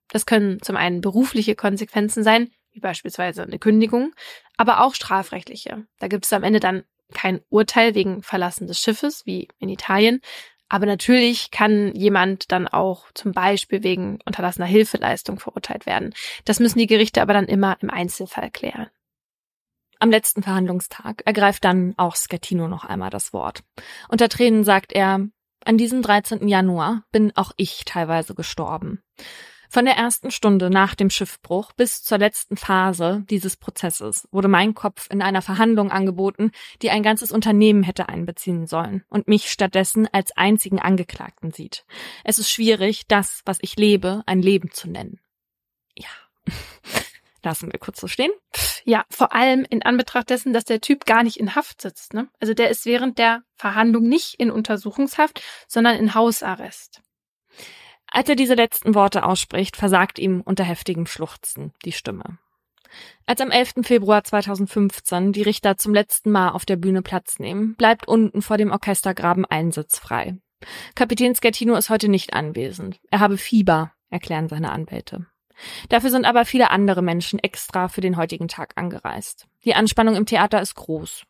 [0.10, 4.14] Das können zum einen berufliche Konsequenzen sein, wie beispielsweise eine Kündigung,
[4.58, 5.86] aber auch strafrechtliche.
[6.00, 6.84] Da gibt es am Ende dann
[7.14, 10.22] kein Urteil wegen Verlassen des Schiffes, wie in Italien.
[10.68, 16.14] Aber natürlich kann jemand dann auch zum Beispiel wegen unterlassener Hilfeleistung verurteilt werden.
[16.44, 18.88] Das müssen die Gerichte aber dann immer im Einzelfall klären.
[20.00, 23.64] Am letzten Verhandlungstag ergreift dann auch Scattino noch einmal das Wort.
[24.10, 25.28] Unter Tränen sagt er,
[25.64, 26.48] an diesem 13.
[26.48, 29.02] Januar bin auch ich teilweise gestorben.
[29.70, 34.74] Von der ersten Stunde nach dem Schiffbruch bis zur letzten Phase dieses Prozesses wurde mein
[34.74, 36.52] Kopf in einer Verhandlung angeboten,
[36.82, 41.86] die ein ganzes Unternehmen hätte einbeziehen sollen und mich stattdessen als einzigen Angeklagten sieht.
[42.24, 45.20] Es ist schwierig, das, was ich lebe, ein Leben zu nennen.
[45.96, 46.10] Ja.
[47.44, 48.32] Lassen wir kurz so stehen.
[48.86, 52.14] Ja, vor allem in Anbetracht dessen, dass der Typ gar nicht in Haft sitzt.
[52.14, 52.28] Ne?
[52.40, 57.02] Also der ist während der Verhandlung nicht in Untersuchungshaft, sondern in Hausarrest.
[58.16, 62.38] Als er diese letzten Worte ausspricht, versagt ihm unter heftigem Schluchzen die Stimme.
[63.26, 63.74] Als am 11.
[63.82, 68.56] Februar 2015 die Richter zum letzten Mal auf der Bühne Platz nehmen, bleibt unten vor
[68.56, 70.38] dem Orchestergraben ein Sitz frei.
[70.96, 73.02] Kapitän Scattino ist heute nicht anwesend.
[73.12, 75.26] Er habe Fieber, erklären seine Anwälte.
[75.90, 79.46] Dafür sind aber viele andere Menschen extra für den heutigen Tag angereist.
[79.66, 81.24] Die Anspannung im Theater ist groß.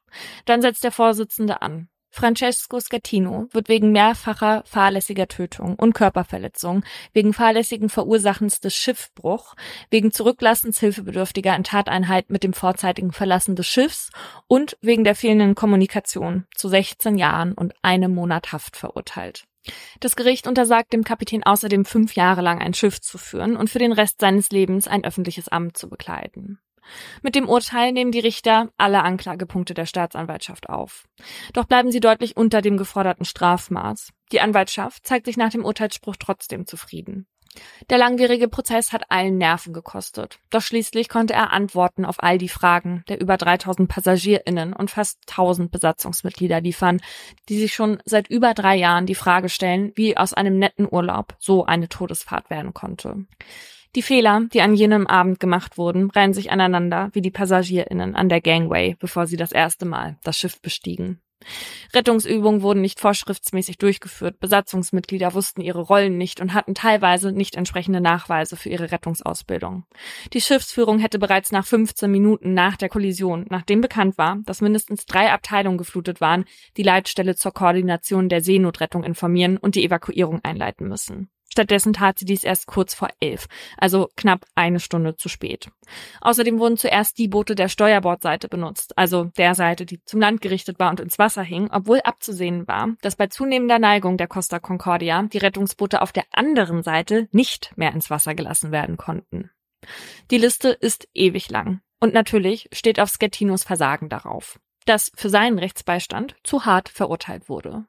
[0.45, 1.89] Dann setzt der Vorsitzende an.
[2.15, 9.53] Francesco Schettino wird wegen mehrfacher fahrlässiger Tötung und Körperverletzung, wegen fahrlässigen Verursachens des Schiffbruch,
[9.89, 14.11] wegen Zurücklassens Hilfebedürftiger in Tateinheit mit dem vorzeitigen Verlassen des Schiffs
[14.47, 19.43] und wegen der fehlenden Kommunikation zu 16 Jahren und einem Monat Haft verurteilt.
[19.99, 23.79] Das Gericht untersagt dem Kapitän außerdem fünf Jahre lang ein Schiff zu führen und für
[23.79, 26.61] den Rest seines Lebens ein öffentliches Amt zu bekleiden.
[27.21, 31.05] Mit dem Urteil nehmen die Richter alle Anklagepunkte der Staatsanwaltschaft auf.
[31.53, 34.09] Doch bleiben sie deutlich unter dem geforderten Strafmaß.
[34.31, 37.27] Die Anwaltschaft zeigt sich nach dem Urteilsspruch trotzdem zufrieden.
[37.89, 40.39] Der langwierige Prozess hat allen Nerven gekostet.
[40.49, 45.19] Doch schließlich konnte er Antworten auf all die Fragen der über 3000 PassagierInnen und fast
[45.29, 47.01] 1000 Besatzungsmitglieder liefern,
[47.49, 51.35] die sich schon seit über drei Jahren die Frage stellen, wie aus einem netten Urlaub
[51.39, 53.25] so eine Todesfahrt werden konnte.
[53.95, 58.27] Die Fehler, die an jenem Abend gemacht wurden, reihen sich aneinander wie die PassagierInnen an
[58.27, 61.21] der Gangway, bevor sie das erste Mal das Schiff bestiegen.
[61.93, 68.01] Rettungsübungen wurden nicht vorschriftsmäßig durchgeführt, Besatzungsmitglieder wussten ihre Rollen nicht und hatten teilweise nicht entsprechende
[68.01, 69.85] Nachweise für ihre Rettungsausbildung.
[70.33, 75.05] Die Schiffsführung hätte bereits nach 15 Minuten nach der Kollision, nachdem bekannt war, dass mindestens
[75.05, 76.45] drei Abteilungen geflutet waren,
[76.77, 81.29] die Leitstelle zur Koordination der Seenotrettung informieren und die Evakuierung einleiten müssen.
[81.55, 85.69] Stattdessen tat sie dies erst kurz vor elf, also knapp eine Stunde zu spät.
[86.19, 90.79] Außerdem wurden zuerst die Boote der Steuerbordseite benutzt, also der Seite, die zum Land gerichtet
[90.79, 95.23] war und ins Wasser hing, obwohl abzusehen war, dass bei zunehmender Neigung der Costa Concordia
[95.31, 99.49] die Rettungsboote auf der anderen Seite nicht mehr ins Wasser gelassen werden konnten.
[100.31, 101.79] Die Liste ist ewig lang.
[102.01, 107.85] Und natürlich steht auf Scettinos Versagen darauf, das für seinen Rechtsbeistand zu hart verurteilt wurde.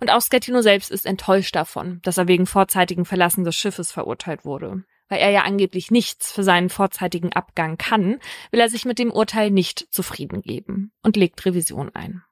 [0.00, 4.44] Und auch Schettino selbst ist enttäuscht davon, dass er wegen vorzeitigen Verlassen des Schiffes verurteilt
[4.44, 4.84] wurde.
[5.08, 8.18] Weil er ja angeblich nichts für seinen vorzeitigen Abgang kann,
[8.50, 12.24] will er sich mit dem Urteil nicht zufrieden geben und legt Revision ein.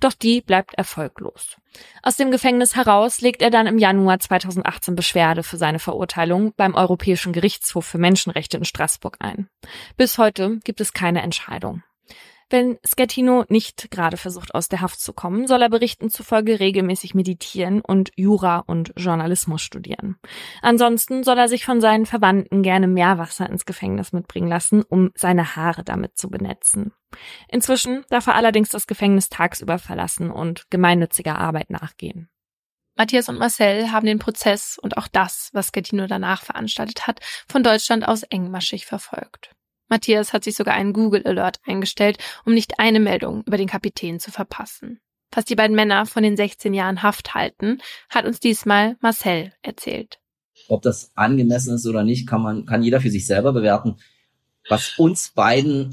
[0.00, 1.56] Doch die bleibt erfolglos.
[2.02, 6.74] Aus dem Gefängnis heraus legt er dann im Januar 2018 Beschwerde für seine Verurteilung beim
[6.74, 9.48] Europäischen Gerichtshof für Menschenrechte in Straßburg ein.
[9.96, 11.82] Bis heute gibt es keine Entscheidung.
[12.50, 17.14] Wenn Schettino nicht gerade versucht, aus der Haft zu kommen, soll er Berichten zufolge regelmäßig
[17.14, 20.16] meditieren und Jura und Journalismus studieren.
[20.62, 25.56] Ansonsten soll er sich von seinen Verwandten gerne Meerwasser ins Gefängnis mitbringen lassen, um seine
[25.56, 26.92] Haare damit zu benetzen.
[27.48, 32.30] Inzwischen darf er allerdings das Gefängnis tagsüber verlassen und gemeinnütziger Arbeit nachgehen.
[32.96, 37.62] Matthias und Marcel haben den Prozess und auch das, was Schettino danach veranstaltet hat, von
[37.62, 39.54] Deutschland aus engmaschig verfolgt.
[39.88, 44.20] Matthias hat sich sogar einen Google Alert eingestellt, um nicht eine Meldung über den Kapitän
[44.20, 45.00] zu verpassen.
[45.30, 50.20] Was die beiden Männer von den 16 Jahren Haft halten, hat uns diesmal Marcel erzählt.
[50.68, 53.96] Ob das angemessen ist oder nicht, kann man, kann jeder für sich selber bewerten.
[54.68, 55.90] Was uns beiden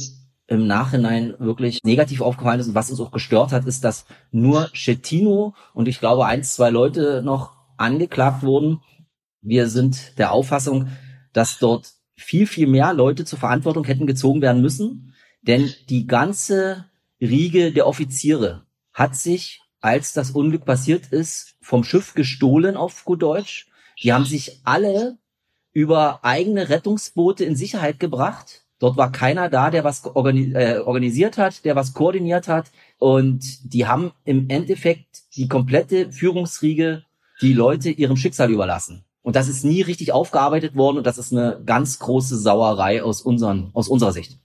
[0.47, 4.69] im Nachhinein wirklich negativ aufgefallen ist und was uns auch gestört hat, ist, dass nur
[4.73, 8.81] Schettino und ich glaube eins, zwei Leute noch angeklagt wurden.
[9.41, 10.89] Wir sind der Auffassung,
[11.33, 16.85] dass dort viel, viel mehr Leute zur Verantwortung hätten gezogen werden müssen, denn die ganze
[17.21, 23.21] Riege der Offiziere hat sich, als das Unglück passiert ist, vom Schiff gestohlen auf gut
[23.21, 23.67] Deutsch.
[24.01, 25.17] Die haben sich alle
[25.71, 28.63] über eigene Rettungsboote in Sicherheit gebracht.
[28.79, 32.71] Dort war keiner da, der was organi äh, organisiert hat, der was koordiniert hat.
[32.97, 37.03] Und die haben im Endeffekt die komplette Führungsriege
[37.41, 39.04] die Leute ihrem Schicksal überlassen.
[39.25, 43.23] Und das ist nie richtig aufgearbeitet worden und das ist eine ganz große Sauerei aus,
[43.23, 44.37] unseren, aus unserer Sicht.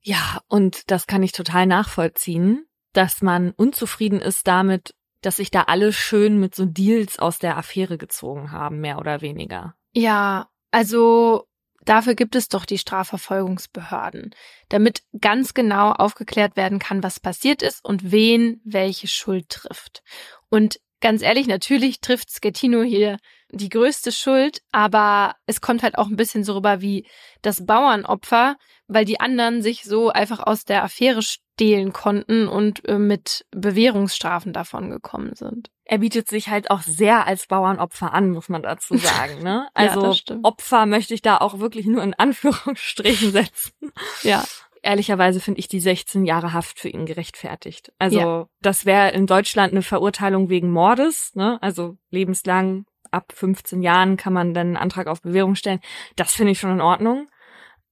[0.00, 5.62] Ja, und das kann ich total nachvollziehen, dass man unzufrieden ist damit, dass sich da
[5.62, 9.74] alle schön mit so Deals aus der Affäre gezogen haben, mehr oder weniger.
[9.92, 11.48] Ja, also
[11.84, 14.36] dafür gibt es doch die Strafverfolgungsbehörden,
[14.68, 20.04] damit ganz genau aufgeklärt werden kann, was passiert ist und wen welche Schuld trifft.
[20.48, 23.18] Und ganz ehrlich, natürlich trifft Schettino hier
[23.52, 27.06] die größte Schuld, aber es kommt halt auch ein bisschen so rüber wie
[27.42, 28.56] das Bauernopfer,
[28.88, 34.52] weil die anderen sich so einfach aus der Affäre stehlen konnten und äh, mit Bewährungsstrafen
[34.54, 35.70] davon gekommen sind.
[35.84, 39.42] Er bietet sich halt auch sehr als Bauernopfer an, muss man dazu sagen.
[39.42, 39.68] Ne?
[39.74, 43.92] Also ja, Opfer möchte ich da auch wirklich nur in Anführungsstrichen setzen.
[44.22, 44.44] Ja.
[44.84, 47.92] Ehrlicherweise finde ich die 16 Jahre Haft für ihn gerechtfertigt.
[48.00, 48.48] Also ja.
[48.62, 51.62] das wäre in Deutschland eine Verurteilung wegen Mordes, ne?
[51.62, 55.80] also lebenslang ab 15 Jahren kann man dann einen Antrag auf Bewährung stellen.
[56.16, 57.28] Das finde ich schon in Ordnung.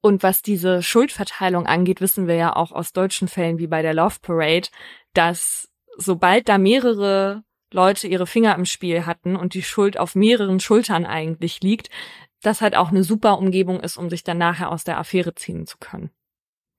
[0.00, 3.94] Und was diese Schuldverteilung angeht, wissen wir ja auch aus deutschen Fällen wie bei der
[3.94, 4.68] Love Parade,
[5.12, 7.42] dass sobald da mehrere
[7.72, 11.90] Leute ihre Finger im Spiel hatten und die Schuld auf mehreren Schultern eigentlich liegt,
[12.42, 15.66] das halt auch eine super Umgebung ist, um sich dann nachher aus der Affäre ziehen
[15.66, 16.10] zu können.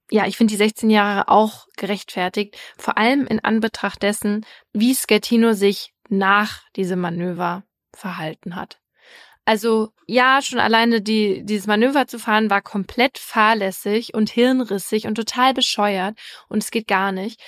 [0.10, 5.54] ja, ich finde die 16 Jahre auch gerechtfertigt, vor allem in Anbetracht dessen, wie Schettino
[5.54, 7.64] sich nach diesem Manöver
[8.02, 8.82] verhalten hat.
[9.46, 15.16] Also ja, schon alleine die, dieses Manöver zu fahren war komplett fahrlässig und hirnrissig und
[15.16, 16.18] total bescheuert
[16.48, 17.42] und es geht gar nicht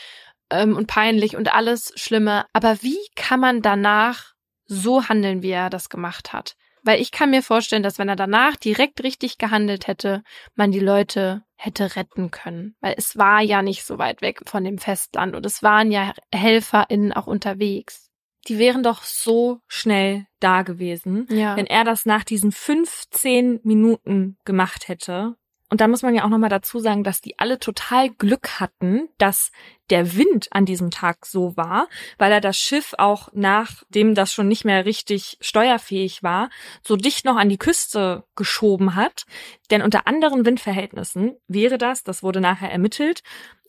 [0.50, 2.46] ähm, und peinlich und alles Schlimme.
[2.54, 4.34] Aber wie kann man danach
[4.66, 6.56] so handeln, wie er das gemacht hat?
[6.82, 10.24] Weil ich kann mir vorstellen, dass wenn er danach direkt richtig gehandelt hätte,
[10.56, 12.76] man die Leute hätte retten können.
[12.82, 16.14] Weil es war ja nicht so weit weg von dem Festland und es waren ja
[16.34, 18.10] HelferInnen auch unterwegs
[18.48, 21.56] die wären doch so schnell da gewesen, ja.
[21.56, 25.36] wenn er das nach diesen 15 Minuten gemacht hätte.
[25.70, 29.10] Und da muss man ja auch nochmal dazu sagen, dass die alle total Glück hatten,
[29.18, 29.52] dass
[29.90, 31.88] der Wind an diesem Tag so war,
[32.20, 36.52] weil er das Schiff auch nachdem das schon nicht mehr richtig steuerfähig war,
[36.84, 39.26] so dicht noch an die Küste geschoben hat.
[39.72, 43.24] Denn unter anderen Windverhältnissen wäre das, das wurde nachher ermittelt,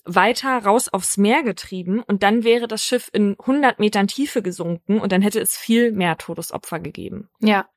[0.05, 4.99] weiter raus aufs Meer getrieben und dann wäre das Schiff in 100 Metern Tiefe gesunken
[4.99, 7.29] und dann hätte es viel mehr Todesopfer gegeben.
[7.39, 7.67] Ja.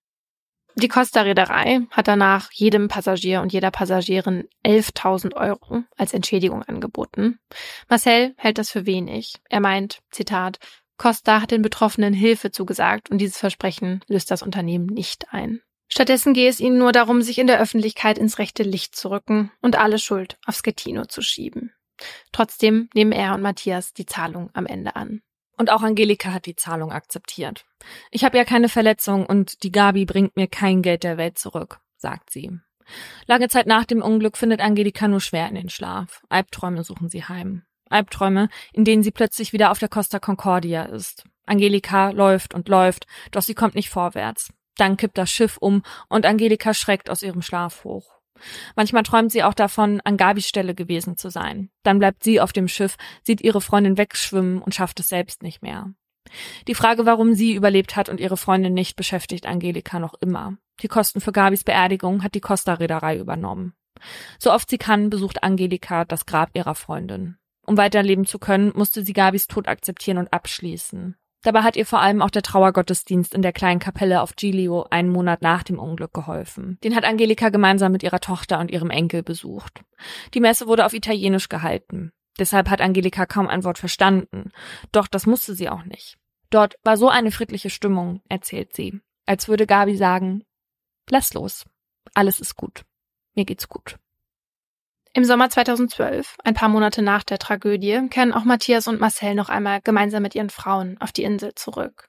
[0.75, 7.41] Die Costa-Reederei hat danach jedem Passagier und jeder Passagierin 11.000 Euro als Entschädigung angeboten.
[7.89, 9.35] Marcel hält das für wenig.
[9.49, 10.61] Er meint, Zitat,
[10.97, 15.63] Costa hat den Betroffenen Hilfe zugesagt und dieses Versprechen löst das Unternehmen nicht ein.
[15.89, 19.51] Stattdessen gehe es ihnen nur darum, sich in der Öffentlichkeit ins rechte Licht zu rücken
[19.63, 21.73] und alle Schuld auf Schettino zu schieben.
[22.33, 25.23] Trotzdem nehmen er und Matthias die Zahlung am Ende an.
[25.57, 27.65] Und auch Angelika hat die Zahlung akzeptiert.
[28.11, 31.81] Ich habe ja keine Verletzung und die Gabi bringt mir kein Geld der Welt zurück,
[31.97, 32.53] sagt sie.
[33.27, 36.23] Lange Zeit nach dem Unglück findet Angelika nur schwer in den Schlaf.
[36.29, 37.65] Albträume suchen sie heim.
[37.91, 41.25] Albträume, in denen sie plötzlich wieder auf der Costa Concordia ist.
[41.47, 44.53] Angelika läuft und läuft, doch sie kommt nicht vorwärts.
[44.77, 48.18] Dann kippt das Schiff um und Angelika schreckt aus ihrem Schlaf hoch.
[48.77, 51.70] Manchmal träumt sie auch davon, an Gabis Stelle gewesen zu sein.
[51.82, 55.62] Dann bleibt sie auf dem Schiff, sieht ihre Freundin wegschwimmen und schafft es selbst nicht
[55.62, 55.93] mehr.
[56.66, 60.59] Die Frage, warum sie überlebt hat und ihre Freundin nicht, beschäftigt Angelika noch immer.
[60.82, 63.74] Die Kosten für Gabis Beerdigung hat die Costa-Reederei übernommen.
[64.39, 67.36] So oft sie kann, besucht Angelika das Grab ihrer Freundin.
[67.66, 71.16] Um weiterleben zu können, musste sie Gabis Tod akzeptieren und abschließen.
[71.43, 75.10] Dabei hat ihr vor allem auch der Trauergottesdienst in der kleinen Kapelle auf Giglio einen
[75.10, 76.78] Monat nach dem Unglück geholfen.
[76.82, 79.82] Den hat Angelika gemeinsam mit ihrer Tochter und ihrem Enkel besucht.
[80.35, 82.12] Die Messe wurde auf Italienisch gehalten.
[82.39, 84.51] Deshalb hat Angelika kaum ein Wort verstanden.
[84.93, 86.16] Doch das musste sie auch nicht.
[86.51, 89.01] Dort war so eine friedliche Stimmung, erzählt sie.
[89.27, 90.44] Als würde Gabi sagen,
[91.10, 91.66] lass los.
[92.15, 92.85] Alles ist gut.
[93.35, 93.98] Mir geht's gut.
[95.14, 99.48] Im Sommer 2012, ein paar Monate nach der Tragödie, kehren auch Matthias und Marcel noch
[99.48, 102.09] einmal gemeinsam mit ihren Frauen auf die Insel zurück.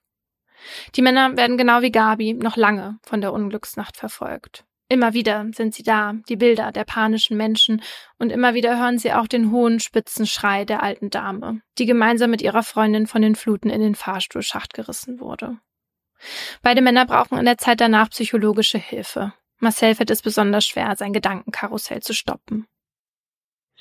[0.95, 4.65] Die Männer werden genau wie Gabi noch lange von der Unglücksnacht verfolgt.
[4.89, 7.81] Immer wieder sind sie da, die Bilder der panischen Menschen,
[8.17, 12.31] und immer wieder hören sie auch den hohen, spitzen Schrei der alten Dame, die gemeinsam
[12.31, 15.57] mit ihrer Freundin von den Fluten in den Fahrstuhlschacht gerissen wurde.
[16.61, 19.31] Beide Männer brauchen in der Zeit danach psychologische Hilfe.
[19.59, 22.67] Marcel fällt es besonders schwer, sein Gedankenkarussell zu stoppen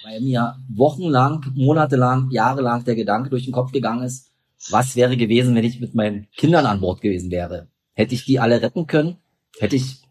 [0.05, 4.33] weil mir wochenlang, monatelang, jahrelang der Gedanke durch den Kopf gegangen ist,
[4.71, 7.69] was wäre gewesen, wenn ich mit meinen Kindern an Bord gewesen wäre?
[7.95, 9.17] Hätte ich die alle retten können?
[9.59, 10.03] Hätte ich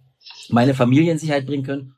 [0.50, 1.96] meine Familie in Sicherheit bringen können?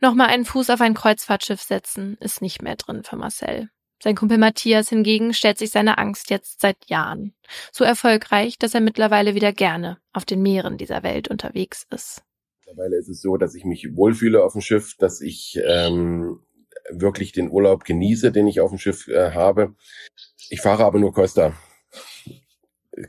[0.00, 3.70] Nochmal einen Fuß auf ein Kreuzfahrtschiff setzen ist nicht mehr drin für Marcel.
[4.02, 7.34] Sein Kumpel Matthias hingegen stellt sich seine Angst jetzt seit Jahren.
[7.72, 12.22] So erfolgreich, dass er mittlerweile wieder gerne auf den Meeren dieser Welt unterwegs ist.
[12.66, 16.40] Mittlerweile ist es so, dass ich mich wohlfühle auf dem Schiff, dass ich ähm,
[16.90, 19.74] wirklich den Urlaub genieße, den ich auf dem Schiff äh, habe.
[20.50, 21.54] Ich fahre aber nur Costa.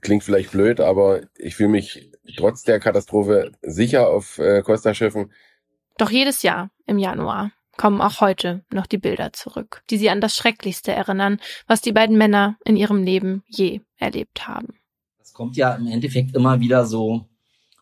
[0.02, 5.32] Klingt vielleicht blöd, aber ich fühle mich trotz der Katastrophe sicher auf äh, Costa-Schiffen.
[5.98, 10.22] Doch jedes Jahr im Januar kommen auch heute noch die Bilder zurück, die sie an
[10.22, 14.76] das Schrecklichste erinnern, was die beiden Männer in ihrem Leben je erlebt haben.
[15.20, 17.28] Das kommt ja im Endeffekt immer wieder so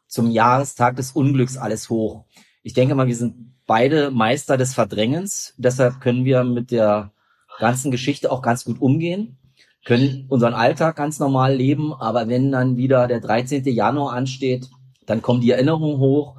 [0.07, 2.25] zum Jahrestag des Unglücks alles hoch.
[2.63, 5.53] Ich denke mal, wir sind beide Meister des Verdrängens.
[5.57, 7.11] Deshalb können wir mit der
[7.59, 9.37] ganzen Geschichte auch ganz gut umgehen,
[9.85, 11.93] können unseren Alltag ganz normal leben.
[11.93, 13.65] Aber wenn dann wieder der 13.
[13.65, 14.69] Januar ansteht,
[15.05, 16.35] dann kommen die Erinnerungen hoch,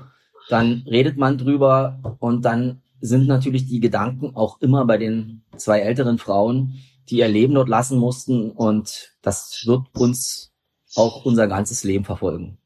[0.49, 5.81] dann redet man drüber und dann sind natürlich die Gedanken auch immer bei den zwei
[5.81, 6.81] älteren Frauen,
[7.11, 8.51] die ihr Leben dort lassen mussten.
[8.51, 10.53] Und das wird uns
[10.95, 12.59] auch unser ganzes Leben verfolgen.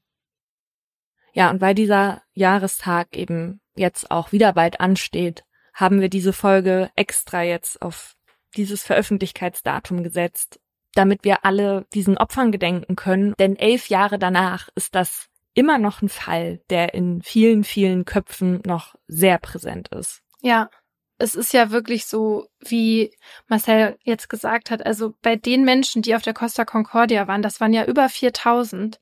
[1.38, 6.90] Ja, und weil dieser Jahrestag eben jetzt auch wieder bald ansteht, haben wir diese Folge
[6.96, 8.16] extra jetzt auf
[8.56, 10.58] dieses Veröffentlichkeitsdatum gesetzt,
[10.94, 13.34] damit wir alle diesen Opfern gedenken können.
[13.38, 18.60] Denn elf Jahre danach ist das immer noch ein Fall, der in vielen, vielen Köpfen
[18.66, 20.22] noch sehr präsent ist.
[20.42, 20.68] Ja.
[21.18, 23.14] es ist ja wirklich so, wie
[23.46, 27.60] Marcel jetzt gesagt hat, also bei den Menschen, die auf der Costa Concordia waren, das
[27.60, 28.98] waren ja über 4000,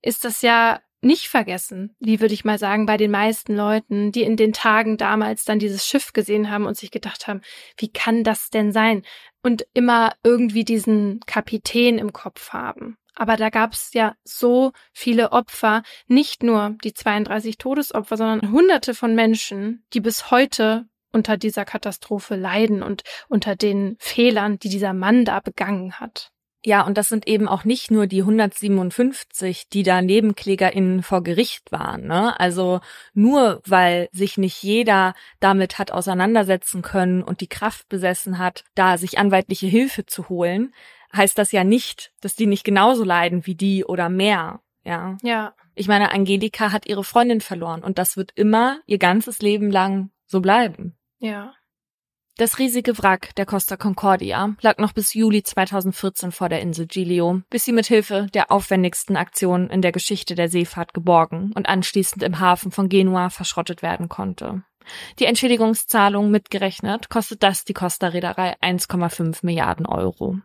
[0.00, 4.22] ist das ja nicht vergessen, wie würde ich mal sagen, bei den meisten Leuten, die
[4.22, 7.40] in den Tagen damals dann dieses Schiff gesehen haben und sich gedacht haben,
[7.78, 9.02] wie kann das denn sein?
[9.42, 12.96] Und immer irgendwie diesen Kapitän im Kopf haben.
[13.14, 18.94] Aber da gab es ja so viele Opfer, nicht nur die 32 Todesopfer, sondern hunderte
[18.94, 24.94] von Menschen, die bis heute unter dieser Katastrophe leiden und unter den Fehlern, die dieser
[24.94, 26.30] Mann da begangen hat.
[26.62, 31.72] Ja, und das sind eben auch nicht nur die 157, die da NebenklägerInnen vor Gericht
[31.72, 32.06] waren.
[32.06, 32.38] Ne?
[32.38, 32.80] Also
[33.14, 38.98] nur weil sich nicht jeder damit hat auseinandersetzen können und die Kraft besessen hat, da
[38.98, 40.74] sich anwaltliche Hilfe zu holen,
[41.14, 44.60] heißt das ja nicht, dass die nicht genauso leiden wie die oder mehr.
[44.84, 45.16] Ja.
[45.22, 45.54] Ja.
[45.74, 50.10] Ich meine, Angelika hat ihre Freundin verloren und das wird immer ihr ganzes Leben lang
[50.26, 50.98] so bleiben.
[51.18, 51.54] Ja.
[52.40, 57.42] Das riesige Wrack der Costa Concordia lag noch bis Juli 2014 vor der Insel Giglio,
[57.50, 62.22] bis sie mit Hilfe der aufwendigsten Aktion in der Geschichte der Seefahrt geborgen und anschließend
[62.22, 64.62] im Hafen von Genua verschrottet werden konnte.
[65.18, 70.38] Die Entschädigungszahlung mitgerechnet kostet das die Costa-Reederei 1,5 Milliarden Euro.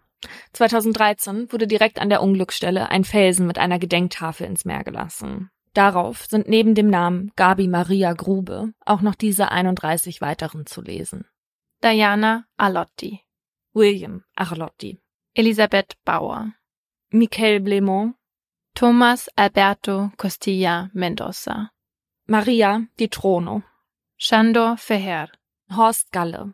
[0.51, 5.49] 2013 wurde direkt an der Unglücksstelle ein Felsen mit einer Gedenktafel ins Meer gelassen.
[5.73, 11.25] Darauf sind neben dem Namen Gabi Maria Grube auch noch diese 31 weiteren zu lesen.
[11.81, 13.19] Diana Arlotti,
[13.73, 14.97] William Arlotti,
[15.35, 16.53] Elisabeth Bauer,
[17.11, 18.15] Michael Blemont,
[18.73, 21.71] Thomas Alberto Costilla Mendoza,
[22.27, 23.63] Maria Di Trono,
[24.17, 25.27] Shandor Feher,
[25.69, 26.53] Horst Galle,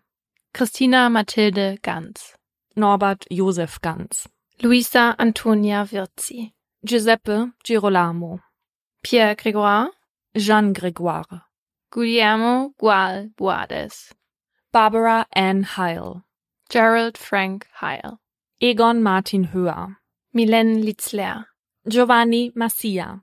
[0.54, 2.36] Christina Mathilde Ganz,
[2.76, 4.28] Norbert Josef Ganz,
[4.62, 6.54] Luisa Antonia Virzi,
[6.84, 8.40] Giuseppe Girolamo,
[9.02, 9.90] Pierre Grégoire,
[10.36, 11.48] Jean Grégoire,
[11.90, 14.14] Guillermo Gual Boades,
[14.72, 16.24] Barbara Ann Heil,
[16.70, 18.20] Gerald Frank Heil,
[18.62, 19.98] Egon Martin Höher,
[20.34, 21.46] Mylène Litzler,
[21.86, 23.22] Giovanni Massia,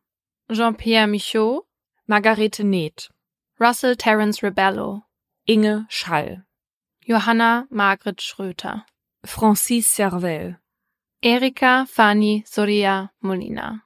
[0.51, 1.62] Jean-Pierre Michaud,
[2.07, 3.09] Margarete Neth,
[3.59, 5.05] Russell Terence Rebello,
[5.47, 6.43] Inge Schall,
[7.07, 8.85] Johanna Margret Schröter,
[9.25, 10.59] Francis Servel,
[11.23, 13.85] Erika Fanny Soria Molina,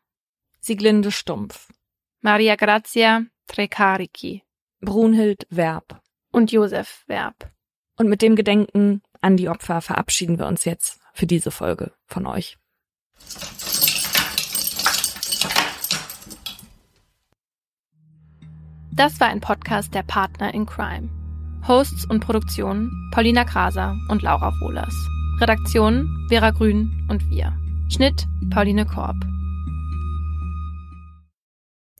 [0.60, 1.70] Sieglinde Stumpf,
[2.22, 4.42] Maria Grazia Trecarici
[4.84, 6.01] Brunhild Werb.
[6.32, 7.50] Und Josef Werb.
[7.96, 12.26] Und mit dem Gedenken an die Opfer verabschieden wir uns jetzt für diese Folge von
[12.26, 12.58] euch.
[18.94, 21.08] Das war ein Podcast der Partner in Crime.
[21.66, 24.94] Hosts und Produktion Paulina Kraser und Laura Wohlers.
[25.40, 27.56] Redaktion Vera Grün und wir.
[27.88, 29.16] Schnitt Pauline Korb.